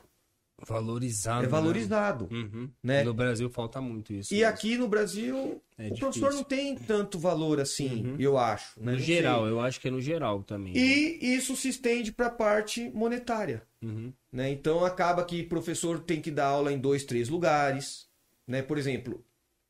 [0.66, 1.46] Valorizado.
[1.46, 2.38] é valorizado, Né?
[2.40, 2.72] Uhum.
[2.82, 3.04] né?
[3.04, 4.34] No Brasil falta muito isso.
[4.34, 4.50] E mesmo.
[4.52, 5.98] aqui no Brasil, É o difícil.
[6.00, 8.16] professor não tem tanto valor assim, Uhum.
[8.18, 8.80] eu acho.
[8.80, 8.86] Né?
[8.94, 9.52] No Não geral, sei.
[9.52, 10.76] eu acho que é no geral também.
[10.76, 13.62] E isso se estende para a parte monetária.
[13.84, 14.12] Uhum.
[14.32, 14.50] Né?
[14.50, 18.08] Então acaba que professor tem que dar aula em dois, três lugares.
[18.48, 18.64] Né?
[18.64, 19.24] Por exemplo,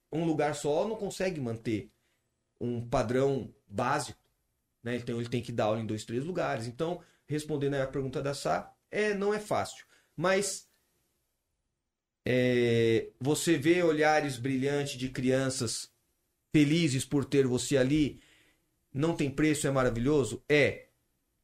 [0.10, 1.90] um lugar só não consegue manter
[2.62, 4.18] um padrão básico.
[4.88, 4.96] Né?
[4.96, 6.66] Então ele tem que dar aula em dois, três lugares.
[6.66, 9.86] Então, respondendo aí a pergunta da Sá, é, não é fácil.
[10.16, 10.70] Mas
[12.26, 15.92] é, você vê olhares brilhantes de crianças
[16.54, 18.22] felizes por ter você ali,
[18.94, 20.42] não tem preço, é maravilhoso?
[20.48, 20.88] É.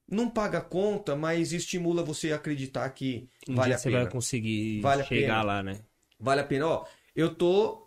[0.10, 4.04] Não paga conta, mas estimula você a acreditar que Um vale dia a você pena.
[4.04, 5.82] vai conseguir Vale chegar lá, né?
[6.18, 6.68] Vale a pena.
[6.68, 7.83] Ó, eu tô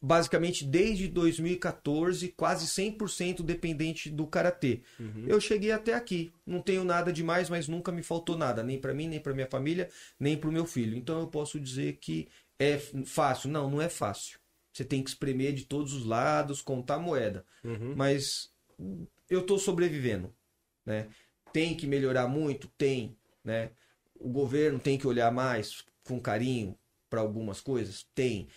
[0.00, 4.82] basicamente desde 2014 quase 100% dependente do karatê.
[5.00, 5.24] Uhum.
[5.26, 6.32] Eu cheguei até aqui.
[6.46, 9.48] Não tenho nada demais, mas nunca me faltou nada, nem para mim, nem para minha
[9.48, 10.96] família, nem para o meu filho.
[10.96, 12.28] Então eu posso dizer que
[12.58, 13.50] é fácil.
[13.50, 14.38] Não, não é fácil.
[14.72, 17.44] Você tem que espremer de todos os lados, contar moeda.
[17.64, 17.94] Uhum.
[17.96, 18.50] Mas
[19.28, 20.32] eu tô sobrevivendo,
[20.84, 21.08] né?
[21.52, 23.70] Tem que melhorar muito, tem, né?
[24.20, 26.76] O governo tem que olhar mais com carinho
[27.08, 28.48] para algumas coisas, tem.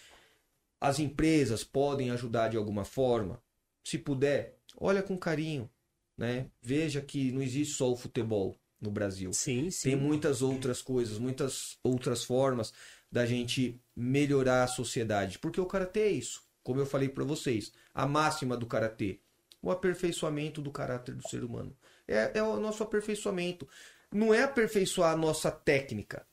[0.80, 3.42] As empresas podem ajudar de alguma forma,
[3.84, 5.70] se puder, olha com carinho,
[6.18, 6.48] né?
[6.62, 9.34] Veja que não existe só o futebol no Brasil.
[9.34, 9.90] Sim, sim.
[9.90, 12.74] Tem muitas outras coisas, muitas outras formas
[13.12, 15.40] da gente melhorar a sociedade.
[15.40, 16.44] Porque o karatê é isso.
[16.64, 19.20] Como eu falei para vocês, a máxima do karatê,
[19.62, 21.76] o aperfeiçoamento do caráter do ser humano.
[22.08, 23.68] É, é o nosso aperfeiçoamento.
[24.12, 26.26] Não é aperfeiçoar a nossa técnica.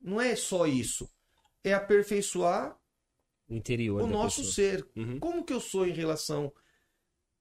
[0.00, 1.08] Não é só isso.
[1.62, 2.76] É aperfeiçoar
[3.48, 4.54] O interior o nosso pessoa.
[4.54, 4.88] ser.
[4.96, 5.18] Uhum.
[5.18, 6.52] Como que eu sou em relação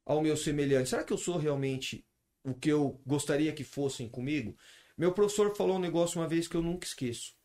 [0.06, 0.90] ao meu semelhante?
[0.90, 2.06] Será que eu sou realmente
[2.44, 4.56] o que eu gostaria que fossem comigo?
[4.98, 7.36] Meu professor falou um negócio uma vez que eu nunca esqueço.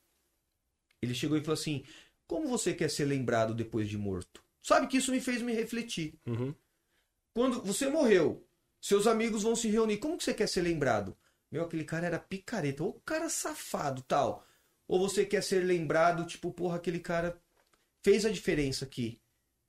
[1.01, 1.85] Ele chegou e falou assim:
[2.27, 4.43] Como você quer ser lembrado depois de morto?
[4.63, 6.19] Sabe que isso me fez me refletir.
[6.27, 6.55] Uhum.
[7.33, 8.47] Quando você morreu,
[8.81, 9.99] seus amigos vão se reunir.
[9.99, 11.17] Como que você quer ser lembrado?
[11.51, 12.83] Meu, aquele cara era picareta.
[12.83, 14.45] Ou cara safado, tal.
[14.87, 17.41] Ou você quer ser lembrado, tipo, porra, aquele cara
[18.03, 19.21] fez a diferença aqui.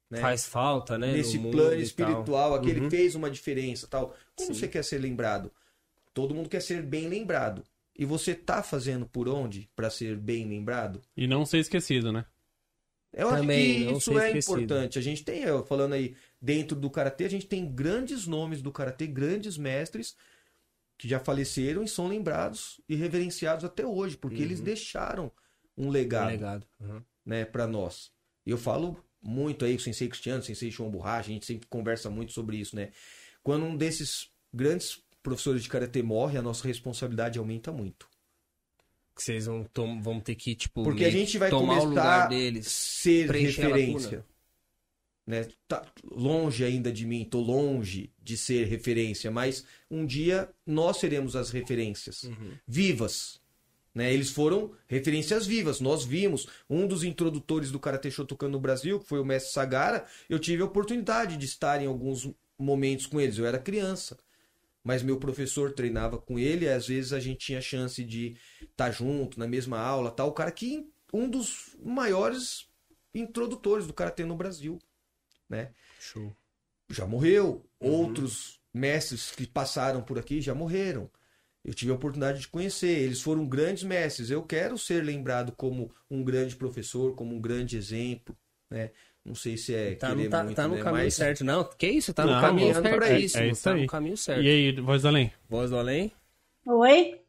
[0.10, 0.20] Né?
[0.22, 1.14] Faz falta, né?
[1.14, 2.90] Nesse plano espiritual, aquele Uhum.
[2.90, 4.16] fez uma diferença, tal.
[4.36, 4.60] Como Sim.
[4.60, 5.52] você quer ser lembrado?
[6.14, 7.64] Todo mundo quer ser bem lembrado.
[7.96, 11.02] E você tá fazendo por onde para ser bem lembrado?
[11.16, 12.26] E não ser esquecido, né?
[13.12, 14.62] Eu Também, acho não que isso é esquecido.
[14.62, 15.00] importante.
[15.00, 18.72] A gente tem, eu falando aí, dentro do karatê, a gente tem grandes nomes do
[18.72, 20.16] karatê, grandes mestres
[20.98, 25.32] que já faleceram e são lembrados e reverenciados até hoje, porque eles deixaram
[25.78, 26.68] um legado, Um legado.
[26.80, 27.02] Uhum.
[27.26, 28.12] né, para nós.
[28.50, 32.10] Eu falo muito aí com o Sensei Cristiano, Sensei João Borracha, a gente sempre conversa
[32.10, 32.92] muito sobre isso, né?
[33.44, 38.08] Quando um desses grandes professores de karatê morre, a nossa responsabilidade aumenta muito.
[39.16, 41.90] Que vocês vão, tom- vão ter que, tipo, Porque a gente vai tomar o começar
[41.90, 42.68] lugar a deles.
[42.68, 44.26] ser referência.
[45.28, 45.48] Né?
[45.68, 51.36] Tá longe ainda de mim, tô longe de ser referência, mas um dia nós seremos
[51.36, 52.54] as referências Uhum.
[52.68, 53.40] vivas.
[53.94, 54.14] Né?
[54.14, 55.80] Eles foram referências vivas.
[55.80, 60.06] Nós vimos um dos introdutores do Karate Shotokan no Brasil, que foi o mestre Sagara.
[60.30, 63.38] Eu tive a oportunidade de estar em alguns momentos com eles.
[63.38, 64.18] Eu era criança,
[64.84, 66.70] mas meu professor treinava com ele.
[66.70, 70.30] Às vezes a gente tinha chance de estar junto na mesma aula, tal.
[70.30, 72.68] O cara que um dos maiores
[73.14, 74.80] introdutores do karatê no Brasil,
[75.50, 75.72] né?
[76.00, 76.36] Show.
[76.90, 77.66] já morreu.
[77.80, 81.10] Outros mestres que passaram por aqui já morreram.
[81.64, 82.88] Eu tive a oportunidade de conhecer.
[83.00, 84.30] Eles foram grandes mestres.
[84.32, 88.36] Eu quero ser lembrado como um grande professor, como um grande exemplo.
[88.70, 88.92] Né?
[89.26, 90.82] Não sei se é Tá, querer no, tá, muito, tá no né?
[90.82, 91.44] caminho Mas certo.
[91.44, 92.14] Não, que isso?
[92.14, 93.26] Tá no Não, caminho caminhando pra certíssimo.
[93.26, 93.38] isso.
[93.40, 93.82] É isso tá aí.
[93.82, 94.42] no caminho certo.
[94.42, 95.32] E aí, voz do além?
[95.50, 96.12] Voz do além?
[96.66, 97.20] Oi?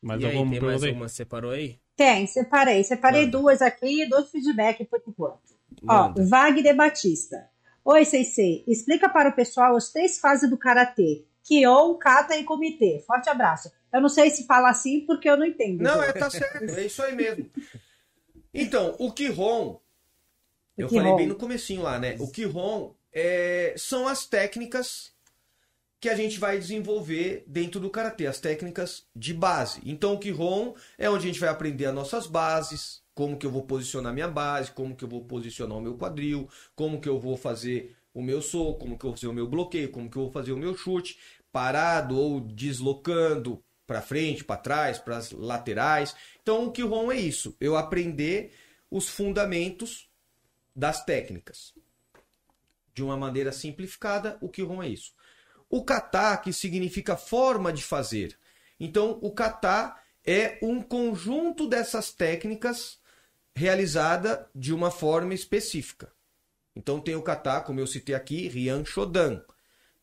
[0.00, 0.92] Mais e aí, alguma tem mais aí?
[0.92, 1.08] uma?
[1.08, 1.78] Separou aí?
[1.96, 2.82] Tem, separei.
[2.84, 3.38] Separei Manda.
[3.38, 5.40] duas aqui e dois feedback por enquanto.
[5.86, 6.14] Ó.
[6.16, 7.48] Wagner Batista.
[7.84, 8.64] Oi, Sensei.
[8.66, 11.24] Explica para o pessoal as três fases do Karatê.
[11.44, 13.02] Kyon, Kata e Comitê.
[13.06, 13.70] Forte abraço.
[13.92, 15.82] Eu não sei se fala assim porque eu não entendo.
[15.82, 16.64] Não, é, tá certo.
[16.64, 17.50] É isso aí mesmo.
[18.52, 19.80] Então, o Kihon,
[20.76, 21.00] eu Kihon.
[21.00, 22.16] falei bem no comecinho lá, né?
[22.18, 25.12] O Kihon é, são as técnicas
[26.00, 29.80] que a gente vai desenvolver dentro do karatê, as técnicas de base.
[29.84, 33.50] Então, o Kihon é onde a gente vai aprender as nossas bases, como que eu
[33.50, 37.20] vou posicionar minha base, como que eu vou posicionar o meu quadril, como que eu
[37.20, 40.16] vou fazer o meu soco, como que eu vou fazer o meu bloqueio, como que
[40.16, 41.18] eu vou fazer o meu chute,
[41.52, 46.14] parado ou deslocando para frente, para trás, para as laterais.
[46.42, 48.52] Então, o Kihon é isso, eu aprender
[48.90, 50.08] os fundamentos
[50.74, 51.74] das técnicas.
[52.94, 55.12] De uma maneira simplificada, o Kihon é isso.
[55.68, 58.36] O kata, que significa forma de fazer.
[58.78, 62.98] Então, o kata é um conjunto dessas técnicas
[63.54, 66.12] realizada de uma forma específica.
[66.74, 69.42] Então, tem o kata, como eu citei aqui, Ryan Shodan.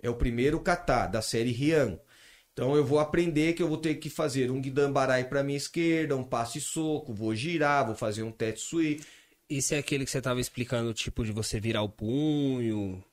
[0.01, 1.99] É o primeiro kata da série Ryan.
[2.53, 6.15] Então, eu vou aprender que eu vou ter que fazer um Gidambarai para minha esquerda,
[6.15, 8.99] um passe soco, vou girar, vou fazer um Tetsui.
[9.49, 13.03] Esse é aquele que você tava explicando, tipo, de você virar o punho.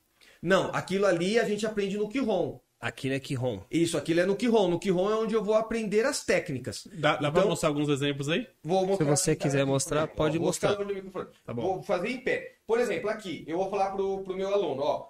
[0.41, 2.59] Não, aquilo ali a gente aprende no Kihon.
[2.85, 3.61] Aquilo é Kihon.
[3.71, 4.67] Isso, aquilo é no Kihon.
[4.67, 6.87] No Kihon é onde eu vou aprender as técnicas.
[6.93, 8.47] Dá, dá pra Então- mostrar alguns exemplos aí?
[8.63, 10.07] Vou mostrar você aqui, quiser mostrar, ó.
[10.07, 10.77] pode Vou mostrar.
[10.85, 11.29] microfone.
[11.43, 11.61] Tá bom.
[11.63, 12.57] Vou fazer em pé.
[12.67, 15.09] Por exemplo, aqui, eu vou falar pro, pro meu aluno, ó.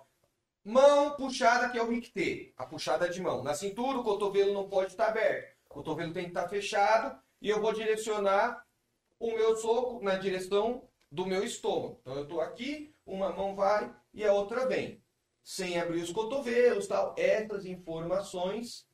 [0.64, 3.43] Mão puxada, que é o Rikte, a puxada de mão.
[3.43, 5.53] Na cintura, o cotovelo não pode estar aberto.
[5.69, 7.19] O cotovelo tem que estar fechado.
[7.41, 8.64] E eu vou direcionar
[9.19, 11.99] o meu soco na direção do meu estômago.
[12.02, 15.03] Então eu tô aqui, uma mão vai e a outra vem.
[15.45, 17.15] Sem abrir os cotovelos tal.
[17.17, 18.85] Essas informações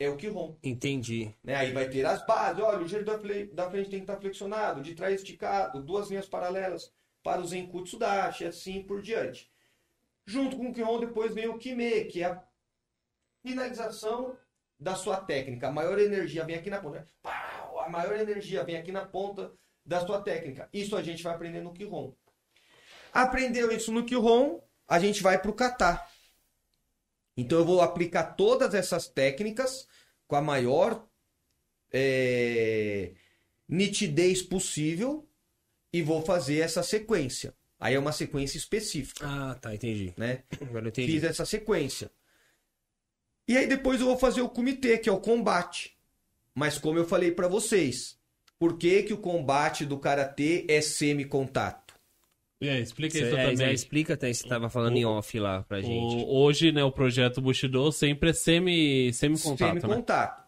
[0.00, 0.68] é o que rompe.
[0.68, 1.32] Entendi.
[1.44, 1.54] Né?
[1.54, 2.62] Aí vai ter as bases.
[2.62, 3.16] Olha, o giro da,
[3.52, 6.92] da frente tem que estar flexionado, de trás esticado, duas linhas paralelas
[7.22, 9.48] para o Zenkutsu Dashi, assim por diante.
[10.26, 12.42] Junto com o Kihon, depois vem o Kime, que é a
[13.42, 14.36] finalização
[14.78, 15.68] da sua técnica.
[15.68, 17.06] A maior energia vem aqui na ponta.
[17.22, 17.80] Pau!
[17.80, 19.52] A maior energia vem aqui na ponta
[19.84, 20.68] da sua técnica.
[20.72, 22.12] Isso a gente vai aprender no Kihon.
[23.12, 24.60] Aprendeu isso no Kihon,
[24.90, 26.04] a gente vai para o Kata.
[27.36, 29.86] Então eu vou aplicar todas essas técnicas
[30.26, 31.06] com a maior
[31.92, 33.12] é,
[33.68, 35.26] nitidez possível
[35.92, 37.54] e vou fazer essa sequência.
[37.78, 40.12] Aí é uma sequência específica, Ah, tá, entendi.
[40.16, 40.42] né?
[40.60, 41.12] Agora entendi.
[41.12, 42.10] Fiz essa sequência.
[43.48, 45.96] E aí depois eu vou fazer o comitê, que é o combate.
[46.54, 48.18] Mas como eu falei pra vocês,
[48.58, 51.89] por que, que o combate do karatê é semi-contato?
[52.62, 53.56] Aí, explica isso é, também.
[53.56, 56.24] já explica até, você tava falando em off lá pra gente.
[56.24, 59.80] O- hoje, né, o projeto Bushido sempre é semi, semi-contato, né?
[59.80, 60.44] Semi-contato.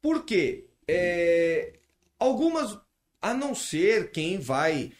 [0.00, 0.66] Por quê?
[0.86, 1.72] É,
[2.18, 2.78] algumas,
[3.20, 4.92] a não ser quem vai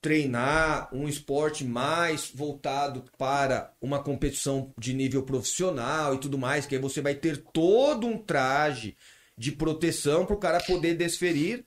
[0.00, 6.74] treinar um esporte mais voltado para uma competição de nível profissional e tudo mais, que
[6.74, 8.96] aí você vai ter todo um traje
[9.36, 11.64] de proteção para o cara poder desferir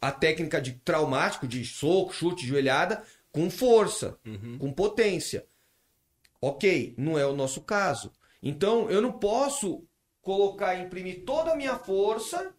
[0.00, 3.02] a técnica de traumático, de soco, chute, joelhada,
[3.36, 4.18] com força,
[4.58, 5.46] com potência.
[6.40, 8.10] Ok, não é o nosso caso.
[8.42, 9.84] Então, eu não posso
[10.22, 12.54] colocar, imprimir toda a minha força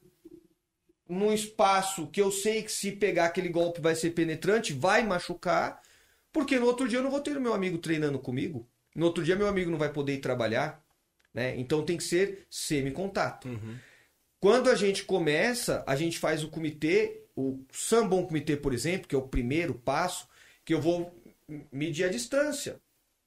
[1.09, 5.81] num espaço que eu sei que se pegar aquele golpe vai ser penetrante, vai machucar,
[6.31, 8.69] porque no outro dia eu não vou ter meu amigo treinando comigo.
[8.95, 10.83] No outro dia meu amigo não vai poder ir trabalhar,
[11.33, 11.57] né?
[11.57, 13.47] Então tem que ser semi-contato.
[14.39, 19.15] Quando a gente começa, a gente faz o comitê, o Sambon Comitê, por exemplo, que
[19.15, 20.27] é o primeiro passo,
[20.67, 21.15] que eu vou
[21.71, 22.81] medir a distância.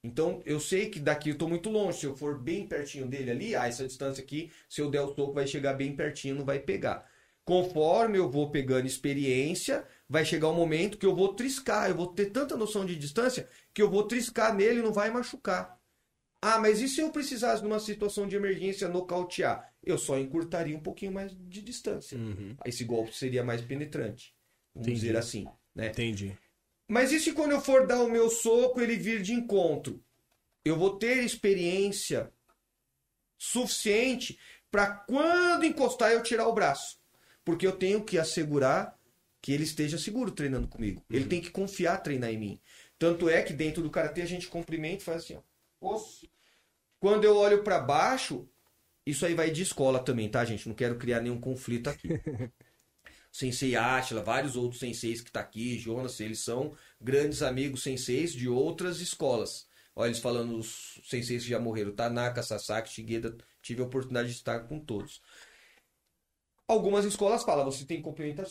[0.04, 2.00] Então eu sei que daqui eu estou muito longe.
[2.00, 5.14] Se eu for bem pertinho dele ali, ah, essa distância aqui, se eu der o
[5.14, 7.10] soco, vai chegar bem pertinho, não vai pegar.
[7.42, 12.08] Conforme eu vou pegando experiência, vai chegar um momento que eu vou triscar, eu vou
[12.08, 15.80] ter tanta noção de distância que eu vou triscar nele e não vai machucar.
[16.42, 19.72] Ah, mas e se eu precisasse numa situação de emergência nocautear?
[19.82, 22.18] Eu só encurtaria um pouquinho mais de distância.
[22.66, 24.34] Esse golpe seria mais penetrante.
[24.74, 25.00] Vamos Entendi.
[25.00, 25.88] dizer assim, né?
[25.88, 26.36] Entendi.
[26.90, 30.02] Mas e se quando eu for dar o meu soco ele vir de encontro?
[30.64, 32.32] Eu vou ter experiência
[33.38, 34.36] suficiente
[34.72, 36.98] para quando encostar eu tirar o braço.
[37.44, 38.98] Porque eu tenho que assegurar
[39.40, 41.04] que ele esteja seguro treinando comigo.
[41.08, 42.60] Ele tem que confiar treinar em mim.
[42.98, 45.38] Tanto é que dentro do karatê a gente cumprimenta e faz assim,
[45.80, 46.00] ó.
[46.98, 48.48] Quando eu olho para baixo,
[49.06, 50.68] isso aí vai de escola também, tá, gente?
[50.68, 52.08] Não quero criar nenhum conflito aqui.
[53.32, 58.48] Sensei Atila, vários outros senseis que tá aqui, Jonas, eles são grandes amigos senseis de
[58.48, 59.68] outras escolas.
[59.94, 64.34] Olha, eles falando os senseis que já morreram, Tanaka, Sasaki, Shigeda, tive a oportunidade de
[64.34, 65.20] estar com todos.
[66.66, 68.00] Algumas escolas falam, você tem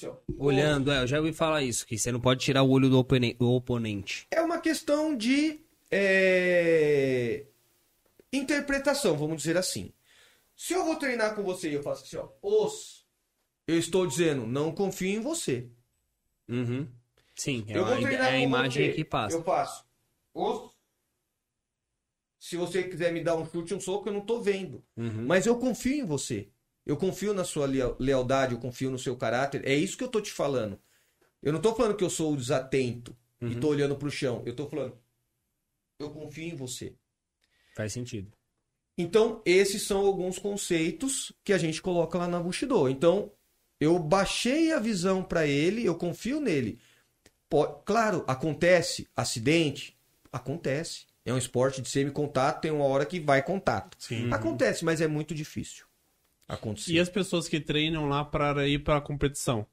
[0.06, 0.15] ó.
[0.38, 2.99] Olhando, é, eu já ouvi falar isso, que você não pode tirar o olho do,
[2.99, 4.27] opone- do oponente.
[4.30, 7.45] É uma questão de é,
[8.31, 9.93] interpretação, vamos dizer assim.
[10.56, 12.98] Se eu vou treinar com você e eu faço assim, ó, os,
[13.71, 15.69] eu estou dizendo, não confio em você.
[16.47, 16.87] Uhum.
[17.35, 18.93] Sim, é Eu vou a, é a imagem você.
[18.95, 19.35] que passa.
[19.35, 19.85] Eu faço.
[20.33, 20.71] Os,
[22.39, 24.83] se você quiser me dar um chute, um soco, eu não tô vendo.
[24.95, 25.25] Uhum.
[25.25, 26.49] Mas eu confio em você.
[26.85, 29.65] Eu confio na sua leal- lealdade, eu confio no seu caráter.
[29.67, 30.79] É isso que eu tô te falando.
[31.41, 34.41] Eu não tô falando que eu sou o desatento e tô olhando pro chão.
[34.45, 34.97] Eu tô falando,
[35.99, 36.95] eu confio em você.
[37.75, 38.31] Faz sentido.
[38.97, 42.89] Então, esses são alguns conceitos que a gente coloca lá na Bushido.
[42.89, 43.31] Então,
[43.80, 46.80] eu baixei a visão para ele, eu confio nele.
[47.85, 49.97] Claro, acontece acidente,
[50.31, 51.07] acontece.
[51.26, 53.95] É um esporte de semi-contato, tem uma hora que vai contato.
[53.99, 54.31] Sim.
[54.31, 55.85] Acontece, mas é muito difícil
[56.47, 56.91] acontecer.
[56.91, 59.65] E as pessoas que treinam lá para ir para a competição?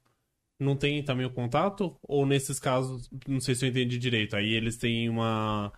[0.58, 1.96] Não tem também o contato?
[2.02, 5.72] Ou nesses casos, não sei se eu entendi direito, aí eles têm uma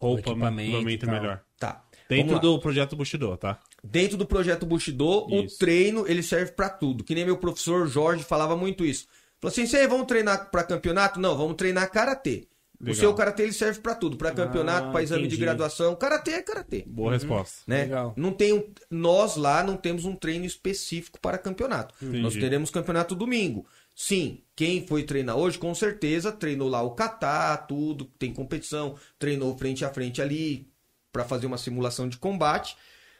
[0.00, 1.20] roupa, equipamento equipamento e tal.
[1.20, 1.44] melhor.
[1.58, 1.84] Tá.
[2.16, 3.58] Dentro do projeto Bushido, tá?
[3.82, 5.58] Dentro do projeto Bushido, o Isso.
[5.58, 7.02] treino ele serve para tudo.
[7.04, 9.06] Que nem meu professor Jorge falava muito isso.
[9.40, 11.18] Falou assim: "Você vamos treinar para campeonato?
[11.18, 12.46] Não, vamos treinar karatê.
[12.80, 12.98] O Legal.
[12.98, 15.36] seu karatê ele serve para tudo, para campeonato, Ah, para exame entendi.
[15.36, 15.94] de graduação.
[15.94, 17.58] Karatê é karatê, Boa resposta.
[17.66, 17.82] né?
[17.82, 18.14] Legal.
[18.16, 21.94] Não tem um, nós lá não temos um treino específico para campeonato.
[22.02, 22.22] Entendi.
[22.22, 23.66] Nós teremos campeonato domingo.
[23.94, 29.54] Sim, quem foi treinar hoje, com certeza treinou lá o kata, tudo, tem competição, treinou
[29.58, 30.69] frente a frente ali
[31.12, 32.76] para fazer uma simulação de combate,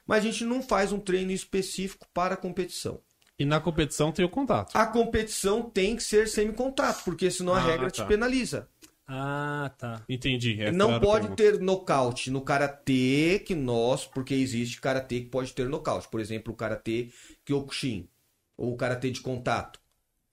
[0.06, 3.00] mas a gente não faz um treino específico para competição.
[3.38, 4.76] E na competição tem o contato.
[4.76, 8.02] A competição tem que ser semi-contato, porque senão a Ah, regra tá.
[8.02, 8.68] te penaliza.
[9.06, 10.04] Ah, tá.
[10.08, 10.60] Entendi.
[10.62, 11.42] essa não a pode pergunta.
[11.42, 16.08] ter nocaute no karatê que nós, porque existe karatê que pode ter nocaute.
[16.08, 17.10] Por exemplo, o karatê
[17.44, 18.08] Kyokushin
[18.56, 19.80] ou o karatê de contato.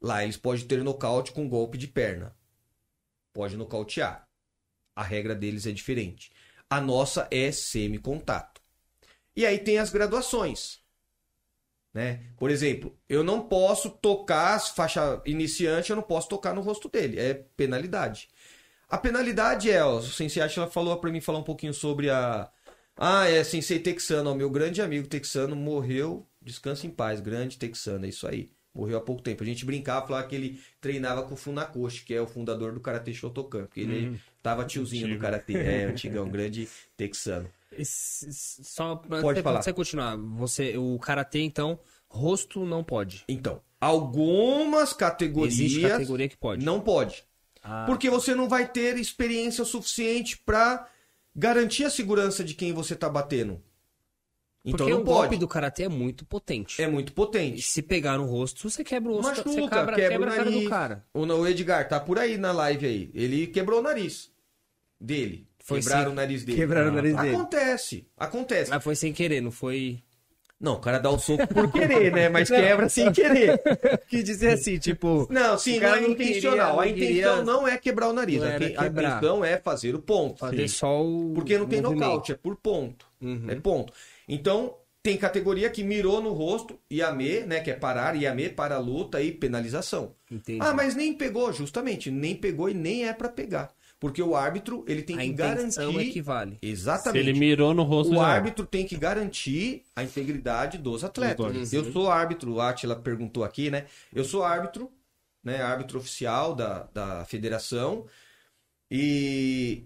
[0.01, 2.35] Lá eles podem ter nocaute com golpe de perna.
[3.33, 4.27] Pode nocautear.
[4.95, 6.31] A regra deles é diferente.
[6.69, 8.61] A nossa é semi-contato.
[9.35, 10.79] E aí tem as graduações.
[11.93, 12.21] Né?
[12.37, 17.19] Por exemplo, eu não posso tocar, faixa iniciante, eu não posso tocar no rosto dele.
[17.19, 18.29] É penalidade.
[18.89, 22.49] A penalidade é, ó, o Sensei Atila falou pra mim falar um pouquinho sobre a.
[22.95, 28.05] Ah, é Sensei Texano, ó, meu grande amigo texano morreu, descansa em paz, grande texano,
[28.05, 28.51] é isso aí.
[28.73, 29.43] Morreu há pouco tempo.
[29.43, 32.79] A gente brincava, falava que ele treinava com o Funakoshi, que é o fundador do
[32.79, 34.19] Karatê Shotokan, porque ele
[34.49, 35.21] tava tiozinho antigo.
[35.21, 35.53] Karatê.
[35.53, 37.49] É, antigão, grande texano.
[37.83, 39.55] Só pra Pode você, falar.
[39.57, 40.15] pra você continuar.
[40.17, 43.23] Você, o karatê, então, rosto não pode.
[43.27, 46.65] Então, algumas categorias Existe categoria que pode.
[46.65, 47.23] não pode.
[47.61, 50.87] Ah, Porque você não vai ter experiência suficiente pra
[51.35, 53.61] garantir a segurança de quem você tá batendo.
[54.63, 55.17] Então porque não o pode.
[55.19, 56.81] golpe do karatê é muito potente.
[56.81, 57.61] É muito E potente.
[57.61, 60.35] se pegar no rosto, você quebra o osso, Machuca, você quebra, quebra, quebra o a
[60.35, 60.63] cara nariz.
[60.63, 61.05] do cara.
[61.13, 63.11] O Edgar tá por aí na live aí.
[63.13, 64.29] Ele quebrou o nariz
[64.99, 65.47] dele.
[65.63, 66.57] Foi Quebraram sem- o nariz dele.
[66.57, 67.35] quebraram o Ah, nariz dele.
[67.35, 68.07] Acontece.
[68.17, 68.69] Acontece.
[68.69, 69.99] Mas foi sem querer, não foi.
[70.59, 72.29] Não, o cara dá o soco por querer, né?
[72.29, 73.61] Mas quebra sem querer.
[74.07, 75.27] Quis dizer assim, tipo.
[75.29, 76.55] Não, sim, não é não intencional.
[76.57, 78.41] queria- a não intenção queria- não é quebrar o nariz.
[78.41, 80.39] Não A, intenção é fazer o ponto.
[80.39, 81.33] Fazer só o.
[81.35, 82.05] Porque não tem movimento.
[82.05, 83.05] nocaute, é por ponto.
[83.21, 83.45] Uhum.
[83.49, 83.93] É ponto.
[84.27, 89.21] Então, tem categoria que mirou no rosto, IAME, né, que é parar, IAME para luta
[89.21, 90.15] e penalização.
[90.31, 90.59] Entendi.
[90.61, 93.69] Ah, mas nem pegou, justamente, nem pegou e nem é para pegar.
[93.99, 96.09] Porque o árbitro, ele tem a que intenção garantir...
[96.09, 96.59] equivale.
[96.61, 97.29] Se Exatamente.
[97.29, 101.73] ele mirou no rosto O já árbitro tem que garantir a integridade dos atletas.
[101.73, 103.87] Eu sou árbitro, o Atila perguntou aqui, né?
[104.13, 104.91] Eu sou árbitro,
[105.43, 105.63] né?
[105.63, 108.05] Árbitro oficial da, da federação.
[108.89, 109.83] E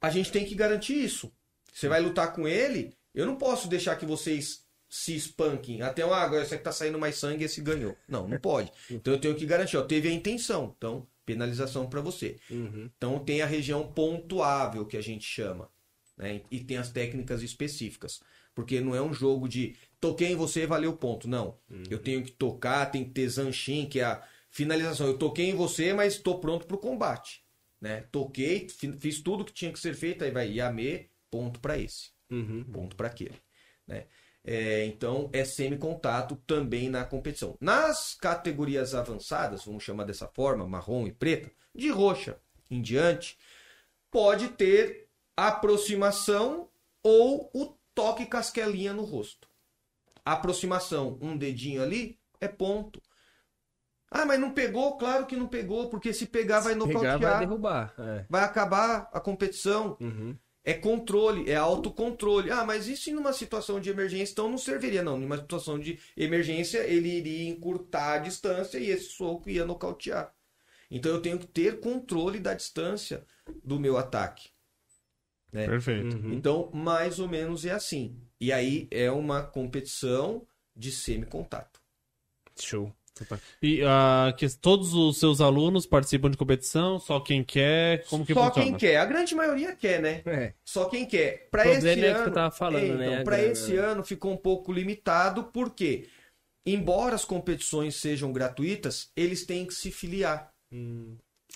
[0.00, 1.32] a gente tem que garantir isso.
[1.72, 5.82] Você vai lutar com ele, eu não posso deixar que vocês se espanquem.
[5.82, 7.96] Até, ah, agora esse aqui tá saindo mais sangue, esse ganhou.
[8.08, 8.72] Não, não pode.
[8.90, 10.74] Então eu tenho que garantir, ó, teve a intenção.
[10.76, 12.36] Então, penalização para você.
[12.50, 12.90] Uhum.
[12.96, 15.70] Então tem a região pontuável que a gente chama.
[16.16, 16.42] Né?
[16.50, 18.20] E tem as técnicas específicas.
[18.54, 21.28] Porque não é um jogo de toquei em você, valeu ponto.
[21.28, 21.56] Não.
[21.88, 25.06] Eu tenho que tocar, tem que ter zanchin, que é a finalização.
[25.06, 27.42] Eu toquei em você, mas estou pronto para o combate.
[27.80, 28.04] Né?
[28.12, 32.10] Toquei, fi- fiz tudo que tinha que ser feito, aí vai Yame, ponto para esse.
[32.30, 32.64] Uhum.
[32.64, 33.38] Ponto para aquele.
[33.86, 34.06] Né?
[34.42, 37.56] É, então é semi-contato também na competição.
[37.60, 42.38] Nas categorias avançadas, vamos chamar dessa forma, marrom e preta, de roxa
[42.70, 43.36] em diante,
[44.10, 46.68] pode ter aproximação
[47.02, 49.48] ou o toque casquelinha no rosto.
[50.24, 53.00] Aproximação, um dedinho ali, é ponto.
[54.10, 54.96] Ah, mas não pegou?
[54.96, 57.94] Claro que não pegou, porque se pegar vai Pegar nocautear, vai vai, derrubar.
[57.98, 58.26] É.
[58.38, 59.96] acabar a competição.
[60.00, 60.36] Uhum.
[60.62, 62.50] É controle, é autocontrole.
[62.50, 65.18] Ah, mas isso em uma situação de emergência, então não serviria, não.
[65.18, 70.34] Numa situação de emergência, ele iria encurtar a distância e esse soco ia nocautear.
[70.90, 73.24] Então eu tenho que ter controle da distância
[73.64, 74.50] do meu ataque.
[75.52, 75.66] né?
[75.66, 76.16] Perfeito.
[76.16, 76.32] Uhum.
[76.34, 78.20] Então, mais ou menos é assim.
[78.40, 80.46] E aí é uma competição
[80.76, 81.80] de semi-contato.
[82.58, 82.94] Show.
[83.62, 86.98] E ah, que todos os seus alunos participam de competição?
[86.98, 88.04] Só quem quer?
[88.06, 88.70] Como que Só funciona?
[88.70, 88.96] quem quer.
[88.96, 90.22] A grande maioria quer, né?
[90.24, 90.54] É.
[90.64, 91.48] Só quem quer.
[91.50, 93.78] Para O esse é que ano, tava falando, É, né, então, a para esse né?
[93.78, 96.08] ano ficou um pouco limitado, porque
[96.64, 100.50] embora as competições sejam gratuitas, eles têm que se filiar.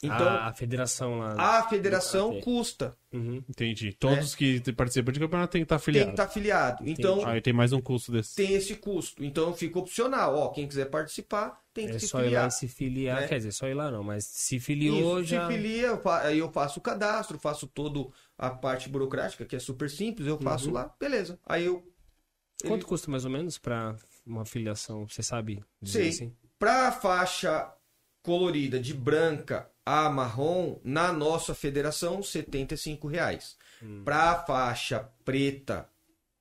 [0.03, 1.35] Então, a, a federação lá.
[1.59, 2.45] a federação Karatê.
[2.45, 3.43] custa, Uhum.
[3.49, 3.93] Entendi.
[3.93, 5.79] Todos que participam de campeonato têm que estar É.
[5.79, 6.83] tem que estar afiliado.
[6.85, 8.35] Então, Aí tem mais um custo desse.
[8.35, 9.25] tem esse custo.
[9.25, 10.35] Então, fica opcional.
[10.37, 12.51] Ó, quem quiser participar, tem que É se só ir lá filiar.
[12.51, 13.21] se filiar.
[13.21, 13.29] né?
[13.29, 15.47] Quer dizer, só ir lá não, mas se filiou Isso, já.
[15.47, 18.05] Se filia, aí eu faço o cadastro, faço toda
[18.37, 21.39] a parte burocrática, que é super simples, eu faço lá, beleza.
[21.47, 21.77] Aí eu.
[21.77, 22.71] Uhum.
[22.71, 23.95] Quanto custa mais ou menos pra
[24.27, 25.07] uma filiação?
[25.09, 26.09] Você sabe dizer Sim.
[26.09, 26.37] assim?
[26.59, 27.71] Pra faixa
[28.25, 33.55] colorida de branca a marrom, na nossa federação, 75 reais.
[33.83, 34.03] Hum.
[34.03, 35.87] Pra faixa preta,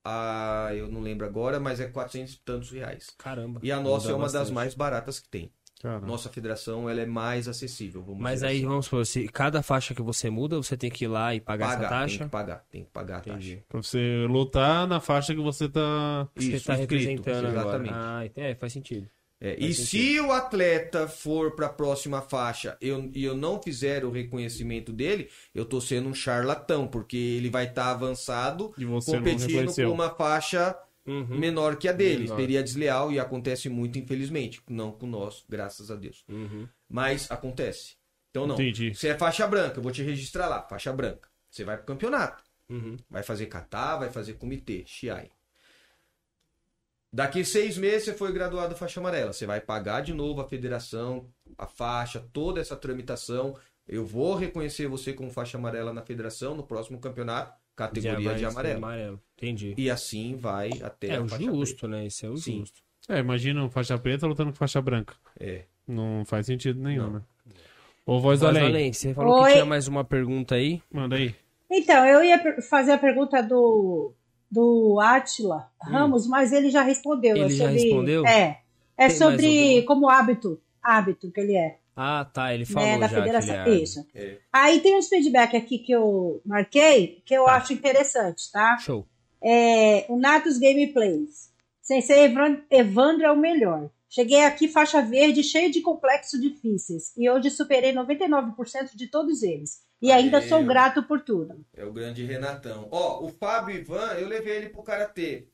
[0.03, 3.09] a, eu não lembro agora, mas é 400 e tantos reais.
[3.17, 3.59] Caramba.
[3.61, 4.53] E a nossa é uma das bastante.
[4.55, 5.51] mais baratas que tem.
[5.81, 8.65] Cara, Nossa federação, ela é mais acessível, vamos Mas aí, assim.
[8.65, 11.65] vamos supor, se cada faixa que você muda, você tem que ir lá e pagar
[11.65, 12.23] essa pagar, tem taxa?
[12.23, 13.31] que pagar, tem que pagar a taxa.
[13.37, 13.63] Entendi.
[13.67, 16.25] pra você lutar na faixa que você tá.
[16.37, 17.89] Você Isso, tá inscrito, representando exatamente.
[17.93, 18.19] agora.
[18.21, 19.09] Ah, é, faz sentido.
[19.45, 19.85] É, e sentido.
[19.89, 24.93] se o atleta for para a próxima faixa eu, e eu não fizer o reconhecimento
[24.93, 29.91] dele, eu tô sendo um charlatão, porque ele vai estar avançado você não competindo com
[29.91, 30.73] uma faixa
[31.05, 31.37] Uhum.
[31.37, 32.23] menor que a dele.
[32.23, 32.37] Menor.
[32.37, 34.61] Seria desleal e acontece muito, infelizmente.
[34.69, 36.23] Não com nós, graças a Deus.
[36.29, 36.65] Uhum.
[36.89, 37.95] Mas acontece.
[38.31, 38.55] Então não.
[38.55, 38.95] Entendi.
[38.95, 41.27] Você é faixa branca, eu vou te registrar lá, faixa branca.
[41.49, 42.41] Você vai pro campeonato.
[42.69, 42.95] Uhum.
[43.09, 45.29] Vai fazer kata, vai fazer comitê, Shiai.
[47.13, 49.31] Daqui seis meses você foi graduado faixa amarela.
[49.31, 53.55] Você vai pagar de novo a federação, a faixa, toda essa tramitação.
[53.87, 58.45] Eu vou reconhecer você como faixa amarela na federação no próximo campeonato, categoria vai de
[58.45, 58.77] amarelo.
[58.77, 59.21] amarelo.
[59.37, 59.75] Entendi.
[59.77, 62.05] E assim vai até É a o faixa justo, né?
[62.07, 62.61] Esse é o Sim.
[62.61, 62.81] justo.
[63.07, 65.13] É, imagina um faixa preta lutando com faixa branca.
[65.35, 65.51] preta.
[65.53, 65.65] É.
[65.87, 67.13] Não faz sentido nenhum, Não.
[67.13, 67.21] né?
[68.05, 68.69] Ô, voz do Mas, além.
[68.69, 69.47] Além, você falou Oi.
[69.49, 70.81] que tinha mais uma pergunta aí.
[70.91, 71.35] Manda aí.
[71.69, 74.13] Então, eu ia fazer a pergunta do,
[74.53, 77.35] do Atila Ramos, mas ele já respondeu.
[77.35, 77.39] Hum.
[77.39, 78.27] Ele é já sobre- respondeu?
[78.27, 78.59] É.
[78.95, 82.53] É Tem sobre como hábito, hábito que ele é, Ah, tá.
[82.53, 83.15] Ele falou né, da já.
[83.15, 83.55] que federação.
[83.67, 84.05] ele é- Isso.
[84.15, 84.37] É.
[84.51, 87.55] Aí tem uns feedback aqui que eu marquei que eu Tá.
[87.55, 88.77] acho interessante, tá?
[88.79, 89.05] Show.
[89.41, 91.51] É, o Natus Gameplays.
[91.81, 93.89] Sensei Evan- Evandro é o melhor.
[94.13, 97.11] Cheguei aqui faixa verde, cheio de complexos difíceis.
[97.17, 99.81] E hoje superei 99% de todos eles.
[99.99, 100.47] E ainda Aê.
[100.47, 101.65] sou grato por tudo.
[101.73, 102.87] É o grande Renatão.
[102.91, 105.47] Ó, o Fábio Ivan, eu levei ele pro karatê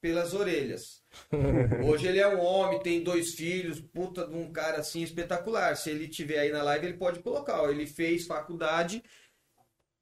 [0.00, 1.02] pelas orelhas.
[1.86, 5.76] Hoje ele é um homem, tem dois filhos, puta de um cara assim espetacular.
[5.76, 7.60] Se ele tiver aí na live, ele pode colocar.
[7.60, 9.04] Ó, ele fez faculdade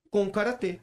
[0.08, 0.78] com karatê.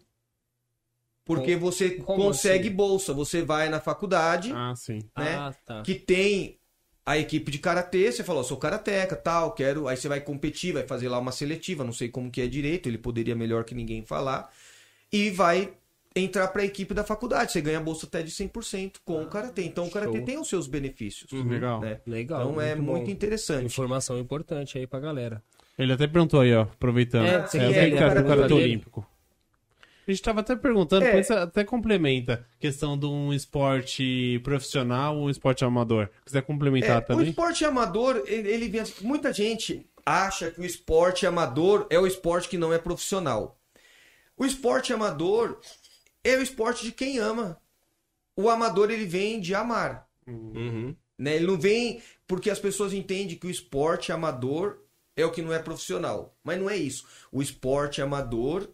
[1.23, 2.75] Porque você como consegue assim?
[2.75, 4.99] bolsa, você vai na faculdade Ah, sim.
[5.17, 5.35] Né?
[5.37, 5.81] Ah, tá.
[5.81, 6.59] que tem
[7.05, 10.83] a equipe de karatê, você falou, sou karateca, tal, quero, aí você vai competir, vai
[10.83, 14.05] fazer lá uma seletiva, não sei como que é direito, ele poderia melhor que ninguém
[14.05, 14.51] falar,
[15.11, 15.73] e vai
[16.15, 17.51] entrar para a equipe da faculdade.
[17.51, 19.63] Você ganha bolsa até de 100% com o karatê.
[19.63, 20.25] Então o karatê Show.
[20.25, 21.31] tem os seus benefícios.
[21.31, 21.79] Legal.
[21.79, 21.99] né?
[22.05, 22.41] Legal.
[22.49, 22.83] Então é bom.
[22.83, 23.65] muito interessante.
[23.65, 25.41] Informação importante aí pra galera.
[25.77, 27.25] Ele até perguntou aí, ó, aproveitando.
[27.25, 28.65] É, É, você ele que é a do pergunta Karatê dele?
[28.65, 29.07] Olímpico.
[30.07, 31.21] A gente tava até perguntando, É.
[31.21, 32.45] você até complementa.
[32.59, 36.09] Questão de um esporte profissional ou um esporte amador.
[36.25, 37.29] Quiser complementar É, o também?
[37.29, 42.07] esporte amador, ele, ele vem assim, muita gente acha que o esporte amador é o
[42.07, 43.59] esporte que não é profissional.
[44.35, 45.59] O esporte amador
[46.23, 47.59] é o esporte de quem ama.
[48.35, 50.95] O amador ele vem de amar, Uhum.
[51.17, 51.35] né?
[51.35, 54.77] Ele não vem porque as pessoas entendem que o esporte amador
[55.15, 57.05] é o que não é profissional, mas não é isso.
[57.31, 58.67] O esporte amador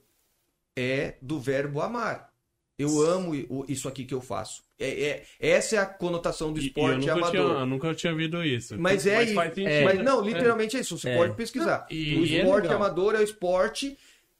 [0.77, 2.31] é do verbo amar.
[2.79, 3.33] Eu amo
[3.67, 4.61] isso aqui que eu faço.
[4.77, 7.31] É, é- essa é a conotação do eu esporte nunca amador.
[7.31, 8.77] tinha, eu nunca tinha ouvido isso.
[8.79, 9.41] Mas é isso.
[9.41, 9.83] É.
[9.83, 10.95] Mas não, literalmente é, isso.
[10.97, 11.17] Você É.
[11.17, 11.87] pode pesquisar.
[11.89, 13.97] Não, e- o é esporte amador é o esporte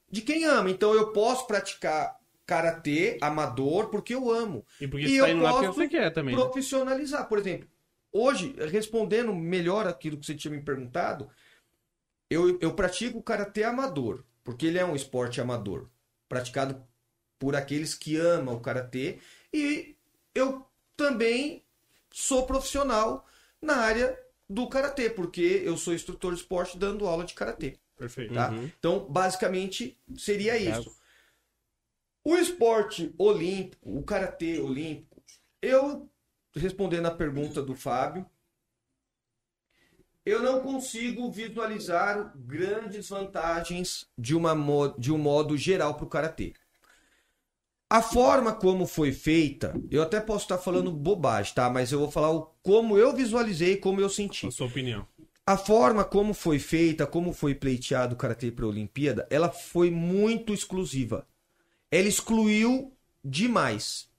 [0.08, 0.70] de quem ama.
[0.70, 2.16] Então eu posso praticar
[2.46, 4.64] karatê amador porque eu amo.
[4.80, 6.36] E porque E você eu tá indo lá porque posso você quer também.
[6.36, 6.40] né?
[6.40, 7.28] Profissionalizar.
[7.28, 7.68] Por exemplo,
[8.12, 11.28] hoje, respondendo melhor aquilo que você tinha me perguntado,
[12.30, 15.88] eu, eu pratico karatê amador, porque ele é um esporte amador,
[16.28, 16.82] praticado
[17.38, 19.18] por aqueles que amam o karatê.
[19.52, 19.96] E
[20.34, 21.64] eu também
[22.10, 23.26] sou profissional
[23.60, 24.18] na área
[24.48, 27.78] do karatê, porque eu sou instrutor de esporte dando aula de karatê.
[27.96, 28.34] Perfeito.
[28.34, 28.50] Tá?
[28.50, 28.70] Uhum.
[28.78, 30.80] Então, basicamente, seria Legal.
[30.80, 30.96] isso.
[32.24, 35.22] O esporte olímpico, o karatê olímpico,
[35.60, 36.08] eu,
[36.54, 38.26] respondendo a pergunta do Fábio,
[40.28, 44.54] eu não consigo visualizar grandes vantagens de, uma,
[44.98, 46.52] de um modo geral para o karatê.
[47.90, 51.70] A forma como foi feita, eu até posso estar falando bobagem, tá?
[51.70, 54.46] Mas eu vou falar o, como eu visualizei, como eu senti.
[54.46, 55.06] A sua opinião.
[55.46, 59.90] A forma como foi feita, como foi pleiteado o Karatê para a Olimpíada, ela foi
[59.90, 61.26] muito exclusiva.
[61.90, 62.92] Ela excluiu
[63.24, 64.10] demais.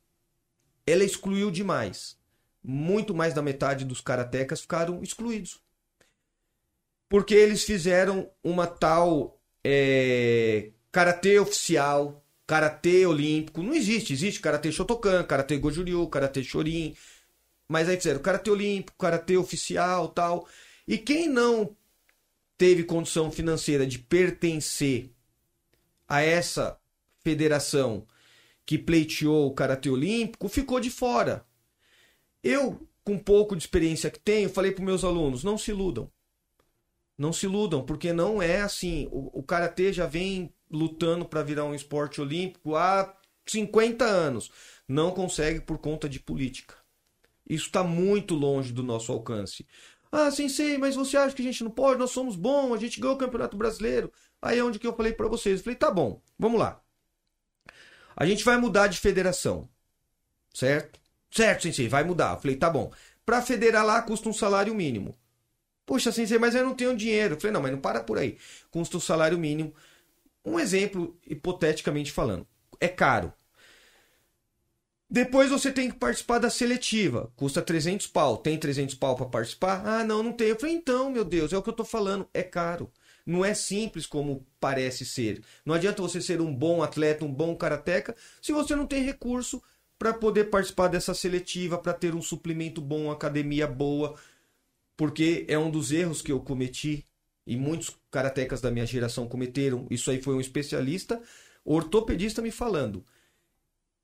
[0.87, 2.17] Ela excluiu demais.
[2.63, 5.61] Muito mais da metade dos karatecas ficaram excluídos.
[7.09, 13.63] Porque eles fizeram uma tal é, karatê oficial, karatê olímpico.
[13.63, 14.13] Não existe.
[14.13, 16.95] Existe karatê Shotokan, karatê Gojuryu, karatê Shorin.
[17.67, 20.47] Mas aí fizeram karatê olímpico, karatê oficial tal.
[20.87, 21.75] E quem não
[22.57, 25.11] teve condição financeira de pertencer
[26.07, 26.79] a essa
[27.23, 28.05] federação
[28.65, 31.45] que pleiteou o karatê olímpico ficou de fora.
[32.43, 36.11] Eu, com pouco de experiência que tenho, falei para meus alunos: não se iludam.
[37.19, 39.09] Não se iludam, porque não é assim.
[39.11, 43.13] O, o karatê já vem lutando para virar um esporte olímpico há
[43.45, 44.49] 50 anos.
[44.87, 46.75] Não consegue por conta de política.
[47.45, 49.67] Isso está muito longe do nosso alcance.
[50.09, 51.99] Ah, sensei, mas você acha que a gente não pode?
[51.99, 54.13] Nós somos bons, a gente ganhou o Campeonato Brasileiro.
[54.41, 55.59] Aí é onde que eu falei para vocês.
[55.59, 56.81] Eu falei, tá bom, vamos lá.
[58.15, 59.67] A gente vai mudar de federação.
[60.53, 60.97] Certo?
[61.29, 62.35] Certo, sensei, vai mudar.
[62.35, 62.93] Eu falei, tá bom.
[63.25, 65.18] Para federar lá custa um salário mínimo.
[65.89, 67.33] Poxa, sensei, mas eu não tenho dinheiro.
[67.33, 68.37] Eu falei, não, mas não para por aí.
[68.69, 69.73] Custa um salário mínimo.
[70.45, 72.45] Um exemplo, hipoteticamente falando.
[72.79, 73.33] É caro.
[75.09, 77.33] Depois você tem que participar da seletiva.
[77.35, 78.37] Custa 300 pau.
[78.37, 79.81] Tem 300 pau para participar?
[79.83, 80.49] Ah, não, não tem.
[80.49, 82.29] Eu falei, então, meu Deus, é o que eu tô falando.
[82.35, 82.91] É caro.
[83.25, 85.41] Não é simples como parece ser.
[85.65, 89.59] Não adianta você ser um bom atleta, um bom karateca, se você não tem recurso
[89.97, 94.15] para poder participar dessa seletiva, para ter um suplemento bom, academia boa.
[94.99, 97.07] Porque é um dos erros que eu cometi
[97.47, 99.87] e muitos karatecas da minha geração cometeram.
[99.89, 101.21] Isso aí foi um especialista,
[101.63, 103.05] ortopedista me falando.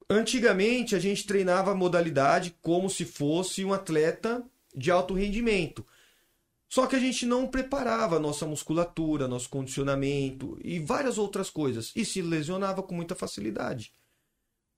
[0.10, 4.42] Antigamente a gente treinava a modalidade como se fosse um atleta
[4.74, 5.86] de alto rendimento.
[6.70, 11.92] Só que a gente não preparava nossa musculatura, nosso condicionamento e várias outras coisas.
[11.94, 13.92] E se lesionava com muita facilidade.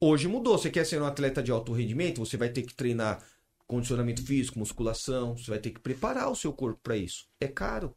[0.02, 0.58] Hoje mudou.
[0.58, 2.26] Você quer ser um atleta de alto rendimento?
[2.26, 3.24] Você vai ter que treinar
[3.68, 5.36] condicionamento físico, musculação.
[5.38, 7.26] Você vai ter que preparar o seu corpo para isso.
[7.40, 7.96] É caro.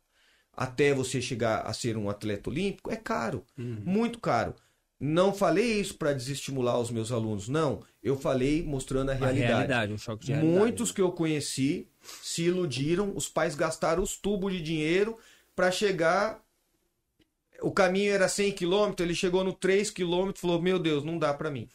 [0.52, 3.44] Até você chegar a ser um atleta olímpico, é caro.
[3.56, 4.54] Muito caro.
[4.98, 7.82] Não falei isso para desestimular os meus alunos, não.
[8.02, 9.46] Eu falei mostrando a A realidade.
[9.48, 10.58] realidade, um choque de realidade.
[10.58, 11.88] Muitos que eu conheci
[12.22, 15.16] se iludiram, os pais gastaram os tubos de dinheiro
[15.56, 16.42] para chegar.
[17.62, 21.18] O caminho era 100 km, ele chegou no 3 km e falou: Meu Deus, não
[21.18, 21.66] dá para mim.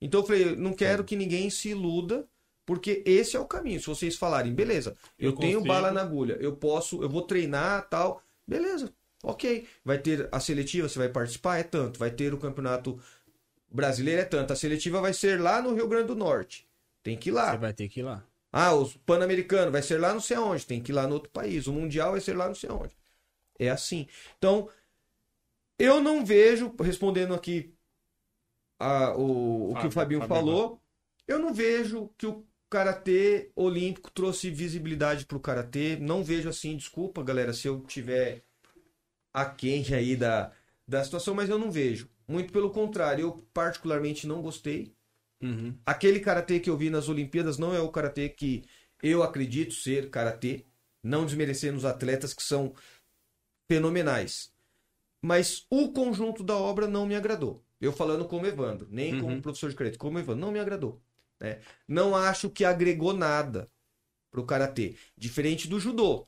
[0.00, 2.26] Então eu falei: Não quero que ninguém se iluda,
[2.68, 3.80] porque esse é o caminho.
[3.80, 7.88] Se vocês falarem, beleza, eu, Eu tenho bala na agulha, eu posso, eu vou treinar
[7.88, 8.92] tal, beleza,
[9.22, 9.66] ok.
[9.82, 11.56] Vai ter a seletiva, você vai participar?
[11.56, 11.98] É tanto.
[11.98, 13.00] Vai ter o campeonato
[13.72, 14.20] brasileiro?
[14.20, 14.52] É tanto.
[14.52, 16.68] A seletiva vai ser lá no Rio Grande do Norte.
[17.02, 17.52] Tem que ir lá.
[17.52, 18.22] Você vai ter que ir lá.
[18.52, 21.30] Ah, o Pan-Americano vai ser lá não sei aonde, tem que ir lá no outro
[21.30, 21.66] país.
[21.66, 22.94] O Mundial vai ser lá não sei aonde.
[23.58, 24.06] É assim.
[24.36, 24.68] Então,
[25.78, 27.72] eu não vejo, respondendo aqui
[28.78, 30.80] a- o, o que o Fabinho Fábio falou,
[31.26, 35.96] eu não vejo que o karatê olímpico trouxe visibilidade pro karatê.
[35.96, 38.44] Não vejo assim, desculpa, galera, se eu tiver
[39.32, 40.52] aquém aí da,
[40.86, 42.08] da situação, mas eu não vejo.
[42.26, 44.94] Muito pelo contrário, eu particularmente não gostei.
[45.42, 45.74] Uhum.
[45.86, 48.64] Aquele karatê que eu vi nas Olimpíadas não é o karatê que
[49.02, 50.64] eu acredito ser karatê,
[51.02, 52.74] não desmerecendo os atletas que são
[53.68, 54.52] fenomenais.
[55.22, 57.64] Mas o conjunto da obra não me agradou.
[57.80, 59.40] Eu falando como Evandro, nem como Uhum.
[59.40, 61.00] professor de karatê, como Evandro, não me agradou.
[61.40, 61.60] Né?
[61.86, 63.70] Não acho que agregou nada
[64.30, 66.26] pro karatê, diferente do judô.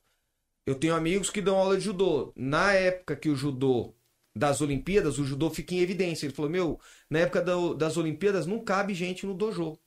[0.67, 2.33] Eu tenho amigos que dão aula de judô.
[2.37, 3.95] Na época que o judô
[4.35, 6.27] das Olimpíadas, o judô fica em evidência.
[6.27, 9.79] Ele falou: Meu, na época da- das Olimpíadas não cabe gente no dojo.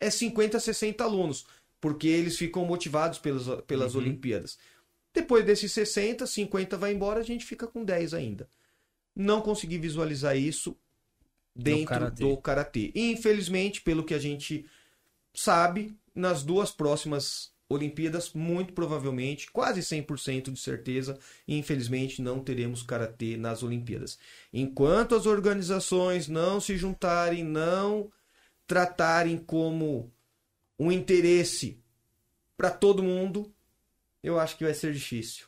[0.00, 1.46] É 50, 60 alunos,
[1.80, 4.00] porque eles ficam motivados pelas, pelas Uhum.
[4.02, 4.58] Olimpíadas.
[5.12, 8.48] Depois desses 60, 50 vai embora, a gente fica com 10 ainda.
[9.14, 10.76] Não consegui visualizar isso
[11.62, 12.24] dentro karatê.
[12.24, 12.92] do karatê.
[12.94, 14.64] E, infelizmente, pelo que a gente
[15.34, 23.36] sabe, nas duas próximas Olimpíadas, muito provavelmente, quase 100% de certeza, infelizmente não teremos karatê
[23.36, 24.18] nas Olimpíadas.
[24.52, 28.10] Enquanto as organizações não se juntarem, não
[28.66, 30.10] tratarem como
[30.78, 31.78] um interesse
[32.56, 33.52] para todo mundo,
[34.22, 35.46] eu acho que vai ser difícil.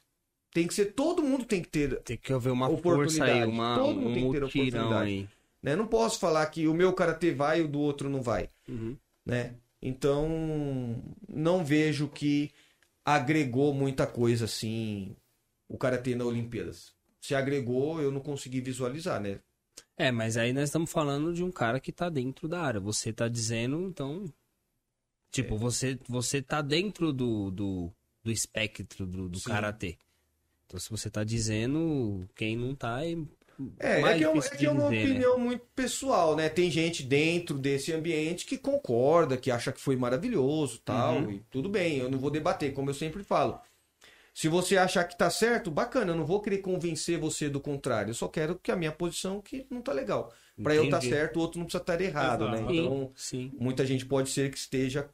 [0.53, 3.15] Tem que ser todo mundo tem que ter, Tem que haver uma Oportunidade.
[3.15, 5.11] força aí, uma, Todo mundo um tem que ter oportunidade.
[5.11, 5.29] aí.
[5.63, 5.75] Né?
[5.77, 8.97] Não posso falar que o meu karatê vai e o do outro não vai, Uhum.
[9.25, 9.55] né?
[9.83, 12.51] Então, não vejo que
[13.05, 15.17] agregou muita coisa assim
[15.69, 16.93] o karatê na Olimpíadas.
[17.21, 19.41] Se agregou, eu não consegui visualizar, né?
[19.97, 22.81] É, mas aí nós estamos falando de um cara que tá dentro da área.
[22.81, 24.25] Você tá dizendo, então.
[25.31, 25.59] Tipo, É.
[25.59, 27.93] você, você tá dentro do, do,
[28.23, 29.97] do espectro do, do karatê.
[30.67, 33.15] Então, se você tá dizendo, quem não tá é.
[33.79, 35.11] É, é mais que, é, difícil é de que é uma dizer, né?
[35.11, 36.49] opinião muito pessoal, né?
[36.49, 41.31] Tem gente dentro desse ambiente que concorda, que acha que foi maravilhoso tal, Uhum.
[41.33, 43.61] e tudo bem, eu não vou debater, como eu sempre falo.
[44.33, 48.11] Se você achar que tá certo, bacana, eu não vou querer convencer você do contrário,
[48.11, 50.33] eu só quero que a minha posição que não tá legal.
[50.63, 51.15] Pra eu estar Entendi.
[51.15, 52.59] certo, o outro não precisa estar errado, né?
[52.59, 52.73] Exato.
[52.75, 53.51] Então, Sim.
[53.59, 55.09] muita gente pode ser que esteja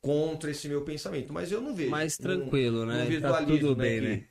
[0.00, 1.90] contra esse meu pensamento, mas eu não vejo.
[1.90, 3.20] Mais tranquilo, não né?
[3.20, 4.24] Tá tudo né, bem, que- né?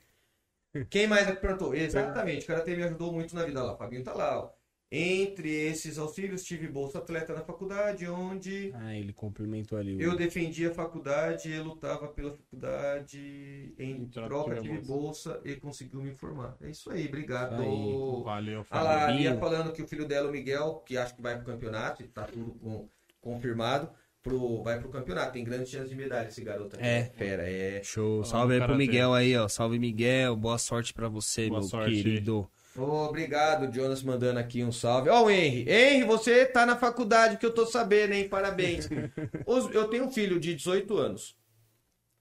[0.90, 1.76] Quem mais é que perguntou?
[1.76, 3.74] Exatamente, o Karatê me ajudou muito na vida lá.
[3.74, 4.50] O Fabinho tá lá, ó.
[4.94, 9.96] Entre esses auxílios, tive bolsa atleta na faculdade, onde Ah, ele cumprimentou ali.
[9.96, 13.74] o- eu defendia a faculdade e lutava pela faculdade.
[13.80, 16.58] Em troca, troca, tive tive bolsa e conseguiu me informar.
[16.62, 17.62] É isso aí, obrigado.
[17.64, 19.18] Isso Valeu, Ah lá, a Fábio.
[19.18, 22.24] Bia falando que o filho dela, o Miguel, que acho que vai pro campeonato, tá
[22.26, 22.90] tudo com-
[23.22, 23.90] confirmado,
[24.22, 25.34] pro, vai pro campeonato.
[25.34, 26.86] Tem grandes chances de medalha esse garoto aqui.
[26.86, 27.12] É.
[27.16, 27.82] Fera, é.
[27.84, 28.24] Show.
[28.24, 28.76] Salve aí pro.
[28.76, 29.48] Miguel aí, ó.
[29.48, 30.36] Salve, Miguel.
[30.36, 31.92] Boa sorte pra você, Boa meu sorte.
[31.92, 32.48] querido.
[32.78, 35.10] Obrigado, Jonas, mandando aqui um salve.
[35.10, 35.66] Ó, o Henry.
[35.70, 38.30] Henry, você tá na faculdade que eu tô sabendo, hein?
[38.30, 38.88] Parabéns.
[39.46, 41.36] Os- eu tenho um filho de 18 anos.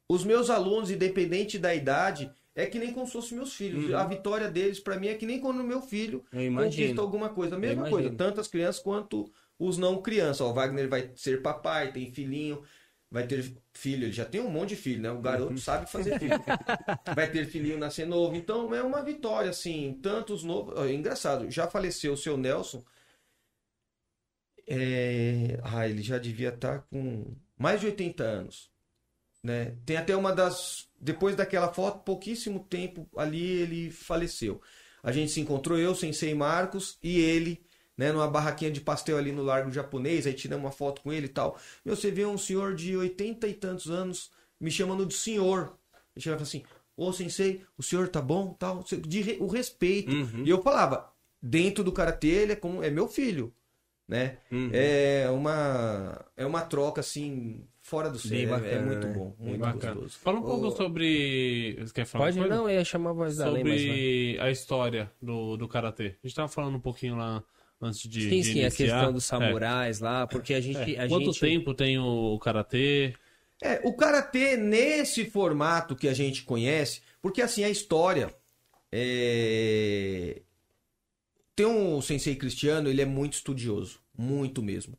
[0.08, 3.94] Os meus alunos, independente da idade, é que nem como se fossem meus filhos.
[3.94, 7.28] A vitória deles, pra mim, é que nem quando o meu filho Eu conquista alguma
[7.28, 7.54] coisa.
[7.54, 9.30] A mesma coisa, tanto as crianças quanto
[9.60, 10.40] os não crianças.
[10.40, 12.64] Ó, o Wagner vai ser papai, tem filhinho,
[13.10, 15.10] vai ter filho, ele já tem um monte de filho, né?
[15.10, 16.32] O garoto sabe fazer filho.
[17.14, 18.34] vai ter filhinho nascer novo.
[18.34, 20.74] Então é uma vitória, assim, tantos novos.
[20.76, 22.82] ó, É engraçado, já faleceu o seu Nelson.
[24.66, 25.58] É...
[25.62, 28.70] Ah, ele já devia estar com mais de 80 anos.
[29.42, 29.76] Né?
[29.84, 30.88] Tem até uma das.
[30.98, 34.60] Depois daquela foto, pouquíssimo tempo ali ele faleceu.
[35.02, 37.62] A gente se encontrou, eu, Sensei Marcos e ele,
[38.00, 41.26] né, numa barraquinha de pastel ali no Largo Japonês, aí tiramos uma foto com ele
[41.26, 41.58] e tal.
[41.84, 45.74] Meu, você vê um senhor de 80 e tantos anos me chamando de senhor.
[46.16, 46.62] Ele chegava assim,
[46.96, 48.54] ô Sensei, o senhor tá bom?
[48.54, 50.10] Tal, de re- o respeito.
[50.10, 50.44] Uhum.
[50.46, 51.12] E eu falava,
[51.42, 53.52] dentro do Karatê, ele é, como, é meu filho.
[54.08, 54.38] Né?
[54.50, 54.70] Uhum.
[54.72, 59.12] É uma é uma troca assim fora do sério, é bacana, muito né?
[59.12, 59.94] bom, muito bacana.
[59.94, 60.18] gostoso.
[60.20, 61.76] Fala um pouco Ô, sobre.
[61.78, 62.40] Você quer falar Pode?
[62.48, 66.16] Não, eu ia chamar a voz da lei, mas sobre a história do, do Karatê.
[66.24, 67.44] A gente tava falando um pouquinho lá
[67.80, 68.22] antes de.
[68.22, 68.70] Sim, de sim, a iniciar.
[68.70, 70.96] questão dos samurais lá, porque a gente.
[70.96, 71.04] É.
[71.04, 71.40] A Quanto gente...
[71.40, 73.14] tempo tem o Karatê?
[73.62, 78.34] É, o karatê nesse formato que a gente conhece, porque assim a história
[78.90, 80.40] é...
[81.54, 84.96] tem um sensei cristiano, ele é muito estudioso, muito mesmo.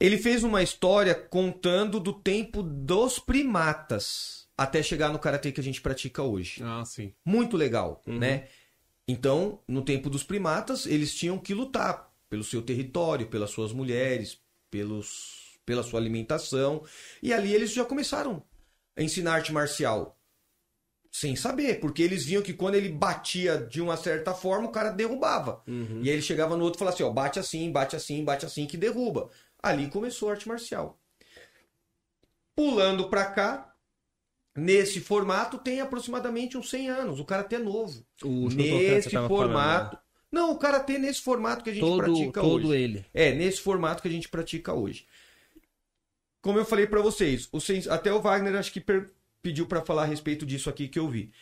[0.00, 5.64] Ele fez uma história contando do tempo dos primatas até chegar no karatê que a
[5.64, 6.60] gente pratica hoje.
[6.64, 7.14] Ah, sim.
[7.24, 8.48] muito legal, né?
[9.08, 14.38] Então, no tempo dos primatas, eles tinham que lutar pelo seu território, pelas suas mulheres,
[14.70, 16.84] pelos, pela sua alimentação.
[17.22, 18.44] E ali eles já começaram
[18.94, 20.20] a ensinar arte marcial.
[21.10, 24.90] Sem saber, porque eles viam que quando ele batia de uma certa forma, o cara
[24.90, 25.62] derrubava.
[25.66, 26.02] Uhum.
[26.02, 28.44] E aí ele chegava no outro e falava assim, ó, bate assim, bate assim, bate
[28.44, 29.30] assim, que derruba.
[29.62, 31.00] Ali começou a arte marcial.
[32.54, 33.67] Pulando pra cá,
[34.56, 37.20] nesse formato, tem aproximadamente uns 100 anos.
[37.20, 38.04] O karatê é novo.
[38.22, 39.98] O nesse formato.
[40.30, 42.80] Não, o karatê nesse formato que a gente todo, pratica todo hoje.
[42.82, 43.06] ele.
[43.14, 45.06] É, nesse formato que a gente pratica hoje.
[46.42, 49.10] Como eu falei pra vocês, o sens- até o Wagner acho que per-
[49.42, 51.32] pediu pra falar a respeito disso aqui que eu vi.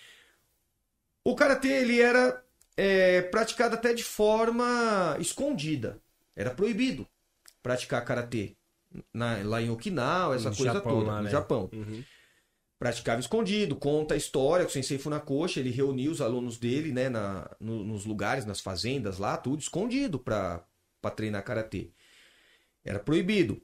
[1.25, 2.43] O karatê ele era
[2.77, 5.99] é, praticado até de forma escondida.
[6.37, 7.07] Era proibido
[7.63, 8.55] praticar karatê
[9.13, 11.31] na- lá em Okinawa, essa No coisa Japão toda, lá, no né?
[11.31, 12.05] Japão Uhum.
[12.79, 17.09] Praticava escondido, conta a história que o Sensei Funakoshi, ele reuniu os alunos dele, né,
[17.09, 20.65] na, no- nos lugares, nas fazendas lá, tudo escondido pra
[21.15, 21.91] treinar karatê.
[22.85, 23.61] Era proibido.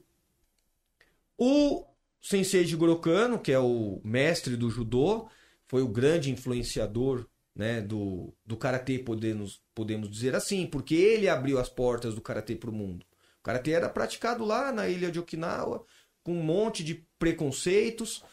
[1.37, 1.85] O
[2.21, 5.27] Sensei Jigoro Kano, que é o mestre do judô,
[5.67, 11.59] foi o grande influenciador, né, do, do karatê, podemos, podemos dizer assim, porque ele abriu
[11.59, 13.05] as portas do karatê pro mundo.
[13.39, 15.85] O karatê era praticado lá na ilha de Okinawa,
[16.23, 18.23] com um monte de preconceitos,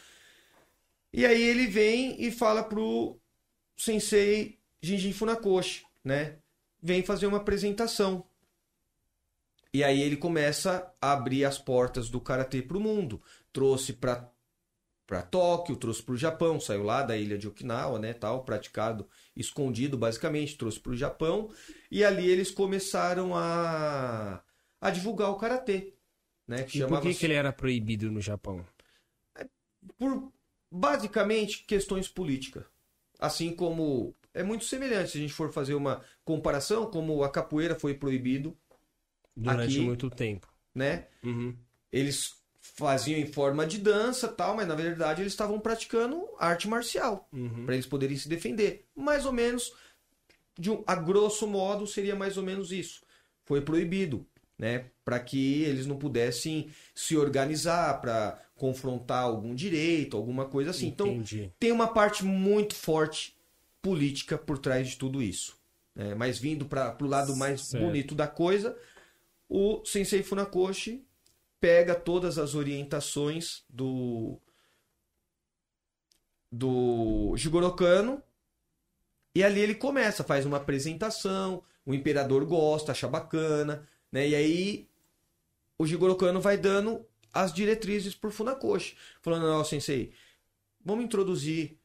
[1.12, 3.18] e aí ele vem e fala pro
[3.76, 6.38] sensei Jinjin Funakoshi, né?
[6.82, 8.26] Vem fazer uma apresentação.
[9.72, 13.22] E aí ele começa a abrir as portas do karatê pro mundo.
[13.52, 14.28] Trouxe para
[15.06, 19.08] para Tóquio, trouxe para o Japão, saiu lá da ilha de Okinawa, né, tal, praticado
[19.34, 21.52] escondido basicamente, trouxe para o Japão
[21.90, 24.40] e ali eles começaram a
[24.80, 25.92] a divulgar o karatê,
[26.46, 28.64] né, que E por que, que ele era proibido no Japão?
[29.98, 30.32] por
[30.70, 32.64] basicamente questões políticas.
[33.18, 37.74] Assim como é muito semelhante se a gente for fazer uma comparação, como a capoeira
[37.78, 38.56] foi proibido,
[39.36, 40.48] Durante Aqui- muito tempo.
[40.74, 41.06] né?
[41.22, 41.56] Uhum.
[41.90, 47.26] Eles faziam em forma de dança, tal, mas na verdade eles estavam praticando arte marcial
[47.32, 47.64] Uhum.
[47.64, 48.86] para eles poderem se defender.
[48.94, 49.72] Mais ou menos
[50.59, 53.01] de um, a grosso modo seria mais ou menos isso.
[53.47, 54.26] Foi proibido,
[54.59, 60.88] né, para que eles não pudessem se organizar para confrontar algum direito, alguma coisa assim.
[60.88, 61.50] Então, Entendi.
[61.58, 63.34] tem uma parte muito forte
[63.80, 65.58] política por trás de tudo isso.
[65.94, 66.14] né?
[66.14, 67.82] mas vindo para o lado mais Certo.
[67.84, 68.76] bonito da coisa,
[69.48, 71.02] o Sensei Funakoshi
[71.58, 74.38] pega todas as orientações do
[76.52, 78.22] do Jigoro Kano
[79.34, 84.28] e ali ele começa, faz uma apresentação, o imperador gosta, acha bacana, né?
[84.28, 84.88] E aí
[85.78, 90.12] o Jigoro Kano vai dando as diretrizes por Funakoshi, falando, ó, sensei,
[90.85, 91.78] vamos introduzir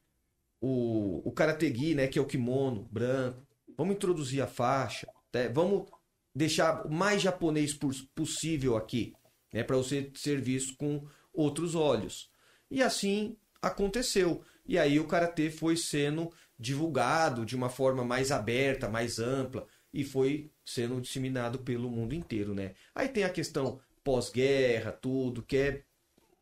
[0.60, 3.46] o, o karategi, né, que é o kimono branco.
[3.78, 5.50] Vamos introduzir a faixa, né?
[5.50, 5.88] Vamos
[6.34, 9.14] deixar o mais japonês pos- possível aqui,
[9.54, 12.30] né, para você ser visto com outros olhos.
[12.72, 14.44] E assim aconteceu.
[14.66, 20.04] E aí o karatê foi sendo divulgado de uma forma mais aberta, mais ampla e
[20.04, 22.74] foi sendo disseminado pelo mundo inteiro, né?
[22.94, 25.82] Aí tem a questão pós-guerra, tudo, que é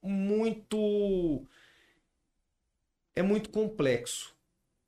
[0.04, 1.44] muito
[3.16, 4.34] é muito complexo.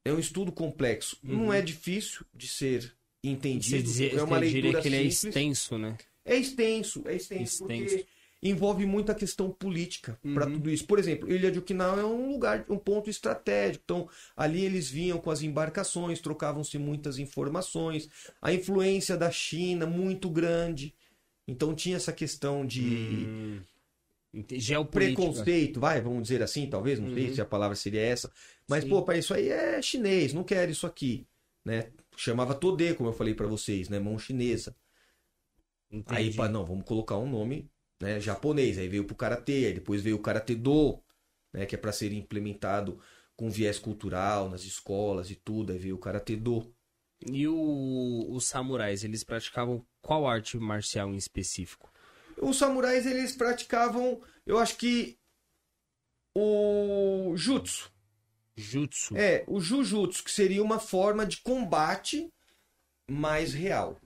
[0.03, 1.17] É um estudo complexo.
[1.23, 2.93] Não é difícil de ser Você
[3.23, 3.81] entendido.
[3.83, 5.23] dizer, é uma leitura que ele é simples.
[5.23, 5.97] extenso, né?
[6.23, 7.95] É extenso, é extenso, Extenso.
[7.95, 8.05] porque
[8.43, 10.53] envolve muita questão política para Uhum.
[10.53, 10.85] tudo isso.
[10.85, 13.83] Por exemplo, Ilha de Okinawa é um lugar, um ponto estratégico.
[13.85, 18.07] Então, ali eles vinham com as embarcações, trocavam-se muitas informações.
[18.41, 20.93] A influência da China muito grande.
[21.47, 23.65] Então tinha essa questão de Hum,
[24.57, 24.93] Geopolítica.
[24.93, 27.33] preconceito, vai, vamos dizer assim, talvez, não sei Uhum.
[27.33, 28.31] se a palavra seria essa.
[28.67, 28.89] Mas, Sim.
[28.89, 31.27] pô, para isso aí é chinês, não quero isso aqui,
[31.63, 31.91] né?
[32.15, 33.99] Chamava Todê, como eu falei para vocês, né?
[33.99, 34.75] Mão chinesa.
[36.05, 36.35] Aí, Entendi.
[36.35, 37.69] pá, não, vamos colocar um nome
[37.99, 38.77] né, japonês.
[38.77, 41.01] Aí veio pro karatê, aí depois veio o karatê do,
[41.53, 42.99] né, que é para ser implementado
[43.35, 45.71] com viés cultural nas escolas e tudo.
[45.71, 46.73] Aí veio o karatê do.
[47.25, 51.91] E o- os samurais, eles praticavam qual arte marcial em específico?
[52.37, 55.17] Os samurais eles praticavam, eu acho que
[56.35, 57.91] o jutsu.
[58.55, 59.17] Jutsu.
[59.17, 62.31] É, o jujutsu, que seria uma forma de combate
[63.09, 63.99] mais real,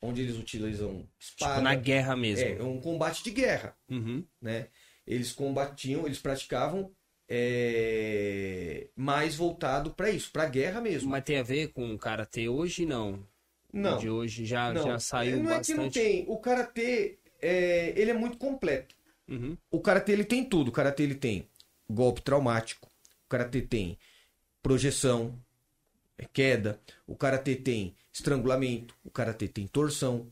[0.00, 1.54] onde eles utilizam espada.
[1.54, 2.44] tipo, na guerra mesmo.
[2.44, 3.76] É, é um combate de guerra.
[3.90, 4.24] Uhum.
[4.40, 4.68] né?
[5.04, 6.94] Eles combatiam, eles praticavam
[7.28, 11.10] é, mais voltado para isso, para guerra mesmo.
[11.10, 12.86] Mas tem a ver com o karatê hoje?
[12.86, 13.26] Não.
[13.72, 14.82] Não, De hoje já, não.
[14.82, 16.00] já saiu não é que não bastante.
[16.00, 16.24] tem.
[16.28, 18.94] O karatê, é, ele é muito completo.
[19.28, 19.56] Uhum.
[19.70, 20.68] O karatê ele tem tudo.
[20.68, 21.48] O karatê ele tem
[21.88, 22.88] golpe traumático.
[23.26, 23.96] O karatê tem
[24.62, 25.38] projeção,
[26.18, 26.80] é, queda.
[27.06, 28.94] O karatê tem estrangulamento.
[29.04, 30.26] O karatê tem torção.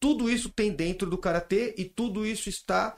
[0.00, 2.96] Tudo isso tem dentro do karatê e tudo isso está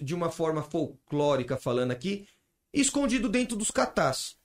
[0.00, 2.26] de uma forma folclórica falando aqui,
[2.72, 4.36] escondido dentro dos katás.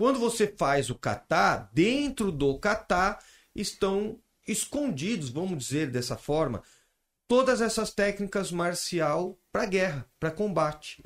[0.00, 3.18] Quando você faz o kata, dentro do kata
[3.54, 4.18] estão
[4.48, 6.62] escondidos, vamos dizer dessa forma,
[7.28, 11.02] todas essas técnicas marcial para guerra, para combate.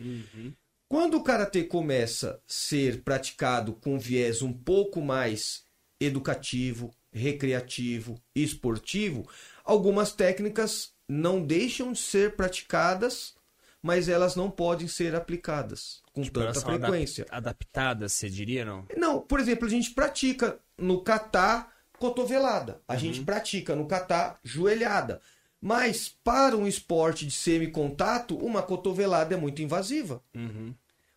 [0.88, 5.64] Quando o karatê começa a ser praticado com viés um pouco mais
[6.00, 9.28] educativo, recreativo, esportivo,
[9.64, 13.34] algumas técnicas não deixam de ser praticadas,
[13.84, 17.26] mas elas não podem ser aplicadas com Tipo, tanta são adap- frequência.
[17.28, 18.86] adaptadas, você diria, não?
[18.96, 21.66] Não, por exemplo, a gente pratica no kata
[21.98, 25.20] cotovelada, a gente pratica no kata joelhada.
[25.60, 30.22] Mas para um esporte de semi-contato, uma cotovelada é muito invasiva.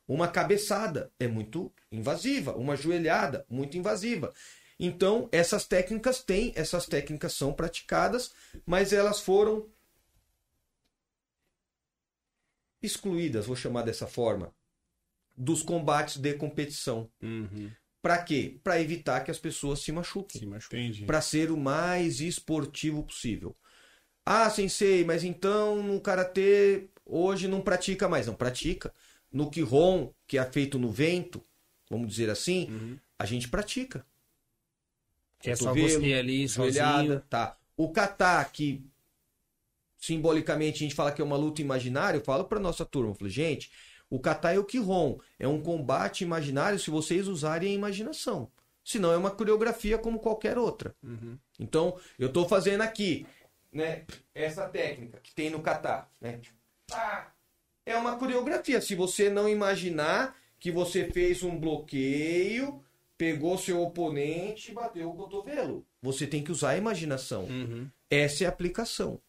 [0.05, 4.33] Uma cabeçada é muito invasiva, uma joelhada muito invasiva.
[4.79, 8.31] Então, essas técnicas têm, essas técnicas são praticadas,
[8.65, 9.65] mas elas foram
[12.81, 14.53] excluídas, vou chamar dessa forma,
[15.35, 17.09] dos combates de competição.
[18.01, 18.59] Para quê?
[18.63, 21.05] Para evitar que as pessoas se machuquem Entendi.
[21.05, 23.55] para ser o mais esportivo possível.
[24.25, 28.93] Ah, sensei, mas então no karatê hoje não pratica mais, não pratica.
[29.31, 31.43] No kihon, que é feito no vento,
[31.89, 34.05] vamos dizer assim, a gente pratica.
[35.39, 37.21] Que é só você ali, sozinho.
[37.29, 37.57] tá.
[37.75, 38.83] O kata que
[39.97, 43.15] simbolicamente a gente fala que é uma luta imaginária, eu falo para nossa turma, eu
[43.15, 43.71] falo, gente,
[44.09, 48.49] o kata é o kihon, é um combate imaginário se vocês usarem a imaginação.
[48.83, 50.95] Senão é uma coreografia como qualquer outra.
[51.59, 53.25] Então, eu estou fazendo aqui,
[53.71, 56.39] né, essa técnica que tem no kata, né?
[56.93, 57.27] Ah,
[57.85, 58.79] é uma coreografia.
[58.79, 62.81] Se você não imaginar que você fez um bloqueio,
[63.17, 65.85] pegou seu oponente e bateu o cotovelo.
[66.01, 67.43] Você tem que usar a imaginação.
[67.43, 67.89] Uhum.
[68.09, 69.19] Essa é a aplicação.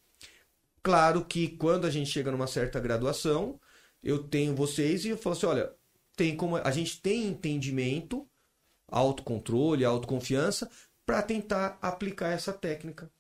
[0.82, 3.60] Claro que quando a gente chega numa certa graduação,
[4.02, 5.72] eu tenho vocês e eu falo assim, olha,
[6.16, 8.26] tem como a gente tem entendimento,
[8.90, 10.70] autocontrole, autoconfiança
[11.04, 13.10] para tentar aplicar essa técnica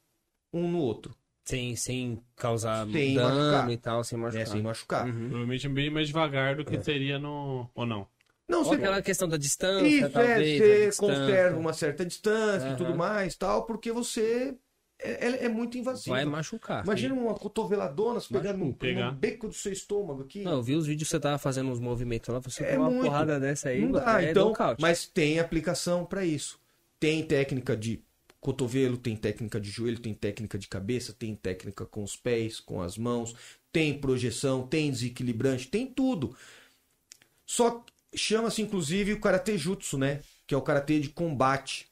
[0.52, 1.14] um no outro,
[1.44, 3.70] Sem, sem causar Sem dano machucar.
[3.70, 4.46] e tal, sem machucar.
[4.46, 5.02] sem machucar.
[5.04, 6.82] Provavelmente é bem mais devagar do que É.
[6.82, 7.68] seria no.
[7.74, 8.06] Ou não?
[8.48, 10.38] Não, Ou você aquela questão da distância, Isso, talvez.
[10.38, 10.98] é, você distância.
[10.98, 12.76] conserva uma certa distância e Aham.
[12.76, 14.56] tudo mais, tal, porque você
[14.98, 16.10] é, é- é muito invasivo.
[16.16, 16.84] Vai machucar.
[16.84, 19.12] Imagina uma cotoveladona, você pegar no, Pegar.
[19.12, 20.42] no beco do seu estômago aqui.
[20.42, 22.90] Não, eu vi os vídeos que você tava fazendo uns movimentos lá, você É uma
[22.90, 23.04] muito.
[23.04, 24.80] porrada dessa aí, Não dá, é então, nocaute.
[24.82, 26.58] mas tem aplicação para isso.
[26.98, 28.02] Tem técnica de
[28.40, 32.80] cotovelo, tem técnica de joelho, tem técnica de cabeça, tem técnica com os pés, com
[32.82, 33.34] as mãos,
[33.72, 36.36] tem projeção, tem desequilibrante, tem tudo.
[37.46, 37.84] Só
[38.14, 40.20] chama-se inclusive o karatê jutsu, né?
[40.46, 41.88] Que é o karatê de combate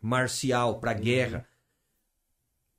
[0.00, 1.46] marcial para guerra.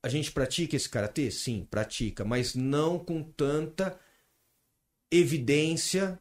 [0.03, 1.31] A gente pratica esse karatê?
[1.31, 3.97] Sim, pratica, mas não com tanta
[5.09, 6.19] evidência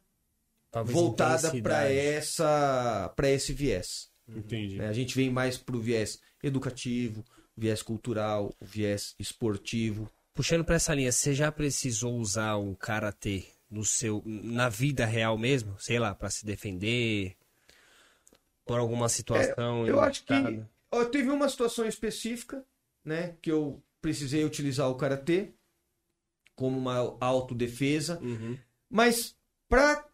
[0.71, 4.09] Talvez voltada para essa para esse viés.
[4.27, 4.77] Entendi.
[4.77, 4.87] né?
[4.87, 7.23] A gente vem mais pro viés educativo,
[7.55, 10.09] viés cultural, o viés esportivo.
[10.33, 15.37] Puxando pra essa linha, você já precisou usar o karatê no seu na vida real
[15.37, 17.35] mesmo, sei lá, pra se defender
[18.65, 22.63] por alguma situação É, Eu acho que ó, teve uma situação específica,
[23.03, 25.53] né, que eu precisei utilizar o karatê
[26.55, 28.57] como uma autodefesa, Uhum.
[28.89, 29.35] mas
[29.67, 30.07] para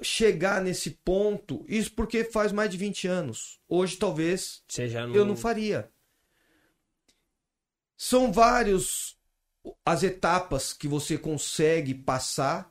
[0.00, 3.60] chegar nesse ponto, isso porque faz mais de 20 anos.
[3.68, 4.62] Hoje talvez
[5.06, 5.14] não...
[5.14, 5.90] eu não faria.
[7.96, 9.16] São vários
[9.84, 12.70] as etapas que você consegue passar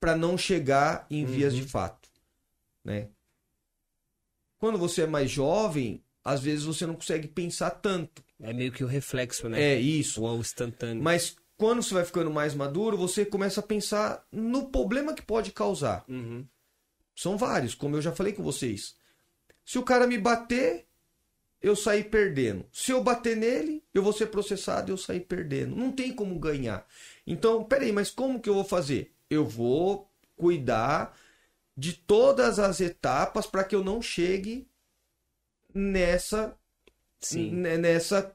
[0.00, 2.08] para não chegar em vias de fato,
[2.84, 3.10] né?
[4.58, 8.20] Quando você é mais jovem, às vezes você não consegue pensar tanto.
[8.40, 9.62] É meio que o reflexo, né?
[9.62, 10.20] É isso.
[10.24, 11.00] Ou o instantâneo.
[11.00, 15.52] Mas quando você vai ficando mais maduro, você começa a pensar no problema que pode
[15.52, 16.04] causar.
[16.08, 16.44] Uhum.
[17.14, 18.96] São vários, como eu já falei com vocês.
[19.64, 20.88] Se o cara me bater,
[21.62, 22.66] eu sair perdendo.
[22.72, 25.76] Se eu bater nele, eu vou ser processado e eu sair perdendo.
[25.76, 26.84] Não tem como ganhar.
[27.24, 29.14] Então, peraí, mas como que eu vou fazer?
[29.30, 31.16] Eu vou cuidar
[31.76, 34.66] de todas as etapas para que eu não chegue
[35.76, 36.56] nessa
[37.20, 37.50] Sim.
[37.52, 38.34] n- nessa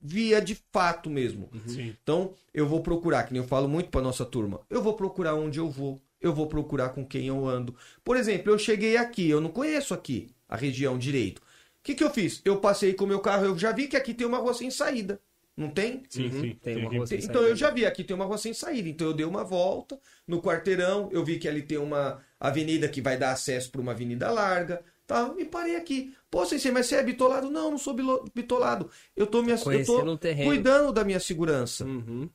[0.00, 1.50] via de fato mesmo.
[1.66, 1.96] Sim.
[2.02, 5.34] Então, eu vou procurar, que nem eu falo muito para nossa turma, eu vou procurar
[5.34, 7.74] onde eu vou, eu vou procurar com quem eu ando.
[8.04, 11.38] Por exemplo, eu cheguei aqui, eu não conheço aqui a região direito.
[11.40, 11.42] O
[11.82, 12.40] que, que eu fiz?
[12.44, 14.70] Eu passei com o meu carro, eu já vi que aqui tem uma rua sem
[14.70, 15.20] saída.
[15.56, 16.04] Não tem?
[16.08, 16.54] Sim, Uhum, sim.
[16.54, 17.50] tem uma rua sem Então saída.
[17.50, 18.88] eu já vi aqui tem uma rua sem saída.
[18.88, 23.00] Então eu dei uma volta no quarteirão, eu vi que ali tem uma avenida que
[23.00, 25.34] vai dar acesso para uma avenida larga, tá?
[25.36, 26.14] E parei aqui.
[26.30, 27.50] Pô, Sensei, mas você é bitolado?
[27.50, 27.94] Não, não sou
[28.34, 28.90] bitolado.
[29.16, 31.84] Eu tô, me, eu tô cuidando da minha segurança.
[31.84, 32.28] Uhum.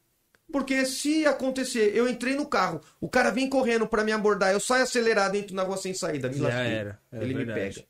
[0.52, 4.60] Porque se acontecer, eu entrei no carro, o cara vem correndo pra me abordar, eu
[4.60, 6.74] saio acelerado, entro na rua sem saída, me Já lasquei.
[6.74, 7.76] era, é Ele me verdade.
[7.76, 7.88] pega.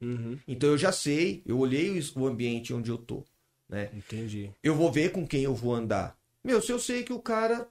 [0.00, 0.38] Uhum.
[0.48, 3.24] Então eu já sei, eu olhei o- o ambiente onde eu tô,
[3.68, 3.88] né?
[3.94, 4.50] Entendi.
[4.62, 6.16] Eu vou ver com quem eu vou andar.
[6.42, 7.68] Meu, se eu sei que o cara.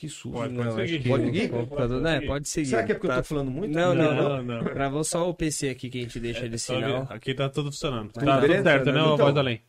[0.00, 0.30] Que susto.
[0.30, 1.08] Pode, Não, pode seguir.
[1.10, 1.48] Pode seguir?
[1.50, 2.70] computador- né, pode seguir.
[2.70, 3.74] Será que é porque eu Tá- tô falando muito?
[3.74, 4.42] Não, não, não.
[4.42, 4.64] não.
[4.64, 7.04] Travou só o PC aqui que a gente deixa ele Só sinal.
[7.04, 7.12] ver.
[7.12, 8.10] Aqui tá tudo funcionando.
[8.10, 8.90] Tudo tá tudo certo, né?
[8.92, 9.26] Então- Então...
[9.26, 9.60] Voz além.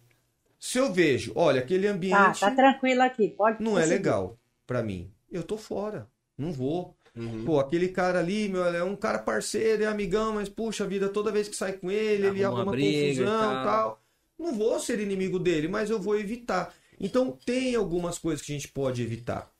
[0.57, 3.27] Se eu vejo, olha, aquele Tá, ambiente tá tranquilo aqui.
[3.27, 3.97] Pode não é prosseguir.
[3.97, 5.11] legal pra mim.
[5.29, 6.07] Eu tô fora.
[6.37, 6.95] Não vou.
[7.13, 7.43] Uhum.
[7.43, 11.29] Pô, aquele cara ali, meu, é um cara parceiro, é amigão, mas puxa vida, toda
[11.29, 13.51] vez que sai com ele, ele Arruma arruma briga e confusão tal.
[13.61, 14.01] e tal.
[14.39, 16.73] Não vou ser inimigo dele, mas eu vou evitar.
[16.97, 19.51] Então tem algumas coisas que a gente pode evitar.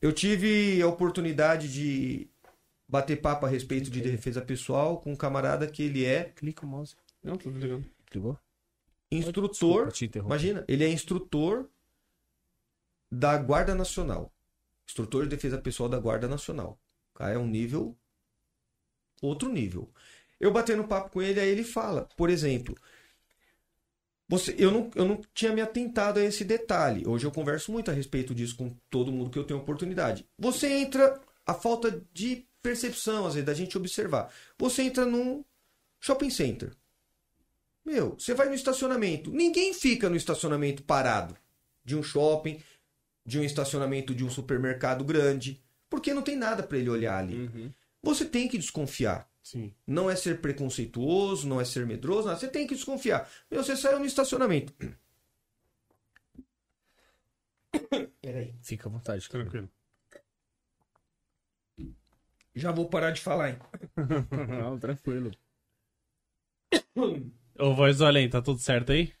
[0.00, 2.28] Eu tive a oportunidade de
[2.88, 6.68] bater papo a respeito de defesa pessoal com um camarada que ele é Clica o
[6.68, 6.96] mouse.
[7.22, 7.84] Não, tô ligando.
[8.06, 8.38] Clicou?
[9.10, 9.88] instrutor.
[9.88, 10.18] Desculpa.
[10.18, 11.68] Imagina, ele é instrutor
[13.10, 14.32] da Guarda Nacional.
[14.86, 16.78] Instrutor de defesa pessoal da Guarda Nacional.
[17.18, 17.96] É um nível.
[19.20, 19.92] Outro nível.
[20.38, 22.74] Eu batendo papo com ele, aí ele fala, por exemplo.
[24.30, 27.02] Você, eu, não, eu não tinha me atentado a esse detalhe.
[27.04, 30.24] Hoje eu converso muito a respeito disso com todo mundo que eu tenho oportunidade.
[30.38, 31.20] Você entra.
[31.44, 34.32] A falta de percepção, às vezes, da gente observar.
[34.56, 35.44] Você entra num
[35.98, 36.76] shopping center.
[37.84, 39.32] Meu, você vai no estacionamento.
[39.32, 41.36] Ninguém fica no estacionamento parado
[41.84, 42.60] de um shopping,
[43.26, 47.34] de um estacionamento de um supermercado grande, porque não tem nada para ele olhar ali.
[47.34, 47.72] Uhum.
[48.00, 49.28] Você tem que desconfiar.
[49.42, 49.74] Sim.
[49.86, 52.38] Não é ser preconceituoso, não é ser medroso, nada.
[52.38, 53.28] você tem que desconfiar.
[53.50, 54.74] Meu, você saiu no estacionamento.
[58.20, 58.54] Peraí.
[58.62, 59.28] Fica à vontade.
[59.28, 59.68] Tranquilo.
[62.54, 63.58] Já vou parar de falar, hein?
[64.60, 65.30] Não, tranquilo.
[67.58, 69.12] Ô, voz do além, tá tudo certo aí?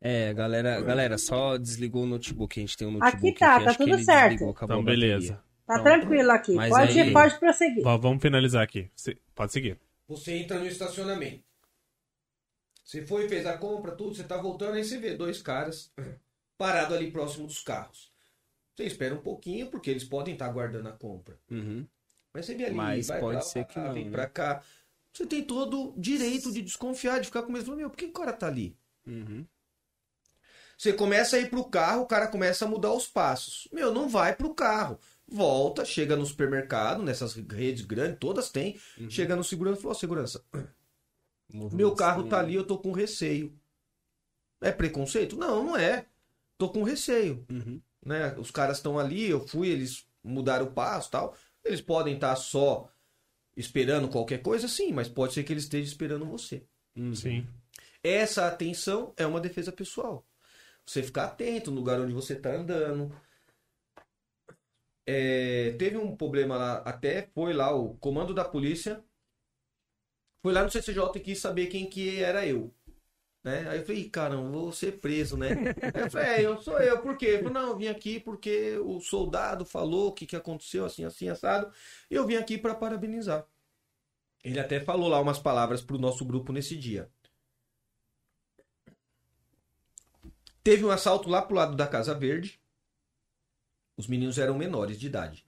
[0.00, 2.58] É, galera, galera, só desligou o notebook.
[2.58, 4.30] A gente tem um notebook Aqui tá, tá acho que tudo ele certo.
[4.32, 5.42] desligou, Então, beleza.
[5.66, 6.54] Tá Então, tranquilo aqui.
[6.54, 7.82] mas Pode, aí- pode prosseguir.
[7.82, 8.90] Va- Vamos finalizar aqui.
[9.34, 9.78] Pode seguir.
[10.08, 11.42] Você entra no estacionamento.
[12.84, 15.92] Você foi, fez a compra, tudo, você tá voltando, aí você vê dois caras
[16.56, 18.12] parados ali próximo dos carros.
[18.76, 21.36] Você espera um pouquinho, porque eles podem estar guardando a compra.
[21.50, 21.84] Uhum.
[22.32, 24.10] Mas você vê ali, Mas vai pode pra ser lá, que não, vem né?
[24.12, 24.62] pra cá.
[25.12, 27.74] Você tem todo o direito de desconfiar, de ficar com medo.
[27.74, 28.76] Meu, por que o cara tá ali?
[29.06, 29.44] Uhum.
[30.78, 33.66] Você começa a ir pro carro, o cara começa a mudar os passos.
[33.72, 35.00] Meu, não vai pro carro.
[35.28, 38.78] Volta, chega no supermercado, nessas redes grandes, todas tem.
[38.98, 39.10] Uhum.
[39.10, 40.44] Chega no segurança e fala, ó, segurança,
[41.52, 42.44] Movimento meu carro tá estranho.
[42.44, 43.56] ali, eu tô com receio.
[44.60, 45.36] É preconceito?
[45.36, 46.06] Não, não é.
[46.56, 47.44] Tô com receio.
[47.50, 47.80] Uhum.
[48.04, 48.34] Né?
[48.38, 51.36] Os caras estão ali, eu fui, eles mudaram o passo tal.
[51.64, 52.88] Eles podem estar só
[53.56, 56.64] esperando qualquer coisa, sim, mas pode ser que eles estejam esperando você.
[56.94, 57.14] Uhum.
[57.14, 57.46] Sim.
[58.02, 60.24] Essa atenção é uma defesa pessoal.
[60.84, 63.12] Você ficar atento no lugar onde você está andando.
[65.06, 69.02] É, teve um problema lá, até foi lá o comando da polícia.
[70.42, 72.74] Foi lá no CCJ e quis saber quem que era eu.
[73.46, 73.68] Né?
[73.68, 75.50] Aí eu falei, "Ih, caramba, vou ser preso, né?
[75.94, 77.26] Eu falei, é, eu sou eu, por quê?
[77.26, 81.04] Ele falou, não, eu vim aqui porque o soldado falou o que, que aconteceu, assim,
[81.04, 81.72] assim, assado.
[82.10, 83.46] E eu vim aqui para parabenizar.
[84.42, 87.08] Ele até falou lá umas palavras pro nosso grupo nesse dia.
[90.64, 92.60] Teve um assalto lá pro lado da Casa Verde.
[93.96, 95.46] Os meninos eram menores de idade.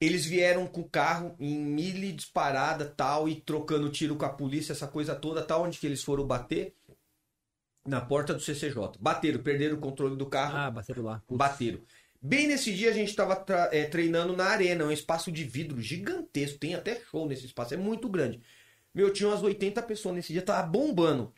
[0.00, 4.72] Eles vieram com o carro em mili disparada, tal, e trocando tiro com a polícia,
[4.72, 6.74] essa coisa toda, tal, onde que eles foram bater?
[7.84, 8.98] Na porta do CCJ.
[9.00, 11.22] Bateram, perderam o controle do carro, Ah, bateram lá.
[11.26, 11.38] Putz.
[11.38, 11.80] bateram.
[12.20, 13.44] Bem nesse dia a gente estava
[13.90, 18.08] treinando na arena, um espaço de vidro gigantesco, tem até show nesse espaço, é muito
[18.08, 18.40] grande.
[18.94, 21.32] Meu, tinha umas 80 pessoas nesse dia, tava bombando.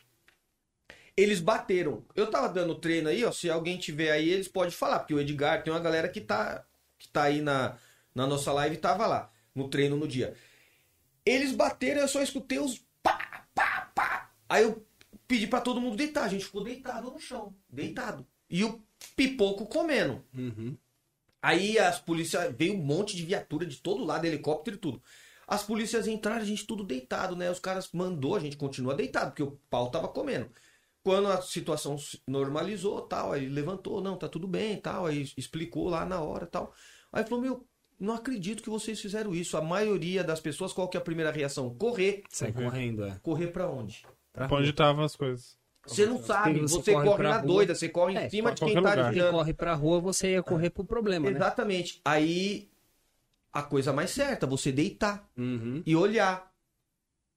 [1.21, 2.03] Eles bateram.
[2.15, 5.19] Eu tava dando treino aí, ó, se alguém tiver aí, eles podem falar, porque o
[5.19, 6.65] Edgar tem uma galera que tá
[6.97, 7.77] que tá aí na,
[8.13, 10.35] na nossa live tava lá, no treino no dia.
[11.25, 14.31] Eles bateram, eu só escutei os pá, pá, pá.
[14.49, 14.83] Aí eu
[15.27, 18.25] pedi pra todo mundo deitar, a gente ficou deitado no chão, deitado.
[18.49, 18.81] E o
[19.15, 20.23] pipoco comendo.
[20.33, 20.75] Uhum.
[21.41, 25.01] Aí as polícias, veio um monte de viatura de todo lado, helicóptero e tudo.
[25.47, 27.49] As polícias entraram, a gente tudo deitado, né?
[27.51, 30.49] Os caras mandou, a gente continua deitado, porque o pau tava comendo.
[31.03, 35.89] Quando a situação se normalizou, tal, aí levantou, não, tá tudo bem, tal, aí explicou
[35.89, 36.73] lá na hora, tal.
[37.11, 37.67] Aí falou, meu,
[37.99, 39.57] não acredito que vocês fizeram isso.
[39.57, 41.73] A maioria das pessoas, qual que é a primeira reação?
[41.75, 42.23] Correr.
[42.29, 43.19] Sai correndo, é.
[43.23, 44.03] Correr pra onde?
[44.31, 45.57] Pra Pra Onde estavam as coisas?
[45.87, 47.47] Você não sabe, Você você, corre corre, na rua.
[47.47, 49.05] doida, você corre É, em cima de quem tá lugar.
[49.05, 49.31] Desviando.
[49.31, 51.35] corre pra rua, você ia correr pro problema, né?
[51.35, 51.99] Exatamente.
[52.05, 52.69] Aí
[53.51, 55.81] a coisa mais certa, você deitar Uhum.
[55.83, 56.51] e olhar.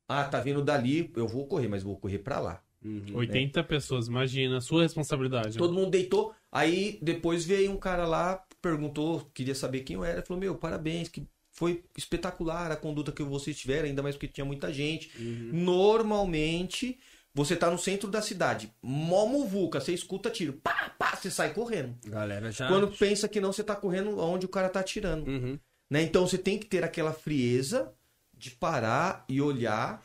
[0.06, 2.62] Ah, tá vindo dali, eu vou correr, mas vou correr pra lá.
[2.84, 3.16] Uhum.
[3.16, 5.54] 80 pessoas, imagina, sua responsabilidade.
[5.54, 5.58] né?
[5.58, 10.22] Todo mundo deitou, Aí depois veio um cara lá, perguntou, queria saber quem eu era,
[10.22, 14.44] falou: Meu, parabéns, que foi espetacular a conduta que vocês tiveram, ainda mais porque tinha
[14.44, 15.10] muita gente.
[15.52, 16.96] Normalmente,
[17.34, 21.52] você tá no centro da cidade, mó muvuca, você escuta tiro, pá, pá, você sai
[21.52, 21.96] correndo.
[22.06, 22.68] Galera já.
[22.68, 25.28] Quando pensa que não, você tá correndo onde o cara tá atirando.
[25.28, 25.58] Uhum.
[25.90, 26.02] Né?
[26.02, 27.92] Então você tem que ter aquela frieza
[28.32, 30.00] de parar e olhar.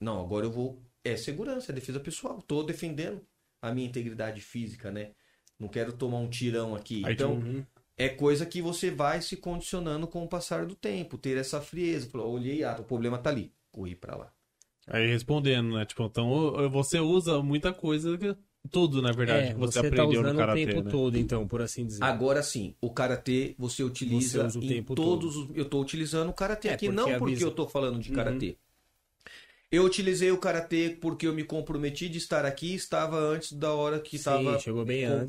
[0.00, 0.82] Não, agora eu vou.
[1.04, 2.42] É segurança, é defesa pessoal.
[2.42, 3.22] Tô defendendo
[3.62, 5.12] a minha integridade física, né?
[5.58, 7.02] Não quero tomar um tirão aqui.
[7.04, 7.64] Aí, então, Uhum.
[7.96, 11.16] é coisa que você vai se condicionando com o passar do tempo.
[11.18, 12.08] Ter essa frieza.
[12.08, 13.52] Falou, olhei, ah, o problema tá ali.
[13.70, 14.32] Corri pra lá.
[14.86, 15.84] Aí respondendo, né?
[15.84, 18.34] Tipo, então você usa muita coisa, que-
[18.70, 20.90] tudo, na verdade, É, que você, você, tá aprendeu usando no karatê, o tempo né?
[20.90, 22.02] todo, então, por assim dizer.
[22.04, 25.50] Agora sim, o karatê você utiliza Você usa o em tempo todos os.
[25.56, 28.14] Eu tô utilizando o karatê É, aqui, não porque avisa- eu tô falando de Uhum.
[29.72, 34.00] Eu utilizei o karatê porque eu me comprometi de estar aqui, estava antes da hora
[34.00, 34.58] que Sim, estava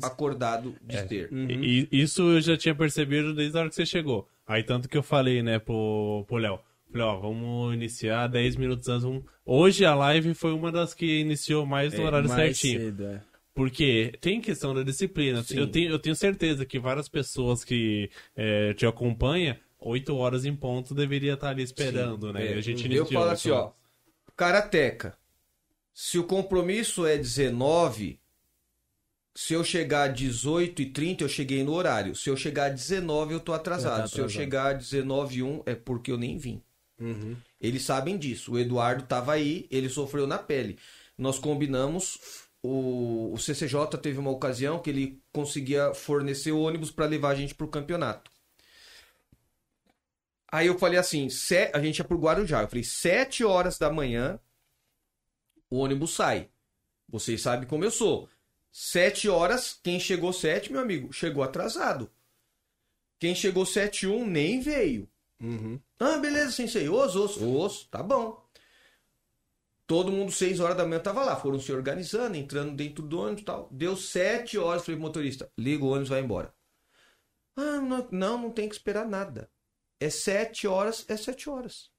[0.02, 1.04] acordado de É.
[1.04, 1.32] ter.
[1.32, 1.48] Uhum.
[1.48, 4.26] E, isso eu já tinha percebido desde a hora que você chegou.
[4.46, 6.58] Aí tanto que eu falei, né, pro, pro Léo.
[6.90, 9.04] Falei, ó, vamos iniciar 10 minutos antes.
[9.04, 9.22] Vamos...
[9.46, 12.80] Hoje a live foi uma das que iniciou mais no É, horário Mais certinho.
[12.80, 13.20] cedo, é.
[13.54, 15.42] Porque tem questão da disciplina.
[15.42, 15.58] Sim.
[15.58, 20.54] Eu tenho, eu tenho certeza que várias pessoas que é, te acompanham, 8 horas em
[20.56, 22.44] ponto, deveria estar ali esperando, né?
[22.46, 23.72] É, E a gente eu iniciou falo oito assim, ó, horas.
[24.36, 25.16] Karateca.
[25.94, 28.18] Se o compromisso é 19,
[29.34, 32.14] se eu chegar às 18 e 30, eu cheguei no horário.
[32.16, 34.02] Se eu chegar às 19, eu tô atrasado.
[34.02, 34.42] Tá Se eu atrasado.
[34.42, 36.62] chegar às 19 e 1, é porque eu nem vim.
[36.98, 37.36] Uhum.
[37.60, 38.52] Eles sabem disso.
[38.52, 40.78] O Eduardo estava aí, ele sofreu na pele.
[41.16, 42.18] Nós combinamos.
[42.62, 47.54] O, o CCJ teve uma ocasião que ele conseguia fornecer ônibus para levar a gente
[47.54, 48.30] para o campeonato.
[50.52, 52.60] Aí eu falei assim: se- a gente ia pro Guarujá.
[52.60, 54.38] Eu falei: sete horas da manhã,
[55.70, 56.50] o ônibus sai.
[57.08, 58.28] Vocês sabem como eu sou.
[58.70, 62.10] Sete horas, quem chegou sete, meu amigo, chegou atrasado.
[63.18, 65.08] Quem chegou sete e um nem veio.
[65.40, 65.80] Uhum.
[65.98, 66.88] Ah, beleza, sensei.
[66.88, 68.42] Os, os, os, tá bom.
[69.86, 71.36] Todo mundo, seis horas da manhã, tava lá.
[71.36, 73.68] Foram se organizando, entrando dentro do ônibus e tal.
[73.70, 74.82] Deu sete horas.
[74.84, 76.54] Falei, pro motorista, liga o ônibus, vai embora.
[77.56, 79.50] Ah, não, não, não tem que esperar nada.
[80.02, 81.90] É sete horas, é sete horas.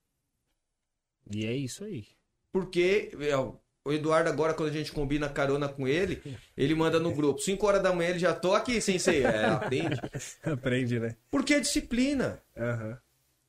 [1.31, 2.05] E é isso aí.
[2.51, 3.37] Porque é,
[3.85, 6.21] o Eduardo, agora, quando a gente combina carona com ele,
[6.55, 7.39] ele manda no grupo.
[7.39, 9.23] Cinco horas da manhã ele já tô aqui, sensei.
[9.23, 9.99] É, aprende.
[10.43, 11.15] Aprende, né?
[11.31, 12.41] Porque é disciplina.
[12.57, 12.97] Aham.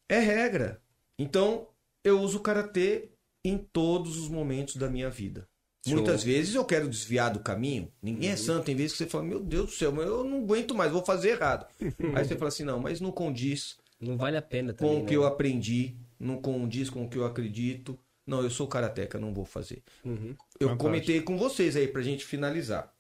[0.09, 0.81] É regra.
[1.19, 1.69] Então,
[2.05, 3.11] eu uso o karatê
[3.45, 5.49] em todos os momentos da minha vida.
[5.85, 5.97] Show.
[5.97, 7.93] Muitas vezes eu quero desviar do caminho.
[8.01, 8.65] Ninguém é santo.
[8.65, 11.05] Tem vezes que você fala, meu Deus do céu, mas eu não aguento mais, vou
[11.05, 11.67] fazer errado.
[12.15, 15.03] Aí você fala assim, não, mas não condiz Não vale a pena com também.
[15.03, 15.17] o que né?
[15.17, 17.99] eu aprendi, não condiz com o que eu acredito.
[18.27, 19.83] Não, eu sou karateca, não vou fazer.
[20.05, 20.35] Uhum.
[20.59, 20.77] Eu Fantástico.
[20.79, 22.95] comentei com vocês aí pra gente finalizar.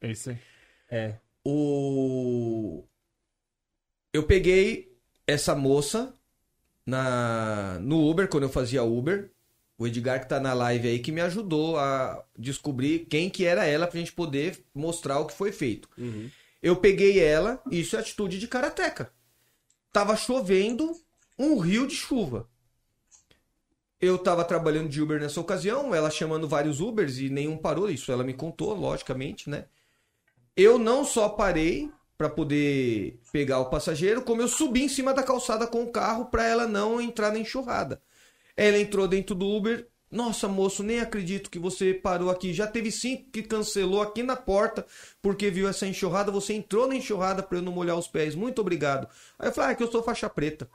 [0.00, 0.38] É isso aí.
[0.90, 1.14] É.
[1.44, 2.84] O...
[4.12, 4.94] Eu peguei
[5.26, 6.14] essa moça
[6.84, 9.30] na no Uber, quando eu fazia Uber.
[9.78, 13.64] O Edgar que tá na live aí que me ajudou a descobrir quem que era
[13.64, 15.88] ela pra gente poder mostrar o que foi feito.
[15.96, 16.28] Uhum.
[16.60, 19.12] Eu peguei ela, isso é atitude de karateca.
[19.98, 20.94] Tava chovendo,
[21.36, 22.48] um rio de chuva.
[24.00, 28.12] Eu tava trabalhando de Uber nessa ocasião, ela chamando vários Ubers e nenhum parou, isso
[28.12, 29.64] ela me contou, logicamente, né?
[30.56, 35.24] Eu não só parei para poder pegar o passageiro, como eu subi em cima da
[35.24, 38.00] calçada com o carro para ela não entrar na enxurrada.
[38.56, 39.88] Ela entrou dentro do Uber.
[40.10, 42.52] Nossa, moço, nem acredito que você parou aqui.
[42.52, 44.86] Já teve cinco que cancelou aqui na porta
[45.20, 46.32] porque viu essa enxurrada.
[46.32, 48.34] Você entrou na enxurrada para eu não molhar os pés.
[48.34, 49.08] Muito obrigado.
[49.38, 50.68] Aí eu falei, ah, é que eu sou faixa preta.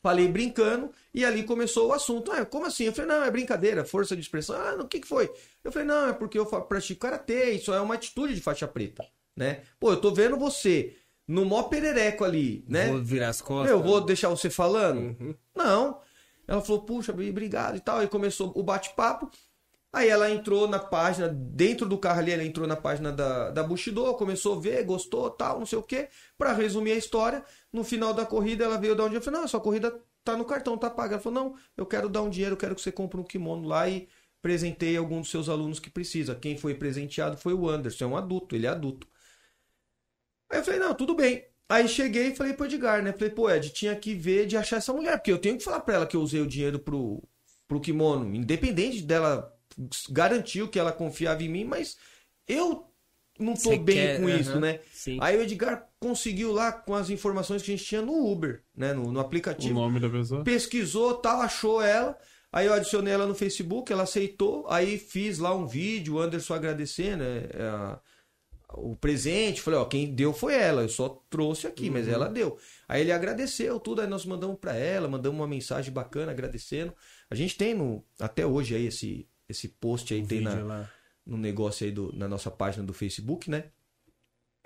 [0.00, 2.30] Falei brincando e ali começou o assunto.
[2.30, 2.84] Ah, como assim?
[2.84, 4.56] Eu falei, não, é brincadeira, força de expressão.
[4.56, 5.30] Ah, o que, que foi?
[5.64, 9.04] Eu falei, não, é porque eu pratico karatê, isso é uma atitude de faixa preta,
[9.36, 9.62] né?
[9.80, 10.96] Pô, eu tô vendo você
[11.26, 12.88] no mó perereco ali, né?
[12.88, 13.70] Vou virar as costas.
[13.70, 14.98] Eu vou deixar você falando?
[14.98, 15.34] Uhum.
[15.54, 16.00] Não.
[16.52, 17.98] Ela falou, puxa, obrigado e tal.
[18.00, 19.30] Aí começou o bate-papo.
[19.90, 23.62] Aí ela entrou na página, dentro do carro ali, ela entrou na página da, da
[23.62, 26.10] Bushido, começou a ver, gostou, tal, não sei o quê.
[26.36, 27.42] Pra resumir a história,
[27.72, 29.22] no final da corrida ela veio dar um dinheiro.
[29.22, 31.14] Eu falei, não, essa corrida tá no cartão, tá paga.
[31.14, 33.66] Ela falou, não, eu quero dar um dinheiro, eu quero que você compre um kimono
[33.66, 34.06] lá e
[34.42, 36.34] presentei algum dos seus alunos que precisa.
[36.34, 39.06] Quem foi presenteado foi o Anderson, é um adulto, ele é adulto.
[40.50, 41.51] Aí eu falei, não, tudo bem.
[41.68, 43.12] Aí cheguei e falei pro Edgar, né?
[43.12, 45.80] Falei, pô, Ed, tinha que ver de achar essa mulher, porque eu tenho que falar
[45.80, 47.22] pra ela que eu usei o dinheiro pro,
[47.66, 49.50] pro kimono, independente dela
[50.10, 51.96] garantiu que ela confiava em mim, mas
[52.46, 52.86] eu
[53.38, 54.80] não tô Você bem quer- com aham, isso, né?
[54.92, 55.16] Sim.
[55.20, 58.92] Aí o Edgar conseguiu lá com as informações que a gente tinha no Uber, né?
[58.92, 60.44] No, no O aplicativo nome da pessoa?
[60.44, 62.18] pesquisou, tal, achou ela.
[62.52, 64.66] Aí eu adicionei ela no Facebook, ela aceitou.
[64.68, 68.00] Aí fiz lá um vídeo, o Anderson agradecendo é, é, a,
[68.74, 69.60] o presente.
[69.60, 72.12] Falei, ó, quem deu foi ela, eu só trouxe aqui, mas Uhum.
[72.14, 72.58] ela deu.
[72.88, 76.94] Aí ele agradeceu tudo, aí nós mandamos pra ela, mandamos uma mensagem bacana agradecendo.
[77.30, 80.90] A gente tem no, até hoje aí esse, esse post aí, tem na, lá.
[81.24, 83.70] no negócio aí do, na nossa página do Facebook, né?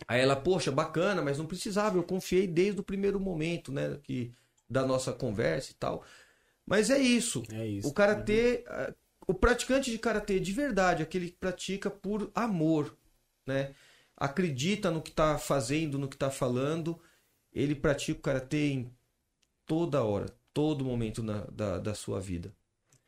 [0.07, 4.31] Aí ela, poxa, bacana, mas não precisava, eu confiei desde o primeiro momento, né, que
[4.69, 6.05] da nossa conversa e tal.
[6.67, 7.43] Mas é isso.
[7.53, 7.89] É isso.
[7.89, 8.93] O karatê, ah,
[9.27, 12.95] o praticante de karatê de verdade, aquele que pratica por amor,
[13.47, 13.73] né?
[14.17, 16.99] Acredita no que tá fazendo, no que tá falando,
[17.53, 18.91] ele pratica o karatê em
[19.67, 22.53] toda hora, todo momento na- da, da sua vida.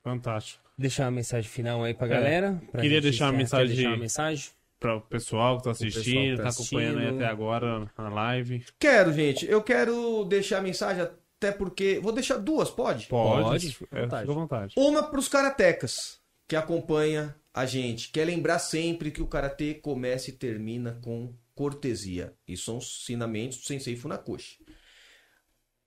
[0.02, 0.62] Fantástico.
[0.76, 2.60] Deixar uma mensagem final aí pra galera.
[2.70, 2.82] pra É.
[2.82, 4.50] Queria gente deixar uma mensagem deixar de- uma mensagem?
[4.78, 8.64] Para o pessoal que tá que assistindo, tá tá acompanhando aí até agora na live.
[8.78, 13.06] Quero, gente, eu quero deixar a mensagem até porque vou deixar duas, pode?
[13.08, 13.42] Pode.
[13.42, 14.20] Pode, É, fica à vontade.
[14.22, 14.74] fica à vontade.
[14.76, 18.12] Uma para os karatecas que acompanha a gente.
[18.12, 22.32] Quer lembrar sempre que o karatê começa e termina com cortesia.
[22.46, 24.58] Isso são os ensinamentos do Sensei Funakoshi.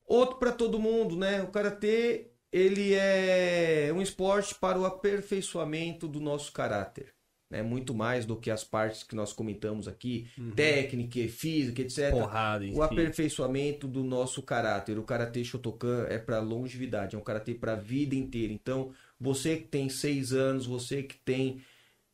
[0.06, 1.41] Outro para todo mundo, né?
[1.41, 7.14] O karatê ele é um esporte para o aperfeiçoamento do nosso caráter.
[7.49, 7.61] Né?
[7.61, 12.81] Muito mais do que as partes que nós comentamos aqui, técnica, física, etc Porrada, o
[12.81, 14.98] aperfeiçoamento do nosso caráter.
[14.99, 18.52] O karatê Shotokan é para longevidade, é um karatê para a vida inteira.
[18.52, 21.61] Então, você que tem 6 anos, você que tem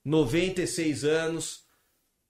[0.05, 1.65] 96 anos,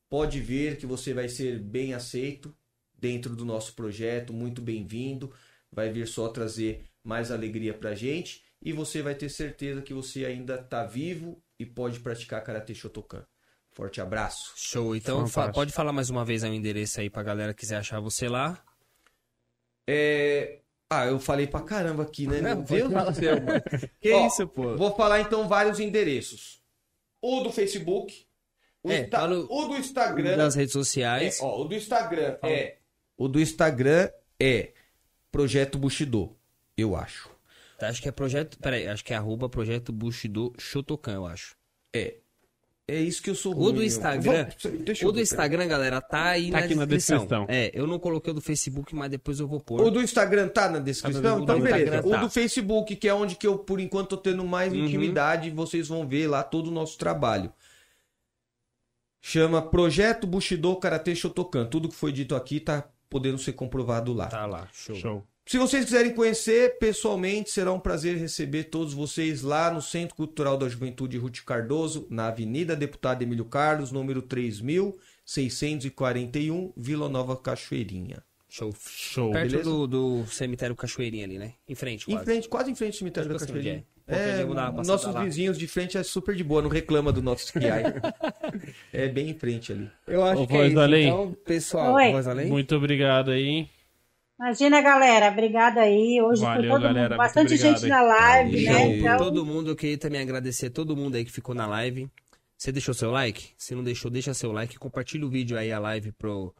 [0.09, 2.55] pode ver que você vai ser bem aceito
[2.97, 5.33] dentro do nosso projeto, muito bem-vindo.
[5.71, 10.25] Vai vir só trazer mais alegria pra gente e você vai ter certeza que você
[10.25, 13.25] ainda está vivo e pode praticar karatê Shotokan.
[13.71, 14.53] Forte abraço.
[14.55, 14.95] Show.
[14.95, 17.77] Então, fa- pode falar mais uma vez aí o endereço aí pra galera que quiser
[17.77, 18.63] achar você lá.
[19.87, 20.61] É...
[20.89, 22.39] Ah, eu falei pra caramba aqui, né?
[22.41, 23.61] Meu Deus do céu, mano.
[23.99, 24.75] Que Ó, isso, pô?
[24.77, 26.61] Vou falar então vários endereços.
[27.21, 28.25] O do Facebook,
[28.83, 30.37] o, É, Insta- fala o- do Instagram.
[30.37, 31.39] Das redes É, sociais.
[31.41, 32.77] ó, o do Instagram é.
[33.17, 34.09] O do Instagram
[34.39, 34.71] é
[35.31, 36.35] Projeto Bushido,
[36.77, 37.29] eu acho.
[37.81, 38.57] Acho que é projeto.
[38.59, 41.55] Peraí, acho que é arroba projeto Bushido Shotokan, eu acho.
[41.93, 42.15] É.
[42.89, 43.83] É isso que eu sou O ruim, do meu.
[43.83, 44.47] Instagram.
[44.85, 47.17] Deixa O do ver, Instagram, galera, tá aí Tá na, aqui na descrição.
[47.17, 47.45] descrição.
[47.49, 49.81] É, eu não coloquei o do Facebook, mas depois eu vou pôr.
[49.81, 51.21] O do Instagram tá na descrição?
[51.21, 51.83] Tá então, do beleza.
[51.83, 52.17] Instagram O tá.
[52.23, 54.85] do Facebook, que é onde que eu, por enquanto, tô tendo mais Uhum.
[54.85, 57.51] intimidade, vocês vão ver lá todo o nosso trabalho.
[59.21, 61.65] Chama Projeto Bushido Karate Shotokan.
[61.65, 64.27] Tudo que foi dito aqui tá podendo ser comprovado lá.
[64.27, 64.95] Tá lá, show.
[64.95, 65.27] Show.
[65.47, 70.57] Se vocês quiserem conhecer pessoalmente, será um prazer receber todos vocês lá no Centro Cultural
[70.57, 78.21] da Juventude Ruth Cardoso, na Avenida Deputado Emílio Carlos, número 3641, Vila Nova Cachoeirinha.
[78.49, 78.75] Show.
[78.77, 79.31] Show.
[79.31, 79.69] Perto beleza?
[79.69, 81.53] do, do cemitério Cachoeirinha ali, né?
[81.65, 82.25] Em frente, Em quase.
[82.25, 83.85] frente, quase em frente ao cemitério da Quase Cachoeirinha.
[84.05, 84.45] é.
[84.45, 85.23] Passada nossos lá.
[85.23, 87.83] vizinhos de frente é super de boa, não reclama do nosso esquiai.
[88.91, 89.89] é bem em frente ali.
[90.05, 91.07] Eu acho Ô, Voz Além.
[91.07, 92.11] Então, pessoal, Oi.
[92.11, 92.47] Voz Além?
[92.47, 93.69] Muito obrigado aí.
[94.39, 95.29] Imagina, galera.
[95.29, 96.21] Obrigada aí.
[96.21, 98.79] Hoje Valeu, foi todo galera, mundo, bastante obrigado, gente na live, Valeu.
[98.79, 98.97] né?
[98.97, 102.09] Então, Todo mundo, eu queria também agradecer a todo mundo aí que ficou na live.
[102.55, 103.49] Você deixou seu like?
[103.57, 104.77] Se não deixou, deixa seu like.
[104.77, 106.53] Compartilha o vídeo aí, a live pro...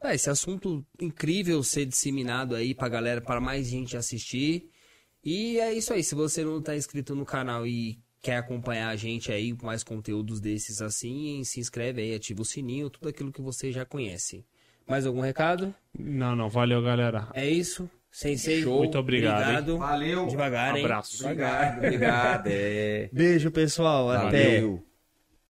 [0.00, 4.68] Ah, esse assunto incrível ser disseminado aí pra galera, para mais gente assistir.
[5.24, 6.04] E é isso aí.
[6.04, 9.82] Se você não tá inscrito no canal e quer acompanhar a gente aí com mais
[9.82, 14.44] conteúdos desses assim, se inscreve aí, ativa o sininho, tudo aquilo que você já conhece.
[14.86, 15.74] Mais algum recado?
[15.98, 17.28] Não, não, valeu, galera.
[17.34, 17.90] É isso.
[18.10, 19.78] Sensei, Muito obrigado, hein?
[19.78, 20.26] Valeu.
[20.26, 20.84] Devagar, hein?
[20.84, 21.18] Abraço.
[21.18, 21.76] Devagar.
[21.78, 22.46] Obrigado.
[22.48, 23.10] É.
[23.12, 24.10] Beijo, pessoal.
[24.10, 24.60] Até.
[24.60, 24.82] Valeu.